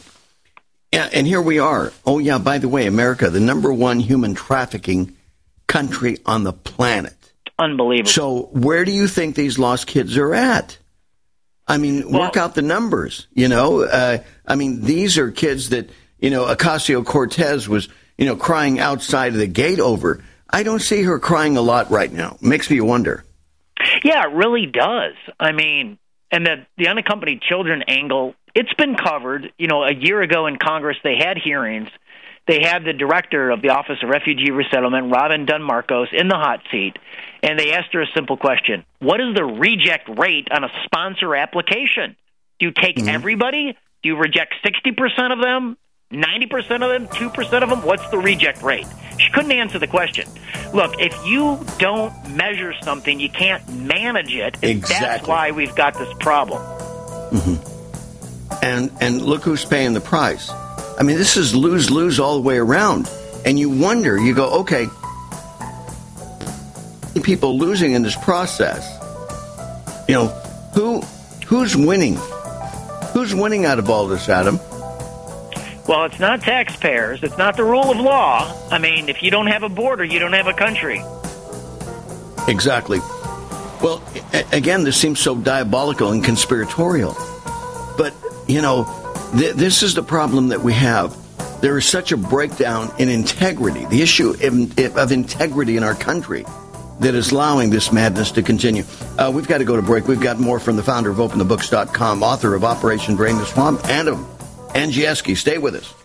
Yeah, 0.91 1.09
and 1.11 1.27
here 1.27 1.41
we 1.41 1.59
are. 1.59 1.91
Oh, 2.05 2.19
yeah, 2.19 2.37
by 2.37 2.57
the 2.57 2.69
way, 2.69 2.87
America, 2.87 3.29
the 3.29 3.39
number 3.39 3.73
one 3.73 3.99
human 3.99 4.33
trafficking 4.33 5.15
country 5.67 6.19
on 6.25 6.43
the 6.43 6.53
planet. 6.53 7.13
Unbelievable. 7.59 8.09
So, 8.09 8.49
where 8.53 8.85
do 8.85 8.91
you 8.91 9.07
think 9.07 9.35
these 9.35 9.59
lost 9.59 9.87
kids 9.87 10.17
are 10.17 10.33
at? 10.33 10.77
I 11.67 11.77
mean, 11.77 12.11
well, 12.11 12.21
work 12.21 12.37
out 12.37 12.55
the 12.55 12.61
numbers. 12.61 13.27
You 13.33 13.47
know, 13.47 13.83
uh, 13.83 14.19
I 14.45 14.55
mean, 14.55 14.81
these 14.81 15.17
are 15.17 15.31
kids 15.31 15.69
that, 15.69 15.89
you 16.19 16.29
know, 16.29 16.45
Ocasio 16.45 17.05
Cortez 17.05 17.67
was, 17.67 17.89
you 18.17 18.25
know, 18.25 18.35
crying 18.35 18.79
outside 18.79 19.33
of 19.33 19.39
the 19.39 19.47
gate 19.47 19.79
over. 19.79 20.23
I 20.49 20.63
don't 20.63 20.81
see 20.81 21.03
her 21.03 21.19
crying 21.19 21.57
a 21.57 21.61
lot 21.61 21.89
right 21.89 22.11
now. 22.11 22.37
Makes 22.41 22.69
me 22.69 22.79
wonder. 22.81 23.25
Yeah, 24.03 24.23
it 24.27 24.33
really 24.33 24.65
does. 24.65 25.13
I 25.39 25.51
mean, 25.51 25.97
and 26.31 26.45
the 26.45 26.65
the 26.77 26.87
unaccompanied 26.87 27.41
children 27.41 27.83
angle, 27.87 28.35
it's 28.53 28.73
been 28.73 28.95
covered. 28.95 29.51
You 29.57 29.67
know, 29.67 29.83
a 29.83 29.93
year 29.93 30.21
ago 30.21 30.47
in 30.47 30.57
Congress, 30.57 30.97
they 31.03 31.17
had 31.17 31.37
hearings. 31.37 31.89
They 32.47 32.61
had 32.61 32.85
the 32.85 32.93
director 32.93 33.49
of 33.49 33.61
the 33.61 33.69
Office 33.69 33.97
of 34.03 34.09
Refugee 34.09 34.51
Resettlement, 34.51 35.11
Robin 35.11 35.45
Dunn 35.45 35.63
Marcos, 35.63 36.09
in 36.11 36.27
the 36.27 36.35
hot 36.35 36.61
seat, 36.71 36.97
and 37.41 37.57
they 37.59 37.73
asked 37.73 37.93
her 37.93 38.01
a 38.01 38.07
simple 38.13 38.37
question: 38.37 38.85
What 38.99 39.19
is 39.19 39.35
the 39.35 39.43
reject 39.43 40.07
rate 40.19 40.47
on 40.51 40.63
a 40.63 40.69
sponsor 40.83 41.35
application? 41.35 42.15
Do 42.59 42.67
you 42.67 42.71
take 42.71 42.97
mm-hmm. 42.97 43.09
everybody? 43.09 43.77
Do 44.03 44.09
you 44.09 44.17
reject 44.17 44.55
sixty 44.63 44.91
percent 44.91 45.33
of 45.33 45.41
them? 45.41 45.77
90% 46.11 46.59
of 46.83 46.89
them, 46.89 47.07
2% 47.07 47.63
of 47.63 47.69
them, 47.69 47.81
what's 47.81 48.07
the 48.09 48.17
reject 48.17 48.61
rate? 48.61 48.87
She 49.17 49.31
couldn't 49.31 49.51
answer 49.51 49.79
the 49.79 49.87
question. 49.87 50.27
Look, 50.73 50.99
if 50.99 51.13
you 51.25 51.65
don't 51.79 52.13
measure 52.35 52.73
something, 52.83 53.19
you 53.19 53.29
can't 53.29 53.67
manage 53.73 54.33
it. 54.33 54.57
Exactly. 54.61 55.07
That's 55.07 55.27
why 55.27 55.51
we've 55.51 55.75
got 55.75 55.93
this 55.95 56.13
problem. 56.19 56.61
Mm-hmm. 57.31 58.63
And 58.63 58.91
and 59.01 59.21
look 59.21 59.43
who's 59.43 59.65
paying 59.65 59.93
the 59.93 60.01
price. 60.01 60.49
I 60.99 61.03
mean, 61.03 61.17
this 61.17 61.37
is 61.37 61.55
lose 61.55 61.89
lose 61.89 62.19
all 62.19 62.35
the 62.35 62.41
way 62.41 62.57
around. 62.57 63.09
And 63.45 63.59
you 63.59 63.69
wonder, 63.69 64.17
you 64.19 64.33
go, 64.33 64.61
okay, 64.61 64.87
people 67.23 67.57
losing 67.57 67.93
in 67.93 68.03
this 68.03 68.15
process. 68.15 68.85
You 70.07 70.15
know, 70.15 70.27
who 70.73 71.01
who's 71.47 71.75
winning? 71.75 72.17
Who's 73.13 73.33
winning 73.33 73.65
out 73.65 73.79
of 73.79 73.89
all 73.89 74.07
this, 74.07 74.29
Adam? 74.29 74.59
Well, 75.87 76.05
it's 76.05 76.19
not 76.19 76.41
taxpayers. 76.41 77.21
It's 77.21 77.37
not 77.37 77.57
the 77.57 77.63
rule 77.63 77.91
of 77.91 77.97
law. 77.97 78.51
I 78.71 78.79
mean, 78.79 79.07
if 79.07 79.21
you 79.21 79.29
don't 79.29 79.47
have 79.47 79.61
a 79.61 79.69
border, 79.69 80.03
you 80.03 80.17
don't 80.17 80.33
have 80.33 80.47
a 80.47 80.53
country. 80.53 81.03
Exactly. 82.47 82.99
Well, 83.81 84.01
again, 84.51 84.83
this 84.83 84.97
seems 84.97 85.19
so 85.19 85.35
diabolical 85.35 86.11
and 86.11 86.23
conspiratorial. 86.23 87.15
But, 87.97 88.15
you 88.47 88.61
know, 88.61 88.85
th- 89.37 89.55
this 89.55 89.83
is 89.83 89.93
the 89.93 90.01
problem 90.01 90.47
that 90.49 90.61
we 90.61 90.73
have. 90.73 91.15
There 91.61 91.77
is 91.77 91.85
such 91.85 92.11
a 92.11 92.17
breakdown 92.17 92.91
in 92.97 93.09
integrity, 93.09 93.85
the 93.85 94.01
issue 94.01 94.31
of, 94.31 94.97
of 94.97 95.11
integrity 95.11 95.77
in 95.77 95.83
our 95.83 95.95
country 95.95 96.45
that 96.99 97.13
is 97.13 97.31
allowing 97.31 97.69
this 97.69 97.91
madness 97.91 98.31
to 98.31 98.41
continue. 98.41 98.83
Uh, 99.17 99.31
we've 99.33 99.47
got 99.47 99.59
to 99.59 99.65
go 99.65 99.75
to 99.75 99.81
break. 99.81 100.07
We've 100.07 100.19
got 100.19 100.39
more 100.39 100.59
from 100.59 100.77
the 100.77 100.83
founder 100.83 101.09
of 101.09 101.17
OpenTheBooks.com, 101.17 102.23
author 102.23 102.55
of 102.55 102.63
Operation 102.63 103.15
Drain 103.15 103.37
the 103.37 103.45
Swamp, 103.45 103.87
and 103.87 104.07
of 104.07 104.34
Andrzejewski. 104.75 105.35
Stay 105.35 105.57
with 105.57 105.75
us. 105.75 106.04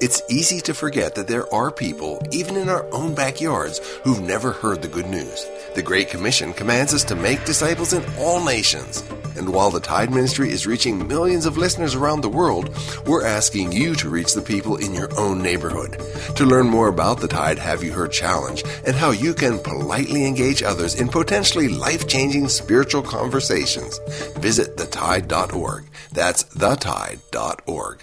It's 0.00 0.22
easy 0.28 0.60
to 0.60 0.74
forget 0.74 1.16
that 1.16 1.26
there 1.26 1.52
are 1.52 1.72
people, 1.72 2.22
even 2.30 2.56
in 2.56 2.68
our 2.68 2.86
own 2.92 3.16
backyards, 3.16 3.80
who've 4.04 4.20
never 4.20 4.52
heard 4.52 4.80
the 4.80 4.86
good 4.86 5.08
news. 5.08 5.44
The 5.74 5.82
Great 5.82 6.08
Commission 6.08 6.52
commands 6.52 6.94
us 6.94 7.02
to 7.04 7.16
make 7.16 7.44
disciples 7.44 7.92
in 7.92 8.04
all 8.16 8.44
nations. 8.44 9.02
And 9.36 9.52
while 9.52 9.70
the 9.70 9.80
Tide 9.80 10.10
Ministry 10.10 10.52
is 10.52 10.68
reaching 10.68 11.08
millions 11.08 11.46
of 11.46 11.56
listeners 11.56 11.96
around 11.96 12.20
the 12.20 12.28
world, 12.28 12.70
we're 13.08 13.26
asking 13.26 13.72
you 13.72 13.96
to 13.96 14.08
reach 14.08 14.34
the 14.34 14.42
people 14.42 14.76
in 14.76 14.94
your 14.94 15.08
own 15.18 15.42
neighborhood. 15.42 16.00
To 16.36 16.44
learn 16.44 16.68
more 16.68 16.88
about 16.88 17.20
the 17.20 17.26
Tide 17.26 17.58
Have 17.58 17.82
You 17.82 17.90
Heard 17.90 18.12
Challenge 18.12 18.62
and 18.86 18.94
how 18.94 19.10
you 19.10 19.34
can 19.34 19.58
politely 19.58 20.26
engage 20.26 20.62
others 20.62 20.94
in 20.94 21.08
potentially 21.08 21.66
life 21.66 22.06
changing 22.06 22.48
spiritual 22.48 23.02
conversations, 23.02 23.98
visit 24.36 24.76
thetide.org. 24.76 25.86
That's 26.12 26.44
thetide.org. 26.44 28.02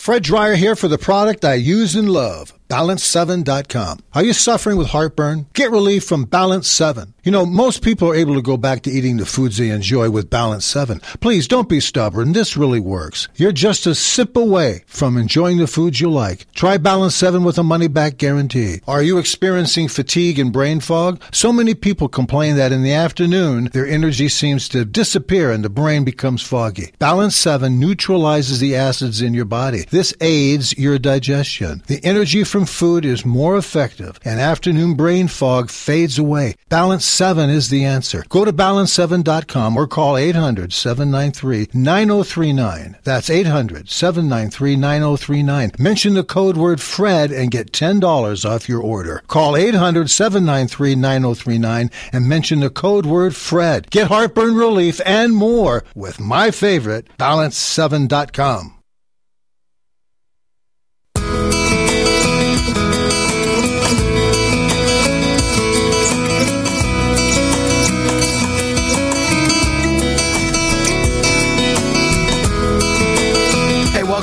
Fred 0.00 0.22
Dryer 0.22 0.54
here 0.54 0.76
for 0.76 0.88
the 0.88 0.96
product 0.96 1.44
I 1.44 1.56
use 1.56 1.94
and 1.94 2.08
love. 2.08 2.54
Balance7.com. 2.70 3.98
Are 4.14 4.22
you 4.22 4.32
suffering 4.32 4.76
with 4.76 4.86
heartburn? 4.88 5.46
Get 5.54 5.72
relief 5.72 6.04
from 6.04 6.24
Balance 6.24 6.68
7. 6.68 7.12
You 7.24 7.32
know, 7.32 7.44
most 7.44 7.82
people 7.82 8.08
are 8.08 8.14
able 8.14 8.34
to 8.36 8.42
go 8.42 8.56
back 8.56 8.82
to 8.82 8.90
eating 8.90 9.16
the 9.16 9.26
foods 9.26 9.58
they 9.58 9.70
enjoy 9.70 10.08
with 10.08 10.30
Balance 10.30 10.64
7. 10.64 11.00
Please 11.20 11.48
don't 11.48 11.68
be 11.68 11.80
stubborn. 11.80 12.32
This 12.32 12.56
really 12.56 12.80
works. 12.80 13.28
You're 13.34 13.52
just 13.52 13.86
a 13.86 13.94
sip 13.94 14.36
away 14.36 14.84
from 14.86 15.18
enjoying 15.18 15.58
the 15.58 15.66
foods 15.66 16.00
you 16.00 16.10
like. 16.10 16.50
Try 16.54 16.78
Balance 16.78 17.16
7 17.16 17.42
with 17.44 17.58
a 17.58 17.64
money 17.64 17.88
back 17.88 18.16
guarantee. 18.16 18.80
Are 18.86 19.02
you 19.02 19.18
experiencing 19.18 19.88
fatigue 19.88 20.38
and 20.38 20.52
brain 20.52 20.78
fog? 20.80 21.20
So 21.32 21.52
many 21.52 21.74
people 21.74 22.08
complain 22.08 22.56
that 22.56 22.72
in 22.72 22.82
the 22.82 22.92
afternoon, 22.92 23.64
their 23.72 23.86
energy 23.86 24.28
seems 24.28 24.68
to 24.70 24.84
disappear 24.84 25.50
and 25.50 25.64
the 25.64 25.68
brain 25.68 26.04
becomes 26.04 26.42
foggy. 26.42 26.92
Balance 27.00 27.34
7 27.36 27.78
neutralizes 27.80 28.60
the 28.60 28.76
acids 28.76 29.20
in 29.20 29.34
your 29.34 29.44
body. 29.44 29.86
This 29.90 30.14
aids 30.20 30.78
your 30.78 30.98
digestion. 30.98 31.82
The 31.88 32.02
energy 32.04 32.44
from 32.44 32.59
food 32.66 33.04
is 33.04 33.24
more 33.24 33.56
effective 33.56 34.18
and 34.24 34.40
afternoon 34.40 34.94
brain 34.94 35.28
fog 35.28 35.70
fades 35.70 36.18
away. 36.18 36.56
Balance 36.68 37.04
7 37.04 37.50
is 37.50 37.68
the 37.68 37.84
answer. 37.84 38.24
Go 38.28 38.44
to 38.44 38.52
balance7.com 38.52 39.76
or 39.76 39.86
call 39.86 40.16
800 40.16 40.72
793 40.72 41.68
9039. 41.72 42.96
That's 43.04 43.30
800 43.30 43.88
793 43.88 44.76
9039. 44.76 45.72
Mention 45.78 46.14
the 46.14 46.24
code 46.24 46.56
word 46.56 46.80
FRED 46.80 47.30
and 47.30 47.50
get 47.50 47.72
$10 47.72 48.44
off 48.44 48.68
your 48.68 48.82
order. 48.82 49.22
Call 49.28 49.56
800 49.56 50.10
793 50.10 50.94
9039 50.94 51.90
and 52.12 52.28
mention 52.28 52.60
the 52.60 52.70
code 52.70 53.06
word 53.06 53.36
FRED. 53.36 53.90
Get 53.90 54.08
heartburn 54.08 54.56
relief 54.56 55.00
and 55.04 55.34
more 55.34 55.84
with 55.94 56.20
my 56.20 56.50
favorite, 56.50 57.06
balance7.com. 57.18 58.79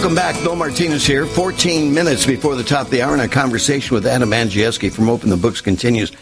Welcome 0.07 0.23
back. 0.23 0.41
Bill 0.41 0.55
Martinez 0.55 1.05
here. 1.05 1.25
14 1.25 1.93
minutes 1.93 2.25
before 2.25 2.55
the 2.55 2.63
top 2.63 2.85
of 2.85 2.91
the 2.91 3.01
hour, 3.01 3.11
and 3.11 3.21
a 3.21 3.27
conversation 3.27 3.93
with 3.93 4.07
Adam 4.07 4.29
Andrzejewski 4.29 4.89
from 4.89 5.09
Open 5.09 5.29
the 5.29 5.35
Books 5.35 5.59
continues. 5.59 6.13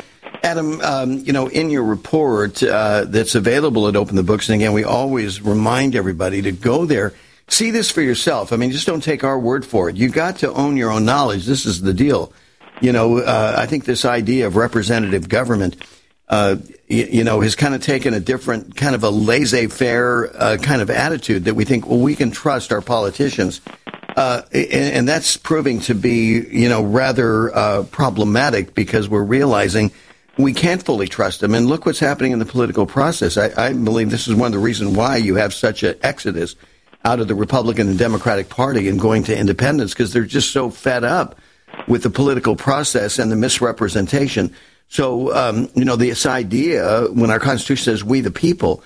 Adam, 0.42 0.82
um, 0.82 1.20
you 1.20 1.32
know, 1.32 1.46
in 1.46 1.70
your 1.70 1.84
report 1.84 2.64
uh, 2.64 3.06
that's 3.08 3.36
available 3.36 3.88
at 3.88 3.96
Open 3.96 4.16
the 4.16 4.24
Books, 4.24 4.50
and 4.50 4.60
again, 4.60 4.74
we 4.74 4.84
always 4.84 5.40
remind 5.40 5.96
everybody 5.96 6.42
to 6.42 6.52
go 6.52 6.86
there, 6.86 7.14
see 7.48 7.70
this 7.70 7.92
for 7.92 8.02
yourself. 8.02 8.52
I 8.52 8.56
mean, 8.56 8.72
just 8.72 8.88
don't 8.88 9.04
take 9.04 9.24
our 9.24 9.38
word 9.38 9.64
for 9.64 9.88
it. 9.88 9.98
You 9.98 10.10
got 10.10 10.38
to 10.38 10.52
own 10.52 10.78
your 10.78 10.90
own 10.90 11.06
knowledge. 11.06 11.46
This 11.46 11.68
is 11.68 11.82
the 11.82 11.94
deal. 11.94 12.34
You 12.82 12.92
know, 12.92 13.20
uh, 13.20 13.54
I 13.56 13.68
think 13.68 13.86
this 13.86 14.04
idea 14.04 14.48
of 14.48 14.56
representative 14.56 15.30
government 15.30 15.76
uh, 16.28 16.56
you, 16.88 17.04
you, 17.06 17.24
know, 17.24 17.42
has 17.42 17.56
kind 17.56 17.74
of 17.74 17.82
taken 17.82 18.14
a 18.14 18.20
different 18.20 18.76
kind 18.76 18.96
of 18.96 19.04
a 19.04 19.10
laissez-faire 19.10 20.32
uh, 20.36 20.58
kind 20.62 20.82
of 20.82 20.90
attitude 20.90 21.46
that 21.46 21.56
we 21.56 21.66
think, 21.66 21.88
well, 21.88 22.00
we 22.00 22.16
can 22.16 22.32
trust 22.32 22.72
our 22.72 22.82
politicians, 22.82 23.62
uh, 24.16 24.44
and, 24.54 24.94
and, 24.94 25.08
that's 25.08 25.36
proving 25.36 25.82
to 25.82 25.94
be, 25.94 26.40
you 26.50 26.70
know, 26.70 26.84
rather 26.84 27.54
uh, 27.54 27.84
problematic 27.92 28.74
because 28.74 29.10
we're 29.10 29.24
realizing 29.24 29.92
we 30.38 30.54
can't 30.54 30.84
fully 30.84 31.08
trust 31.08 31.42
them. 31.42 31.54
And 31.54 31.68
look 31.68 31.86
what's 31.86 32.00
happening 32.00 32.32
in 32.32 32.40
the 32.40 32.46
political 32.46 32.86
process. 32.86 33.38
I, 33.38 33.52
I 33.58 33.74
believe 33.74 34.12
this 34.12 34.28
is 34.28 34.36
one 34.36 34.48
of 34.48 34.54
the 34.54 34.60
reasons 34.60 34.96
why 34.96 35.18
you 35.18 35.36
have 35.36 35.54
such 35.54 35.84
an 35.84 35.96
exodus 36.02 36.56
out 37.04 37.20
of 37.20 37.28
the 37.28 37.36
Republican 37.36 37.90
and 37.90 38.00
Democratic 38.00 38.50
Party 38.50 38.88
and 38.90 39.00
going 39.00 39.24
to 39.26 39.38
independence 39.38 39.94
because 39.94 40.14
they're 40.14 40.24
just 40.24 40.52
so 40.52 40.70
fed 40.70 41.04
up 41.04 41.38
with 41.88 42.04
the 42.04 42.10
political 42.10 42.56
process 42.56 43.20
and 43.20 43.32
the 43.32 43.36
misrepresentation. 43.36 44.54
So, 44.88 45.34
um, 45.36 45.70
you 45.76 45.86
know, 45.86 45.96
this 45.96 46.26
idea, 46.26 47.08
when 47.12 47.32
our 47.32 47.40
Constitution 47.40 47.84
says 47.84 48.04
we 48.04 48.22
the 48.22 48.32
people, 48.32 48.84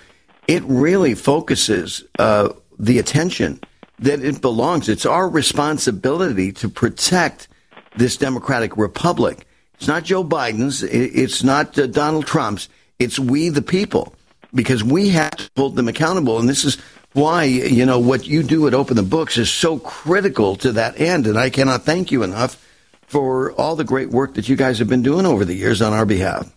it 0.47 0.63
really 0.63 1.13
focuses 1.13 2.03
uh, 2.17 2.49
the 2.79 2.99
attention 2.99 3.59
that 3.99 4.23
it 4.23 4.41
belongs. 4.41 4.89
It's 4.89 5.05
our 5.05 5.29
responsibility 5.29 6.51
to 6.53 6.69
protect 6.69 7.47
this 7.95 8.17
democratic 8.17 8.77
republic. 8.77 9.45
It's 9.75 9.87
not 9.87 10.03
Joe 10.03 10.23
Biden's. 10.23 10.83
It's 10.83 11.43
not 11.43 11.77
uh, 11.77 11.87
Donald 11.87 12.25
Trump's. 12.25 12.69
It's 12.97 13.19
we 13.19 13.49
the 13.49 13.61
people 13.61 14.13
because 14.53 14.83
we 14.83 15.09
have 15.09 15.35
to 15.35 15.49
hold 15.55 15.75
them 15.75 15.87
accountable. 15.87 16.39
And 16.39 16.49
this 16.49 16.65
is 16.65 16.77
why, 17.13 17.43
you 17.43 17.85
know, 17.85 17.99
what 17.99 18.27
you 18.27 18.43
do 18.43 18.67
at 18.67 18.73
Open 18.73 18.95
the 18.95 19.03
Books 19.03 19.37
is 19.37 19.51
so 19.51 19.79
critical 19.79 20.55
to 20.57 20.71
that 20.73 20.99
end. 20.99 21.27
And 21.27 21.37
I 21.37 21.49
cannot 21.49 21.83
thank 21.83 22.11
you 22.11 22.23
enough 22.23 22.65
for 23.09 23.51
all 23.53 23.75
the 23.75 23.83
great 23.83 24.09
work 24.09 24.35
that 24.35 24.47
you 24.47 24.55
guys 24.55 24.79
have 24.79 24.87
been 24.87 25.01
doing 25.01 25.25
over 25.25 25.43
the 25.43 25.55
years 25.55 25.81
on 25.81 25.93
our 25.93 26.05
behalf. 26.05 26.55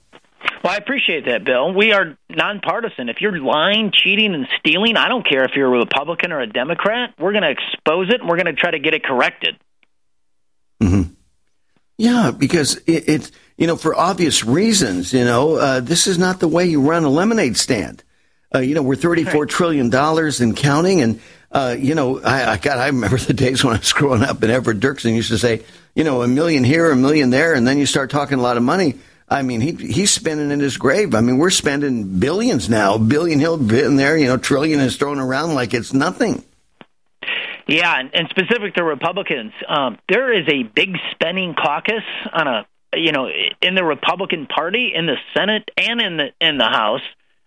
Well, 0.63 0.73
I 0.73 0.77
appreciate 0.77 1.25
that, 1.25 1.45
Bill. 1.45 1.73
We 1.73 1.93
are 1.93 2.17
nonpartisan. 2.29 3.09
If 3.09 3.21
you're 3.21 3.37
lying, 3.37 3.91
cheating, 3.93 4.35
and 4.35 4.47
stealing, 4.61 4.97
I 4.97 5.09
don't 5.09 5.27
care 5.27 5.45
if 5.45 5.53
you're 5.57 5.75
a 5.75 5.79
Republican 5.79 6.31
or 6.31 6.41
a 6.41 6.47
Democrat. 6.47 7.15
We're 7.19 7.33
going 7.33 7.43
to 7.43 7.51
expose 7.51 8.11
it 8.11 8.21
and 8.21 8.29
we're 8.29 8.37
going 8.37 8.55
to 8.55 8.61
try 8.61 8.71
to 8.71 8.79
get 8.79 8.95
it 8.95 9.03
corrected. 9.03 9.57
Mm-hmm. 10.81 11.15
Yeah, 11.99 12.33
because 12.37 12.77
it, 12.87 13.09
it, 13.09 13.31
you 13.57 13.67
know, 13.67 13.77
for 13.77 13.95
obvious 13.95 14.45
reasons, 14.45 15.13
you 15.13 15.25
know, 15.25 15.57
uh, 15.57 15.81
this 15.81 16.07
is 16.07 16.19
not 16.19 16.39
the 16.39 16.49
way 16.49 16.67
you 16.67 16.83
run 16.83 17.05
a 17.05 17.09
lemonade 17.09 17.57
stand. 17.57 18.05
Uh, 18.55 18.59
you 18.59 18.75
know, 18.75 18.83
we're 18.83 18.97
thirty-four 18.97 19.43
right. 19.43 19.51
trillion 19.51 19.91
dollars 19.91 20.41
and 20.41 20.57
counting, 20.57 21.01
and 21.01 21.21
uh, 21.51 21.77
you 21.79 21.95
know, 21.95 22.21
I, 22.21 22.53
I 22.53 22.57
God, 22.59 22.79
I 22.79 22.87
remember 22.87 23.19
the 23.19 23.35
days 23.35 23.65
when 23.65 23.75
I 23.75 23.79
was 23.79 23.93
growing 23.93 24.23
up, 24.23 24.43
and 24.43 24.53
Everett 24.53 24.81
Dirksen 24.81 25.15
used 25.15 25.31
to 25.31 25.39
say, 25.39 25.63
you 25.95 26.05
know, 26.05 26.23
a 26.23 26.29
million 26.29 26.65
here, 26.65 26.91
a 26.91 26.97
million 26.97 27.31
there, 27.31 27.55
and 27.55 27.67
then 27.67 27.79
you 27.79 27.87
start 27.87 28.11
talking 28.11 28.39
a 28.39 28.43
lot 28.43 28.57
of 28.57 28.63
money. 28.63 28.95
I 29.29 29.43
mean, 29.43 29.61
he 29.61 29.73
he's 29.73 30.11
spending 30.11 30.51
in 30.51 30.61
his 30.61 30.77
grave. 30.77 31.15
I 31.15 31.21
mean, 31.21 31.39
we're 31.39 31.51
spending 31.51 32.19
billions 32.19 32.69
now. 32.69 32.99
Billion 32.99 33.39
Hill 33.39 33.55
in 33.73 33.97
there, 33.97 34.17
you 34.19 34.27
know, 34.27 34.37
trillion 34.37 34.81
is 34.81 34.97
thrown 34.97 35.19
around 35.19 35.55
like 35.55 35.73
it's 35.73 35.95
nothing. 35.95 36.45
Yeah, 37.67 37.99
and, 37.99 38.15
and 38.15 38.29
specific 38.29 38.75
to 38.75 38.85
Republicans, 38.85 39.53
um, 39.69 39.99
there 40.09 40.37
is 40.37 40.47
a 40.49 40.65
big 40.65 40.97
spending 41.13 41.55
caucus 41.55 42.03
on 42.33 42.47
a 42.47 42.67
you 42.95 43.13
know 43.13 43.29
in 43.63 43.75
the 43.75 43.85
Republican 43.85 44.47
Party 44.47 44.93
in 44.95 45.07
the 45.07 45.17
Senate 45.35 45.71
and 45.79 46.01
in 46.03 46.17
the 46.19 46.33
in 46.41 46.59
the 46.59 46.69
House 46.69 47.03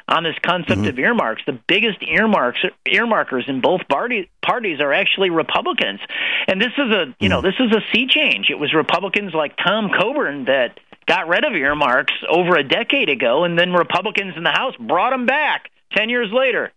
on 0.08 0.24
this 0.24 0.36
concept 0.44 0.82
mm-hmm. 0.82 0.90
of 0.90 1.00
earmarks. 1.00 1.42
The 1.46 1.60
biggest 1.68 2.04
earmarks 2.04 2.60
earmarkers 2.86 3.48
in 3.48 3.62
both 3.62 3.88
party, 3.88 4.30
parties 4.42 4.80
are 4.80 4.94
actually 4.94 5.30
Republicans, 5.30 6.00
and 6.48 6.62
this 6.62 6.74
is 6.78 6.92
a 6.92 7.16
you 7.20 7.30
know 7.30 7.42
mm-hmm. 7.42 7.48
this 7.48 7.56
is 7.60 7.76
a 7.76 7.82
sea 7.94 8.08
change. 8.08 8.48
It 8.50 8.60
was 8.60 8.74
Republicans 8.74 9.34
like 9.34 9.56
Tom 9.58 9.90
Coburn 9.90 10.46
that 10.46 10.80
got 11.08 11.28
rid 11.28 11.46
of 11.46 11.54
earmarks 11.54 12.14
over 12.30 12.56
a 12.56 12.64
decade 12.64 13.10
ago, 13.10 13.44
and 13.44 13.58
then 13.58 13.74
Republicans 13.74 14.34
in 14.38 14.44
the 14.44 14.52
House 14.52 14.76
brought 14.80 15.12
them 15.12 15.26
back 15.26 15.70
ten 15.96 16.10
years 16.10 16.30
later. 16.32 16.72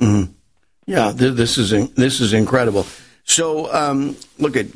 Mm-hmm. 0.00 0.32
Yeah, 0.86 1.12
th- 1.12 1.34
this 1.34 1.58
is 1.58 1.72
in- 1.72 1.92
this 1.96 2.20
is 2.20 2.32
incredible. 2.32 2.86
So, 3.24 3.72
um, 3.72 4.16
look 4.38 4.56
at 4.56 4.66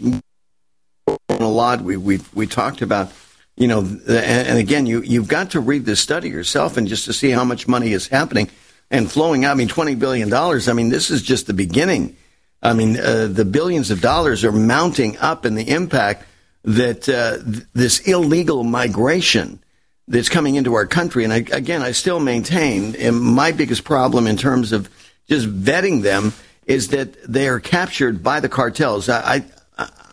a 1.29 1.45
lot. 1.45 1.81
We 1.81 1.97
we 1.97 2.21
we 2.35 2.47
talked 2.47 2.83
about, 2.83 3.13
you 3.57 3.67
know, 3.67 3.81
and, 4.09 4.59
again, 4.59 4.87
you 4.87 5.03
you've 5.03 5.29
got 5.29 5.51
to 5.51 5.61
read 5.61 5.85
this 5.85 6.01
study 6.01 6.29
yourself 6.29 6.77
and 6.77 6.87
just 6.87 7.07
to 7.07 7.13
see 7.13 7.31
how 7.31 7.45
much 7.45 7.67
money 7.67 7.93
is 7.93 8.09
happening 8.09 8.51
and 8.91 9.11
flowing. 9.11 9.45
I 9.47 9.55
mean, 9.55 9.69
twenty 9.69 9.95
billion 9.95 10.29
dollars. 10.29 10.69
I 10.69 10.73
mean, 10.73 10.91
this 10.91 11.11
is 11.11 11.23
just 11.23 11.47
the 11.47 11.55
beginning. 11.55 12.17
I 12.63 12.73
mean, 12.73 12.99
uh, 12.99 13.29
the 13.31 13.45
billions 13.45 13.91
of 13.91 14.01
dollars 14.01 14.45
are 14.45 14.53
mounting 14.53 15.17
up, 15.19 15.45
and 15.45 15.57
the 15.57 15.69
impact 15.69 16.25
that 16.65 17.09
uh, 17.09 17.43
th- 17.43 17.65
this 17.75 18.01
illegal 18.01 18.65
migration 18.65 19.61
that's 20.09 20.29
coming 20.29 20.55
into 20.55 20.75
our 20.75 20.87
country. 20.87 21.25
And 21.25 21.33
I, 21.33 21.45
again, 21.51 21.83
I 21.83 21.93
still 21.93 22.21
maintain, 22.21 22.95
my 23.15 23.53
biggest 23.53 23.85
problem 23.85 24.27
in 24.27 24.37
terms 24.37 24.73
of 24.73 24.89
just 25.29 25.49
vetting 25.49 26.03
them 26.03 26.33
is 26.65 26.89
that 26.89 27.21
they 27.23 27.49
are 27.49 27.61
captured 27.61 28.23
by 28.23 28.41
the 28.41 28.49
cartels. 28.49 29.09
I, 29.09 29.45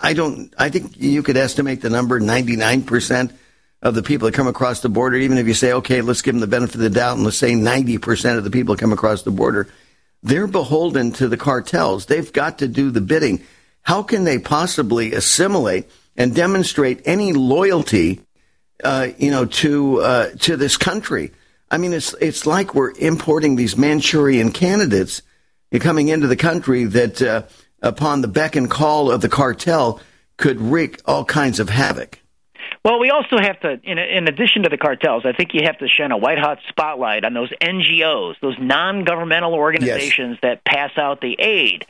I, 0.03 0.13
don't. 0.13 0.53
I 0.57 0.69
think 0.69 0.97
you 0.97 1.23
could 1.23 1.37
estimate 1.37 1.81
the 1.81 1.89
number 1.89 2.19
ninety 2.19 2.55
nine 2.55 2.83
percent 2.83 3.31
of 3.81 3.95
the 3.95 4.03
people 4.03 4.27
that 4.27 4.35
come 4.35 4.47
across 4.47 4.81
the 4.81 4.89
border. 4.89 5.17
Even 5.17 5.37
if 5.37 5.47
you 5.47 5.53
say, 5.53 5.73
okay, 5.73 6.01
let's 6.01 6.21
give 6.21 6.35
them 6.35 6.41
the 6.41 6.47
benefit 6.47 6.75
of 6.75 6.81
the 6.81 6.89
doubt, 6.89 7.15
and 7.15 7.23
let's 7.23 7.37
say 7.37 7.55
ninety 7.55 7.97
percent 7.97 8.37
of 8.37 8.43
the 8.43 8.51
people 8.51 8.75
that 8.75 8.81
come 8.81 8.93
across 8.93 9.23
the 9.23 9.31
border, 9.31 9.67
they're 10.21 10.47
beholden 10.47 11.11
to 11.13 11.27
the 11.27 11.37
cartels. 11.37 12.05
They've 12.05 12.31
got 12.31 12.59
to 12.59 12.67
do 12.67 12.91
the 12.91 13.01
bidding. 13.01 13.41
How 13.81 14.03
can 14.03 14.23
they 14.23 14.39
possibly 14.39 15.13
assimilate 15.13 15.89
and 16.15 16.35
demonstrate 16.35 17.01
any 17.05 17.33
loyalty, 17.33 18.21
uh, 18.83 19.07
you 19.17 19.31
know, 19.31 19.45
to 19.45 20.01
uh, 20.01 20.29
to 20.41 20.57
this 20.57 20.77
country? 20.77 21.31
I 21.71 21.77
mean, 21.77 21.93
it's 21.93 22.13
it's 22.21 22.45
like 22.45 22.75
we're 22.75 22.91
importing 22.99 23.55
these 23.55 23.75
Manchurian 23.75 24.51
candidates 24.51 25.23
coming 25.79 26.09
into 26.09 26.27
the 26.27 26.35
country 26.35 26.83
that, 26.83 27.19
uh, 27.19 27.41
upon 27.83 28.21
the 28.21 28.27
beck 28.27 28.55
and 28.55 28.69
call 28.69 29.11
of 29.11 29.21
the 29.21 29.29
cartel, 29.29 29.99
could 30.37 30.59
wreak 30.59 30.99
all 31.05 31.25
kinds 31.25 31.59
of 31.59 31.69
havoc. 31.69 32.19
Well, 32.83 32.99
we 32.99 33.11
also 33.11 33.37
have 33.37 33.59
to, 33.61 33.79
in, 33.83 33.97
in 33.97 34.27
addition 34.27 34.63
to 34.63 34.69
the 34.69 34.77
cartels, 34.77 35.25
I 35.25 35.31
think 35.31 35.53
you 35.53 35.61
have 35.63 35.77
to 35.77 35.87
shine 35.87 36.11
a 36.11 36.17
white 36.17 36.37
hot 36.37 36.59
spotlight 36.67 37.23
on 37.23 37.33
those 37.33 37.49
NGOs, 37.61 38.35
those 38.41 38.57
non 38.59 39.05
governmental 39.05 39.53
organizations 39.53 40.33
yes. 40.33 40.39
that 40.41 40.65
pass 40.65 40.91
out 40.97 41.21
the 41.21 41.35
aid. 41.39 41.85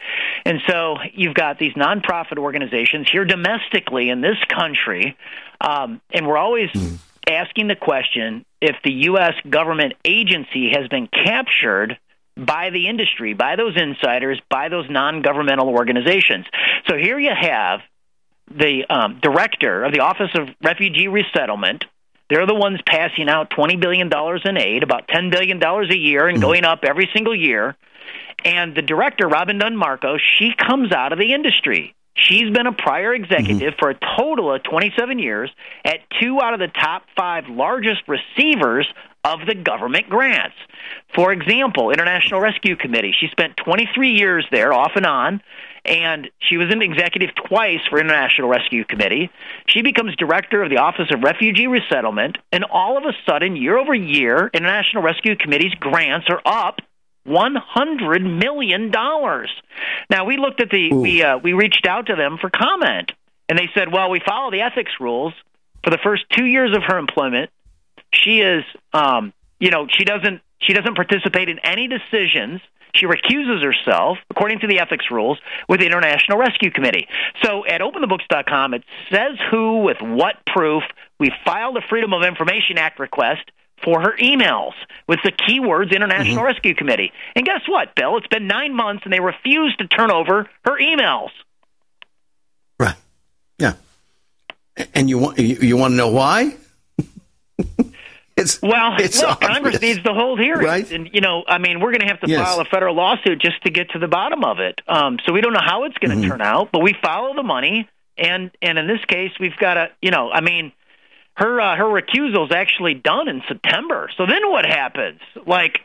And 0.45 0.61
so 0.67 0.97
you've 1.13 1.33
got 1.33 1.57
these 1.57 1.73
nonprofit 1.73 2.37
organizations 2.37 3.09
here 3.11 3.25
domestically 3.25 4.09
in 4.09 4.21
this 4.21 4.37
country, 4.47 5.17
um, 5.61 6.01
and 6.11 6.27
we're 6.27 6.37
always. 6.37 6.69
Mm. 6.71 6.97
Asking 7.25 7.69
the 7.69 7.77
question 7.77 8.43
if 8.59 8.75
the 8.83 8.91
U.S. 9.05 9.31
government 9.49 9.93
agency 10.03 10.71
has 10.75 10.89
been 10.89 11.07
captured 11.07 11.97
by 12.35 12.69
the 12.71 12.87
industry, 12.87 13.33
by 13.33 13.55
those 13.55 13.75
insiders, 13.75 14.41
by 14.49 14.69
those 14.69 14.89
non 14.89 15.21
governmental 15.21 15.69
organizations. 15.69 16.45
So 16.87 16.97
here 16.97 17.19
you 17.19 17.31
have 17.39 17.81
the 18.49 18.85
um, 18.89 19.19
director 19.21 19.83
of 19.83 19.93
the 19.93 20.01
Office 20.01 20.31
of 20.35 20.49
Refugee 20.63 21.07
Resettlement. 21.07 21.85
They're 22.29 22.47
the 22.47 22.55
ones 22.55 22.79
passing 22.87 23.29
out 23.29 23.49
$20 23.51 23.79
billion 23.79 24.09
in 24.45 24.57
aid, 24.57 24.83
about 24.83 25.07
$10 25.07 25.31
billion 25.31 25.61
a 25.61 25.95
year, 25.95 26.27
and 26.27 26.37
mm-hmm. 26.37 26.45
going 26.45 26.65
up 26.65 26.83
every 26.83 27.09
single 27.13 27.35
year. 27.35 27.75
And 28.43 28.75
the 28.75 28.81
director, 28.81 29.27
Robin 29.27 29.57
Dunn 29.57 29.77
Marco, 29.77 30.17
she 30.17 30.51
comes 30.57 30.91
out 30.91 31.13
of 31.13 31.19
the 31.19 31.33
industry. 31.33 31.93
She's 32.15 32.51
been 32.51 32.67
a 32.67 32.73
prior 32.73 33.13
executive 33.13 33.73
mm-hmm. 33.73 33.79
for 33.79 33.89
a 33.89 33.97
total 34.17 34.53
of 34.53 34.63
27 34.63 35.19
years 35.19 35.51
at 35.83 35.99
two 36.21 36.39
out 36.41 36.53
of 36.53 36.59
the 36.59 36.67
top 36.67 37.03
five 37.15 37.45
largest 37.47 38.01
receivers 38.07 38.87
of 39.23 39.39
the 39.47 39.55
government 39.55 40.09
grants. 40.09 40.55
For 41.15 41.31
example, 41.31 41.91
International 41.91 42.41
Rescue 42.41 42.75
Committee. 42.75 43.13
She 43.17 43.27
spent 43.27 43.55
23 43.57 44.11
years 44.11 44.45
there, 44.51 44.73
off 44.73 44.91
and 44.95 45.05
on, 45.05 45.41
and 45.85 46.29
she 46.39 46.57
was 46.57 46.71
an 46.71 46.81
executive 46.81 47.29
twice 47.35 47.79
for 47.89 47.99
International 47.99 48.49
Rescue 48.49 48.83
Committee. 48.83 49.29
She 49.67 49.81
becomes 49.81 50.15
director 50.15 50.61
of 50.61 50.69
the 50.69 50.77
Office 50.77 51.09
of 51.13 51.21
Refugee 51.23 51.67
Resettlement, 51.67 52.37
and 52.51 52.65
all 52.65 52.97
of 52.97 53.03
a 53.03 53.13
sudden, 53.25 53.55
year 53.55 53.77
over 53.77 53.93
year, 53.93 54.49
International 54.53 55.03
Rescue 55.03 55.35
Committee's 55.35 55.73
grants 55.75 56.27
are 56.29 56.41
up 56.45 56.79
one 57.25 57.55
hundred 57.55 58.21
million 58.21 58.91
dollars. 58.91 59.49
Now 60.09 60.25
we 60.25 60.35
looked 60.37 60.61
at 60.61 60.69
the 60.69 60.91
Ooh. 60.91 60.99
we 60.99 61.23
uh, 61.23 61.37
we 61.37 61.53
reached 61.53 61.85
out 61.87 62.07
to 62.07 62.15
them 62.15 62.37
for 62.39 62.49
comment, 62.49 63.13
and 63.47 63.57
they 63.57 63.69
said, 63.73 63.93
"Well, 63.93 64.09
we 64.09 64.19
follow 64.25 64.51
the 64.51 64.61
ethics 64.61 64.91
rules 64.99 65.33
for 65.83 65.89
the 65.89 65.99
first 66.03 66.23
two 66.35 66.45
years 66.45 66.75
of 66.75 66.83
her 66.83 66.97
employment 66.97 67.49
she 68.13 68.39
is, 68.39 68.63
um, 68.93 69.33
you 69.59 69.69
know, 69.69 69.87
she 69.89 70.05
doesn't 70.05 70.41
she 70.61 70.73
doesn't 70.73 70.95
participate 70.95 71.49
in 71.49 71.59
any 71.59 71.87
decisions. 71.87 72.61
She 72.95 73.05
recuses 73.07 73.63
herself, 73.63 74.19
according 74.29 74.59
to 74.59 74.67
the 74.67 74.79
ethics 74.79 75.05
rules, 75.09 75.39
with 75.67 75.79
the 75.79 75.85
International 75.87 76.37
Rescue 76.37 76.69
Committee. 76.69 77.07
So 77.43 77.65
at 77.65 77.81
openthebooks.com, 77.81 78.75
it 78.75 78.83
says 79.11 79.37
who, 79.49 79.81
with 79.81 79.97
what 79.99 80.35
proof. 80.45 80.83
We 81.19 81.31
filed 81.43 81.75
a 81.77 81.81
Freedom 81.89 82.13
of 82.13 82.21
Information 82.23 82.77
Act 82.77 82.99
request 82.99 83.49
for 83.83 84.01
her 84.01 84.15
emails 84.17 84.73
with 85.07 85.19
the 85.23 85.31
keywords 85.31 85.93
International 85.93 86.37
mm-hmm. 86.37 86.45
Rescue 86.45 86.75
Committee. 86.75 87.11
And 87.35 87.45
guess 87.45 87.61
what, 87.67 87.95
Bill? 87.95 88.17
It's 88.17 88.27
been 88.27 88.47
nine 88.47 88.75
months 88.75 89.03
and 89.05 89.13
they 89.13 89.19
refuse 89.19 89.75
to 89.77 89.87
turn 89.87 90.11
over 90.11 90.49
her 90.63 90.79
emails. 90.79 91.29
Right. 92.79 92.95
Yeah. 93.57 93.73
And 94.93 95.09
you 95.09 95.17
want 95.17 95.39
you, 95.39 95.55
you 95.55 95.77
want 95.77 95.91
to 95.93 95.95
know 95.95 96.09
why? 96.09 96.55
It's 98.43 98.61
well, 98.61 98.95
it's 98.99 99.21
look, 99.21 99.39
Congress 99.39 99.81
needs 99.81 100.03
to 100.03 100.13
hold 100.13 100.39
hearings, 100.39 100.65
right? 100.65 100.91
and 100.91 101.09
you 101.13 101.21
know, 101.21 101.43
I 101.47 101.59
mean, 101.59 101.79
we're 101.79 101.91
going 101.91 102.01
to 102.01 102.07
have 102.07 102.19
to 102.21 102.29
yes. 102.29 102.45
file 102.45 102.59
a 102.59 102.65
federal 102.65 102.93
lawsuit 102.93 103.39
just 103.39 103.63
to 103.63 103.71
get 103.71 103.91
to 103.91 103.99
the 103.99 104.09
bottom 104.09 104.43
of 104.43 104.59
it. 104.59 104.81
Um, 104.85 105.17
so 105.25 105.31
we 105.31 105.39
don't 105.39 105.53
know 105.53 105.63
how 105.63 105.85
it's 105.85 105.97
going 105.97 106.11
to 106.11 106.17
mm-hmm. 106.17 106.29
turn 106.29 106.41
out, 106.41 106.69
but 106.73 106.79
we 106.79 106.93
follow 107.01 107.33
the 107.35 107.43
money, 107.43 107.87
and 108.17 108.51
and 108.61 108.77
in 108.77 108.87
this 108.87 109.03
case, 109.05 109.31
we've 109.39 109.55
got 109.55 109.75
to, 109.75 109.87
you 110.01 110.11
know, 110.11 110.29
I 110.29 110.41
mean, 110.41 110.73
her 111.35 111.61
uh, 111.61 111.77
her 111.77 111.85
recusal 111.85 112.45
is 112.45 112.51
actually 112.51 112.95
done 112.95 113.29
in 113.29 113.41
September. 113.47 114.09
So 114.17 114.25
then 114.25 114.49
what 114.49 114.65
happens? 114.65 115.21
Like, 115.47 115.79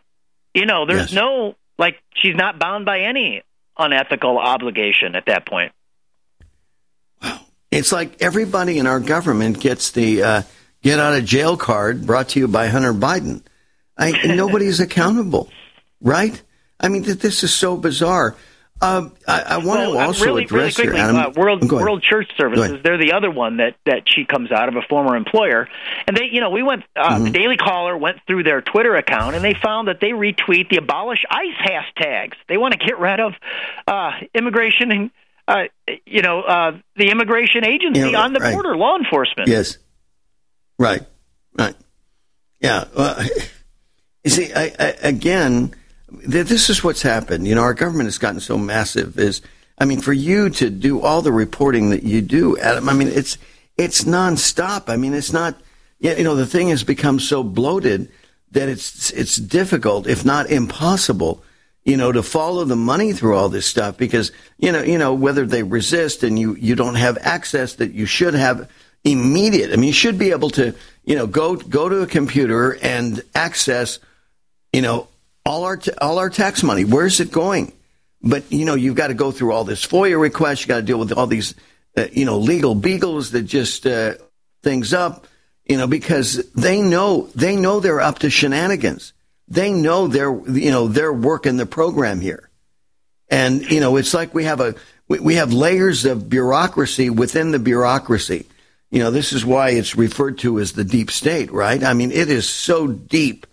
you 0.52 0.66
know, 0.66 0.84
there's 0.84 1.12
yes. 1.12 1.12
no 1.12 1.54
like 1.78 1.96
she's 2.16 2.34
not 2.34 2.58
bound 2.58 2.84
by 2.84 3.02
any 3.02 3.42
unethical 3.78 4.36
obligation 4.36 5.14
at 5.14 5.26
that 5.26 5.46
point. 5.46 5.70
Wow, 7.22 7.40
it's 7.70 7.92
like 7.92 8.20
everybody 8.20 8.80
in 8.80 8.88
our 8.88 8.98
government 8.98 9.60
gets 9.60 9.92
the. 9.92 10.22
Uh, 10.24 10.42
get 10.82 10.98
out 10.98 11.14
of 11.14 11.24
jail 11.24 11.56
card 11.56 12.06
brought 12.06 12.30
to 12.30 12.40
you 12.40 12.48
by 12.48 12.68
Hunter 12.68 12.94
Biden. 12.94 13.42
I, 13.96 14.26
nobody's 14.26 14.80
accountable, 14.80 15.50
right? 16.00 16.40
I 16.80 16.88
mean, 16.88 17.02
this 17.02 17.42
is 17.42 17.52
so 17.52 17.76
bizarre. 17.76 18.36
Uh, 18.80 19.08
I, 19.26 19.40
I, 19.40 19.56
want 19.56 19.80
well, 19.80 19.92
to 19.94 19.98
also 19.98 20.24
really, 20.24 20.44
address 20.44 20.78
really 20.78 20.90
quickly, 20.90 21.00
here, 21.00 21.08
Adam. 21.08 21.16
Uh, 21.16 21.30
World 21.30 21.68
World 21.68 22.00
Church 22.00 22.30
Services. 22.36 22.78
They're 22.84 22.96
the 22.98 23.12
other 23.12 23.30
one 23.30 23.56
that 23.56 23.74
that 23.86 24.02
she 24.06 24.24
comes 24.24 24.52
out 24.52 24.68
of 24.68 24.76
a 24.76 24.82
former 24.82 25.16
employer, 25.16 25.68
and 26.06 26.16
they, 26.16 26.26
you 26.30 26.40
know, 26.40 26.50
we 26.50 26.62
went. 26.62 26.84
Uh, 26.94 27.14
mm-hmm. 27.14 27.24
The 27.24 27.30
Daily 27.30 27.56
Caller 27.56 27.98
went 27.98 28.18
through 28.28 28.44
their 28.44 28.62
Twitter 28.62 28.94
account, 28.94 29.34
and 29.34 29.44
they 29.44 29.54
found 29.54 29.88
that 29.88 29.98
they 30.00 30.10
retweet 30.10 30.68
the 30.68 30.76
abolish 30.76 31.24
ICE 31.28 31.56
hashtags. 31.56 32.34
They 32.48 32.56
want 32.56 32.74
to 32.74 32.78
get 32.78 33.00
rid 33.00 33.20
of 33.20 33.32
uh, 33.86 34.12
immigration 34.34 34.92
and. 34.92 35.10
Uh, 35.48 35.62
you 36.04 36.20
know, 36.20 36.42
uh, 36.42 36.78
the 36.96 37.08
immigration 37.08 37.64
agency 37.64 38.14
on 38.14 38.34
the 38.34 38.38
right. 38.38 38.52
border, 38.52 38.76
law 38.76 38.98
enforcement. 38.98 39.48
Yes, 39.48 39.78
Right. 40.78 41.02
Right. 41.58 41.74
Yeah. 42.60 42.84
Well, 42.96 43.22
you 44.24 44.30
see, 44.30 44.52
I, 44.52 44.72
I, 44.78 44.94
again, 45.02 45.74
this 46.10 46.70
is 46.70 46.82
what's 46.82 47.02
happened. 47.02 47.46
You 47.46 47.54
know, 47.54 47.62
our 47.62 47.74
government 47.74 48.06
has 48.06 48.18
gotten 48.18 48.40
so 48.40 48.56
massive. 48.56 49.18
Is 49.18 49.42
I 49.78 49.84
mean, 49.84 50.00
for 50.00 50.12
you 50.12 50.50
to 50.50 50.70
do 50.70 51.00
all 51.00 51.22
the 51.22 51.32
reporting 51.32 51.90
that 51.90 52.02
you 52.02 52.22
do, 52.22 52.58
Adam. 52.58 52.88
I 52.88 52.94
mean, 52.94 53.08
it's 53.08 53.38
it's 53.76 54.04
nonstop. 54.04 54.88
I 54.88 54.96
mean, 54.96 55.14
it's 55.14 55.32
not. 55.32 55.56
You 56.00 56.22
know, 56.22 56.36
the 56.36 56.46
thing 56.46 56.68
has 56.68 56.84
become 56.84 57.18
so 57.18 57.42
bloated 57.42 58.08
that 58.52 58.68
it's 58.68 59.10
it's 59.10 59.36
difficult, 59.36 60.06
if 60.06 60.24
not 60.24 60.48
impossible, 60.48 61.42
you 61.84 61.96
know, 61.96 62.12
to 62.12 62.22
follow 62.22 62.64
the 62.64 62.76
money 62.76 63.12
through 63.12 63.36
all 63.36 63.48
this 63.48 63.66
stuff 63.66 63.96
because 63.96 64.30
you 64.58 64.70
know, 64.70 64.82
you 64.82 64.96
know, 64.96 65.12
whether 65.12 65.44
they 65.44 65.64
resist 65.64 66.22
and 66.22 66.38
you 66.38 66.54
you 66.54 66.76
don't 66.76 66.94
have 66.94 67.18
access 67.20 67.74
that 67.74 67.92
you 67.92 68.06
should 68.06 68.34
have 68.34 68.70
immediate. 69.04 69.72
I 69.72 69.76
mean, 69.76 69.88
you 69.88 69.92
should 69.92 70.18
be 70.18 70.30
able 70.30 70.50
to, 70.50 70.74
you 71.04 71.16
know, 71.16 71.26
go 71.26 71.56
go 71.56 71.88
to 71.88 72.02
a 72.02 72.06
computer 72.06 72.76
and 72.82 73.22
access, 73.34 73.98
you 74.72 74.82
know, 74.82 75.08
all 75.44 75.64
our 75.64 75.76
t- 75.76 75.92
all 76.00 76.18
our 76.18 76.30
tax 76.30 76.62
money. 76.62 76.84
Where's 76.84 77.20
it 77.20 77.32
going? 77.32 77.72
But 78.22 78.50
you 78.52 78.64
know, 78.64 78.74
you've 78.74 78.96
got 78.96 79.08
to 79.08 79.14
go 79.14 79.30
through 79.30 79.52
all 79.52 79.64
this 79.64 79.86
FOIA 79.86 80.20
requests. 80.20 80.62
You 80.62 80.68
got 80.68 80.76
to 80.76 80.82
deal 80.82 80.98
with 80.98 81.12
all 81.12 81.26
these, 81.26 81.54
uh, 81.96 82.06
you 82.12 82.24
know, 82.24 82.38
legal 82.38 82.74
beagles 82.74 83.30
that 83.30 83.42
just 83.42 83.86
uh, 83.86 84.14
things 84.62 84.92
up. 84.92 85.26
You 85.64 85.76
know, 85.76 85.86
because 85.86 86.50
they 86.52 86.80
know 86.80 87.28
they 87.34 87.54
know 87.54 87.80
they're 87.80 88.00
up 88.00 88.20
to 88.20 88.30
shenanigans. 88.30 89.12
They 89.48 89.72
know 89.72 90.08
they're 90.08 90.34
you 90.48 90.70
know 90.70 90.88
they're 90.88 91.12
working 91.12 91.56
the 91.56 91.66
program 91.66 92.20
here, 92.20 92.50
and 93.30 93.62
you 93.70 93.80
know 93.80 93.96
it's 93.96 94.14
like 94.14 94.34
we 94.34 94.44
have 94.44 94.60
a 94.60 94.74
we, 95.08 95.20
we 95.20 95.34
have 95.36 95.52
layers 95.52 96.04
of 96.04 96.28
bureaucracy 96.28 97.10
within 97.10 97.50
the 97.50 97.58
bureaucracy 97.58 98.46
You 98.90 99.00
know, 99.00 99.10
this 99.10 99.32
is 99.32 99.44
why 99.44 99.70
it's 99.70 99.96
referred 99.96 100.38
to 100.38 100.58
as 100.58 100.72
the 100.72 100.84
deep 100.84 101.10
state, 101.10 101.52
right? 101.52 101.82
I 101.82 101.92
mean, 101.92 102.10
it 102.10 102.30
is 102.30 102.48
so 102.48 102.86
deep 102.86 103.46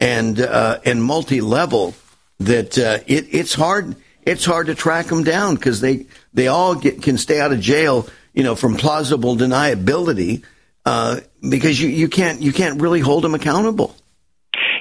and 0.00 0.40
uh, 0.40 0.80
and 0.84 1.02
multi-level 1.02 1.94
that 2.40 2.76
uh, 2.78 2.98
it, 3.06 3.26
it's 3.32 3.54
hard 3.54 3.94
it's 4.24 4.44
hard 4.44 4.66
to 4.66 4.74
track 4.74 5.06
them 5.06 5.22
down 5.22 5.54
because 5.54 5.80
they 5.80 6.06
they 6.34 6.48
all 6.48 6.74
get, 6.74 7.02
can 7.02 7.18
stay 7.18 7.40
out 7.40 7.52
of 7.52 7.60
jail, 7.60 8.08
you 8.32 8.42
know, 8.42 8.56
from 8.56 8.74
plausible 8.76 9.36
deniability 9.36 10.42
uh, 10.84 11.20
because 11.48 11.80
you, 11.80 11.88
you 11.88 12.08
can't 12.08 12.40
you 12.40 12.52
can't 12.52 12.80
really 12.80 13.00
hold 13.00 13.24
them 13.24 13.34
accountable. 13.34 13.94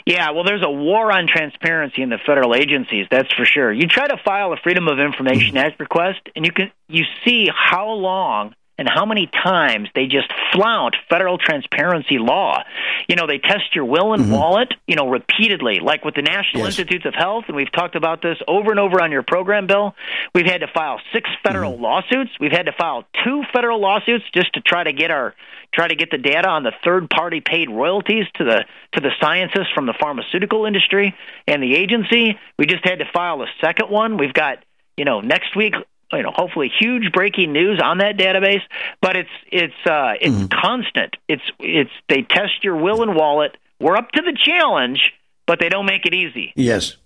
Yeah, 0.05 0.31
well, 0.31 0.43
there's 0.43 0.63
a 0.63 0.69
war 0.69 1.11
on 1.11 1.27
transparency 1.27 2.01
in 2.01 2.09
the 2.09 2.17
federal 2.25 2.55
agencies. 2.55 3.05
That's 3.11 3.31
for 3.33 3.45
sure. 3.45 3.71
You 3.71 3.87
try 3.87 4.07
to 4.07 4.17
file 4.17 4.51
a 4.51 4.57
Freedom 4.57 4.87
of 4.87 4.99
Information 4.99 5.57
Act 5.57 5.79
request, 5.79 6.21
and 6.35 6.45
you 6.45 6.51
can 6.51 6.71
you 6.87 7.03
see 7.23 7.49
how 7.53 7.91
long 7.91 8.55
and 8.81 8.89
how 8.89 9.05
many 9.05 9.27
times 9.27 9.89
they 9.93 10.07
just 10.07 10.33
flout 10.51 10.95
federal 11.07 11.37
transparency 11.37 12.17
law. 12.17 12.63
You 13.07 13.15
know, 13.15 13.27
they 13.27 13.37
test 13.37 13.75
your 13.75 13.85
will 13.85 14.13
and 14.13 14.23
mm-hmm. 14.23 14.33
wallet, 14.33 14.73
you 14.87 14.95
know, 14.95 15.07
repeatedly, 15.07 15.79
like 15.79 16.03
with 16.03 16.15
the 16.15 16.23
National 16.23 16.63
yes. 16.63 16.79
Institutes 16.79 17.05
of 17.05 17.13
Health, 17.13 17.43
and 17.45 17.55
we've 17.55 17.71
talked 17.71 17.95
about 17.95 18.23
this 18.23 18.37
over 18.47 18.71
and 18.71 18.79
over 18.79 18.99
on 18.99 19.11
your 19.11 19.21
program, 19.21 19.67
Bill. 19.67 19.93
We've 20.33 20.47
had 20.47 20.61
to 20.61 20.67
file 20.67 20.99
six 21.13 21.29
federal 21.43 21.73
mm-hmm. 21.73 21.83
lawsuits. 21.83 22.31
We've 22.39 22.51
had 22.51 22.65
to 22.65 22.71
file 22.71 23.05
two 23.23 23.43
federal 23.53 23.79
lawsuits 23.79 24.25
just 24.33 24.51
to 24.53 24.61
try 24.61 24.83
to 24.83 24.93
get 24.93 25.11
our 25.11 25.35
try 25.71 25.87
to 25.87 25.95
get 25.95 26.09
the 26.09 26.17
data 26.17 26.47
on 26.47 26.63
the 26.63 26.73
third 26.83 27.07
party 27.07 27.39
paid 27.39 27.69
royalties 27.69 28.25
to 28.35 28.43
the 28.43 28.65
to 28.93 28.99
the 28.99 29.11
scientists 29.21 29.71
from 29.75 29.85
the 29.85 29.93
pharmaceutical 29.99 30.65
industry 30.65 31.15
and 31.47 31.61
the 31.61 31.75
agency. 31.75 32.39
We 32.57 32.65
just 32.65 32.83
had 32.83 32.97
to 32.97 33.05
file 33.13 33.43
a 33.43 33.47
second 33.63 33.91
one. 33.91 34.17
We've 34.17 34.33
got 34.33 34.57
you 34.97 35.05
know 35.05 35.21
next 35.21 35.55
week 35.55 35.75
you 36.13 36.23
know 36.23 36.31
hopefully 36.33 36.71
huge 36.79 37.11
breaking 37.11 37.51
news 37.51 37.81
on 37.83 37.99
that 37.99 38.17
database 38.17 38.61
but 39.01 39.15
it's 39.15 39.29
it's 39.51 39.73
uh 39.85 40.13
it's 40.19 40.33
mm-hmm. 40.33 40.47
constant 40.47 41.15
it's 41.27 41.43
it's 41.59 41.91
they 42.09 42.21
test 42.21 42.63
your 42.63 42.75
will 42.75 43.01
and 43.01 43.15
wallet 43.15 43.57
we're 43.79 43.95
up 43.95 44.11
to 44.11 44.21
the 44.21 44.37
challenge 44.45 45.13
but 45.45 45.59
they 45.59 45.69
don't 45.69 45.85
make 45.85 46.05
it 46.05 46.13
easy 46.13 46.53
yes 46.55 46.97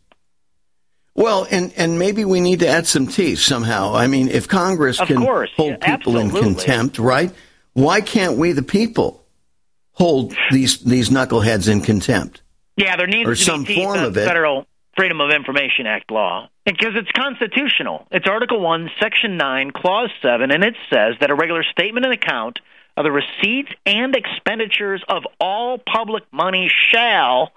well, 1.16 1.48
and, 1.50 1.72
and 1.78 1.98
maybe 1.98 2.26
we 2.26 2.42
need 2.42 2.60
to 2.60 2.68
add 2.68 2.88
some 2.88 3.08
teeth 3.08 3.40
somehow. 3.40 3.96
I 3.96 4.08
mean, 4.08 4.28
if 4.28 4.50
Congress 4.50 5.00
of 5.00 5.08
can 5.08 5.24
course. 5.24 5.50
hold 5.56 5.78
yeah, 5.82 5.96
people 5.98 6.18
absolutely. 6.18 6.40
in 6.40 6.56
contempt, 6.56 7.00
right? 7.00 7.32
Why 7.72 8.02
can't 8.02 8.38
we, 8.38 8.52
the 8.52 8.62
people, 8.62 9.26
hold 9.94 10.36
these 10.52 10.80
these 10.82 11.10
knuckleheads 11.10 11.72
in 11.72 11.82
contempt? 11.82 12.42
Yeah, 12.76 12.98
there 12.98 13.08
needs 13.08 13.30
or 13.30 13.36
to 13.36 13.42
some 13.42 13.64
be 13.64 13.76
teeth 13.76 13.84
form 13.84 14.00
of 14.00 14.18
it. 14.18 14.26
federal 14.26 14.68
Freedom 14.96 15.20
of 15.20 15.30
Information 15.32 15.88
Act 15.88 16.10
law 16.12 16.50
because 16.66 16.94
it's 16.96 17.12
constitutional. 17.12 18.08
It's 18.12 18.28
Article 18.28 18.60
1, 18.62 18.90
Section 19.00 19.38
9, 19.38 19.72
Clause 19.72 20.10
7, 20.22 20.52
and 20.52 20.64
it 20.64 20.76
says 20.90 21.16
that 21.20 21.30
a 21.30 21.36
regular 21.36 21.64
statement 21.64 22.06
and 22.06 22.14
account 22.14 22.60
of 22.98 23.04
the 23.04 23.12
receipts 23.12 23.72
and 23.86 24.16
expenditures 24.16 25.04
of 25.08 25.24
all 25.40 25.78
public 25.78 26.24
money 26.32 26.72
shall 26.92 27.52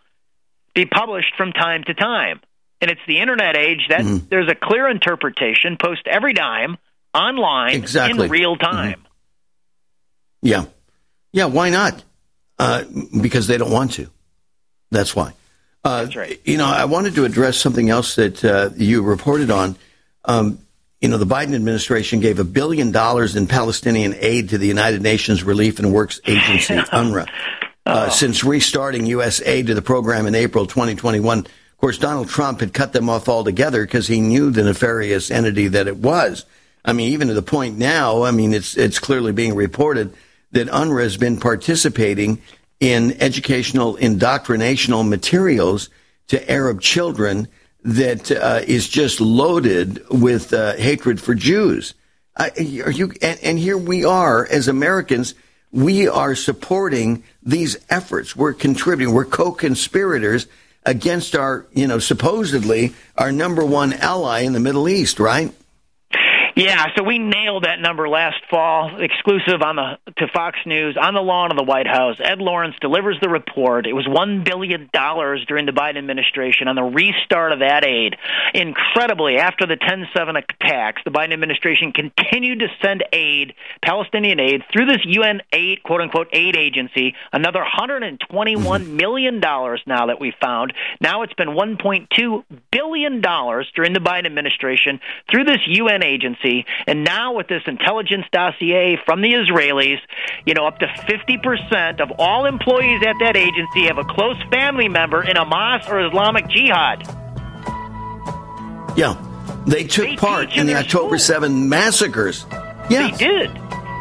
be 0.75 0.85
published 0.85 1.35
from 1.37 1.53
time 1.53 1.85
to 1.85 1.95
time. 1.95 2.41
And 2.81 2.91
it's 2.91 3.01
the 3.07 3.19
internet 3.19 3.57
age 3.57 3.87
that 3.89 4.01
mm-hmm. 4.01 4.27
there's 4.29 4.51
a 4.51 4.55
clear 4.55 4.89
interpretation, 4.89 5.77
post 5.81 6.03
every 6.07 6.33
dime 6.33 6.77
online 7.15 7.75
exactly. 7.75 8.27
in 8.27 8.31
real 8.31 8.57
time. 8.57 9.01
Mm-hmm. 9.01 9.05
Yeah. 10.43 10.65
Yeah, 11.33 11.47
why 11.47 11.71
not? 11.71 12.03
Uh, 12.59 12.85
because 13.21 13.47
they 13.47 13.59
don't 13.59 13.71
want 13.71 13.93
to. 13.95 14.11
That's 14.91 15.15
why. 15.15 15.35
Uh, 15.89 16.05
That's 16.05 16.17
right. 16.17 16.41
You 16.45 16.59
know, 16.59 16.67
I 16.67 16.85
wanted 16.85 17.15
to 17.15 17.25
address 17.25 17.57
something 17.57 17.89
else 17.89 18.17
that 18.17 18.45
uh, 18.45 18.71
you 18.77 19.03
reported 19.03 19.51
on. 19.51 19.77
Um, 20.27 20.59
you 21.01 21.09
know, 21.09 21.17
the 21.17 21.25
Biden 21.25 21.55
administration 21.55 22.21
gave 22.21 22.39
a 22.39 22.45
billion 22.45 22.93
dollars 22.93 23.37
in 23.37 23.47
Palestinian 23.47 24.15
aid 24.19 24.51
to 24.51 24.59
the 24.59 24.67
United 24.67 25.01
Nations 25.01 25.43
Relief 25.43 25.79
and 25.79 25.91
Works 25.91 26.21
Agency, 26.27 26.75
UNRWA. 26.93 27.27
Uh, 27.87 28.07
oh. 28.07 28.11
Since 28.11 28.45
restarting 28.45 29.07
U.S. 29.07 29.41
aid 29.41 29.69
to 29.69 29.75
the 29.75 29.81
program 29.81 30.27
in 30.27 30.35
April 30.35 30.67
2021, 30.67 31.39
of 31.39 31.47
course, 31.79 31.97
Donald 31.97 32.29
Trump 32.29 32.61
had 32.61 32.75
cut 32.75 32.93
them 32.93 33.09
off 33.09 33.27
altogether 33.27 33.83
because 33.87 34.07
he 34.09 34.21
knew 34.21 34.51
the 34.51 34.65
nefarious 34.65 35.31
entity 35.31 35.69
that 35.69 35.87
it 35.87 35.97
was. 35.97 36.45
I 36.85 36.93
mean, 36.93 37.15
even 37.15 37.29
to 37.29 37.35
the 37.35 37.41
point 37.41 37.79
now, 37.79 38.25
I 38.25 38.31
mean, 38.31 38.53
it's 38.53 38.77
it's 38.77 38.99
clearly 38.99 39.33
being 39.33 39.55
reported 39.55 40.13
that 40.53 40.69
UNRWA 40.69 41.03
has 41.05 41.17
been 41.17 41.41
participating 41.41 42.43
in 42.81 43.21
educational 43.21 43.97
indoctrinational 43.97 45.07
materials 45.07 45.89
to 46.29 46.51
Arab 46.51 46.81
children 46.81 47.49
that 47.83 48.31
uh, 48.31 48.61
is 48.67 48.89
just 48.89 49.21
loaded 49.21 50.05
with 50.11 50.53
uh, 50.53 50.75
hatred 50.75 51.21
for 51.21 51.35
Jews. 51.35 51.95
are 52.37 52.51
you? 52.61 53.13
And, 53.23 53.39
and, 53.43 53.59
here 53.59 53.79
we 53.79 54.05
are 54.05 54.47
as 54.47 54.69
Americans. 54.69 55.35
We 55.73 56.09
are 56.09 56.35
supporting 56.35 57.25
these 57.43 57.77
efforts. 57.89 58.37
We're 58.37 58.53
contributing. 58.53 59.15
We're 59.15 59.25
co-conspirators 59.25 60.47
against 60.85 61.35
our, 61.35 61.67
you 61.73 61.87
know, 61.87 61.99
supposedly 61.99 62.95
our 63.17 63.33
number 63.33 63.65
one 63.65 63.93
ally 63.93 64.41
in 64.41 64.53
the 64.53 64.61
Middle 64.61 64.89
East, 64.89 65.19
right? 65.19 65.53
Yeah, 66.59 66.87
so 66.97 67.05
we 67.05 67.21
nailed 67.21 67.63
that 67.63 67.79
number 67.79 68.09
last 68.09 68.39
fall, 68.51 69.01
exclusive 69.01 69.63
on 69.63 69.77
the 69.77 70.13
to 70.17 70.27
Fox 70.35 70.59
News 70.67 70.97
on 71.01 71.15
the 71.15 71.21
lawn 71.21 71.53
of 71.53 71.57
the 71.57 71.63
White 71.63 71.87
House. 71.87 72.17
Ed 72.19 72.41
Lawrence 72.41 72.75
delivers 72.81 73.17
the 73.23 73.29
report. 73.29 73.87
It 73.87 73.93
was 73.93 74.09
one 74.09 74.43
billion 74.43 74.91
dollars 74.93 75.45
during 75.47 75.67
the 75.67 75.73
Biden 75.73 75.99
administration 75.99 76.67
on 76.67 76.75
the 76.75 76.83
restart 76.83 77.53
of 77.53 77.61
that 77.61 77.85
aid. 77.87 78.17
Incredibly, 78.55 79.37
after 79.37 79.69
the 79.69 79.77
10-7 79.77 80.43
attacks, 80.43 81.01
the 81.05 81.13
Biden 81.13 81.33
administration 81.33 81.93
continued 81.93 82.59
to 82.59 82.67
send 82.83 83.05
aid, 83.13 83.55
Palestinian 83.81 84.41
aid, 84.41 84.65
through 84.73 84.87
this 84.87 85.05
UN 85.05 85.43
aid, 85.53 85.85
quote 85.85 86.01
unquote, 86.01 86.27
aid 86.33 86.57
agency. 86.57 87.15
Another 87.33 87.61
121 87.61 88.83
mm-hmm. 88.83 88.97
million 88.97 89.39
dollars 89.39 89.81
now 89.87 90.07
that 90.07 90.19
we 90.19 90.35
found. 90.41 90.73
Now 91.01 91.23
it's 91.23 91.35
been 91.35 91.51
1.2 91.51 92.45
billion 92.73 93.21
dollars 93.21 93.71
during 93.77 93.93
the 93.93 94.01
Biden 94.01 94.27
administration 94.27 94.99
through 95.31 95.45
this 95.45 95.61
UN 95.69 96.03
agency 96.03 96.48
And 96.87 97.05
now 97.05 97.35
with 97.35 97.49
this 97.49 97.63
intelligence 97.67 98.25
dossier 98.33 98.99
from 99.05 99.23
the 99.23 99.33
Israelis, 99.33 99.99
you 100.47 100.55
know, 100.55 100.67
up 100.67 100.79
to 100.79 100.87
50% 100.87 102.01
of 102.01 102.13
all 102.19 102.47
employees 102.47 103.03
at 103.07 103.17
that 103.21 103.37
agency 103.37 103.87
have 103.87 103.99
a 103.99 104.05
close 104.05 104.41
family 104.51 104.89
member 104.89 105.23
in 105.23 105.37
Hamas 105.37 105.89
or 105.89 106.07
Islamic 106.07 106.49
Jihad. 106.49 107.03
Yeah. 108.97 109.25
They 109.67 109.85
took 109.85 110.07
they 110.07 110.17
part 110.17 110.57
in 110.57 110.67
the 110.67 110.77
October 110.77 111.19
7 111.19 111.69
massacres. 111.69 112.47
Yes. 112.89 113.19
They 113.19 113.27
did. 113.27 113.51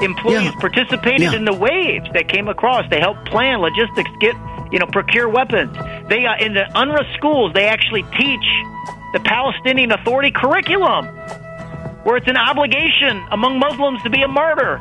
Employees 0.01 0.43
yeah. 0.43 0.59
participated 0.59 1.21
yeah. 1.21 1.35
in 1.35 1.45
the 1.45 1.53
waves 1.53 2.07
that 2.13 2.29
came 2.29 2.47
across. 2.47 2.89
They 2.89 2.99
helped 2.99 3.25
plan 3.25 3.59
logistics, 3.59 4.09
get 4.19 4.35
you 4.71 4.79
know, 4.79 4.85
procure 4.87 5.27
weapons. 5.29 5.75
They 6.09 6.25
uh, 6.25 6.37
in 6.39 6.53
the 6.53 6.65
UNRWA 6.75 7.13
schools, 7.15 7.53
they 7.53 7.65
actually 7.65 8.03
teach 8.17 8.45
the 9.13 9.19
Palestinian 9.23 9.91
Authority 9.91 10.31
curriculum 10.31 11.07
where 12.07 12.15
it's 12.15 12.27
an 12.29 12.37
obligation 12.37 13.21
among 13.31 13.59
Muslims 13.59 14.01
to 14.01 14.09
be 14.09 14.21
a 14.21 14.29
martyr. 14.29 14.79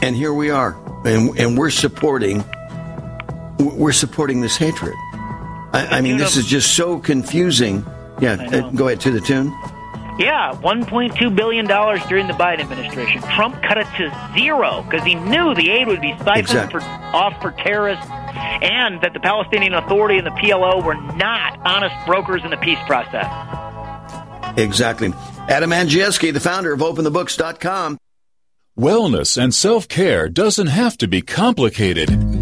And 0.00 0.14
here 0.14 0.32
we 0.32 0.50
are, 0.50 0.76
and, 1.04 1.36
and 1.36 1.58
we're 1.58 1.70
supporting 1.70 2.44
we're 3.58 3.90
supporting 3.90 4.42
this 4.42 4.56
hatred. 4.56 4.94
I, 5.72 5.88
I 5.90 6.00
mean, 6.02 6.18
this 6.18 6.36
is 6.36 6.46
just 6.46 6.76
so 6.76 7.00
confusing. 7.00 7.84
Yeah, 8.20 8.34
uh, 8.34 8.70
go 8.70 8.86
ahead 8.86 9.00
to 9.00 9.10
the 9.10 9.20
tune. 9.20 9.52
Yeah, 10.18 10.52
$1.2 10.52 11.34
billion 11.34 11.66
during 11.66 12.26
the 12.26 12.34
Biden 12.34 12.60
administration. 12.60 13.22
Trump 13.22 13.62
cut 13.62 13.78
it 13.78 13.86
to 13.96 14.32
zero 14.34 14.82
because 14.82 15.04
he 15.06 15.14
knew 15.14 15.54
the 15.54 15.70
aid 15.70 15.86
would 15.86 16.02
be 16.02 16.12
siphoned 16.18 16.38
exactly. 16.38 16.80
for, 16.80 16.86
off 16.86 17.40
for 17.40 17.50
terrorists 17.52 18.06
and 18.10 19.00
that 19.00 19.12
the 19.14 19.20
Palestinian 19.20 19.74
Authority 19.74 20.18
and 20.18 20.26
the 20.26 20.30
PLO 20.30 20.84
were 20.84 20.94
not 20.94 21.58
honest 21.64 21.94
brokers 22.06 22.44
in 22.44 22.50
the 22.50 22.56
peace 22.58 22.78
process. 22.86 23.26
Exactly. 24.58 25.12
Adam 25.48 25.70
Andrzejewski, 25.70 26.32
the 26.32 26.40
founder 26.40 26.72
of 26.72 26.80
OpenTheBooks.com. 26.80 27.98
Wellness 28.78 29.42
and 29.42 29.54
self 29.54 29.88
care 29.88 30.28
doesn't 30.28 30.68
have 30.68 30.96
to 30.98 31.08
be 31.08 31.20
complicated. 31.20 32.41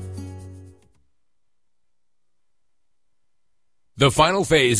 The 4.01 4.09
final 4.09 4.43
phase 4.43 4.69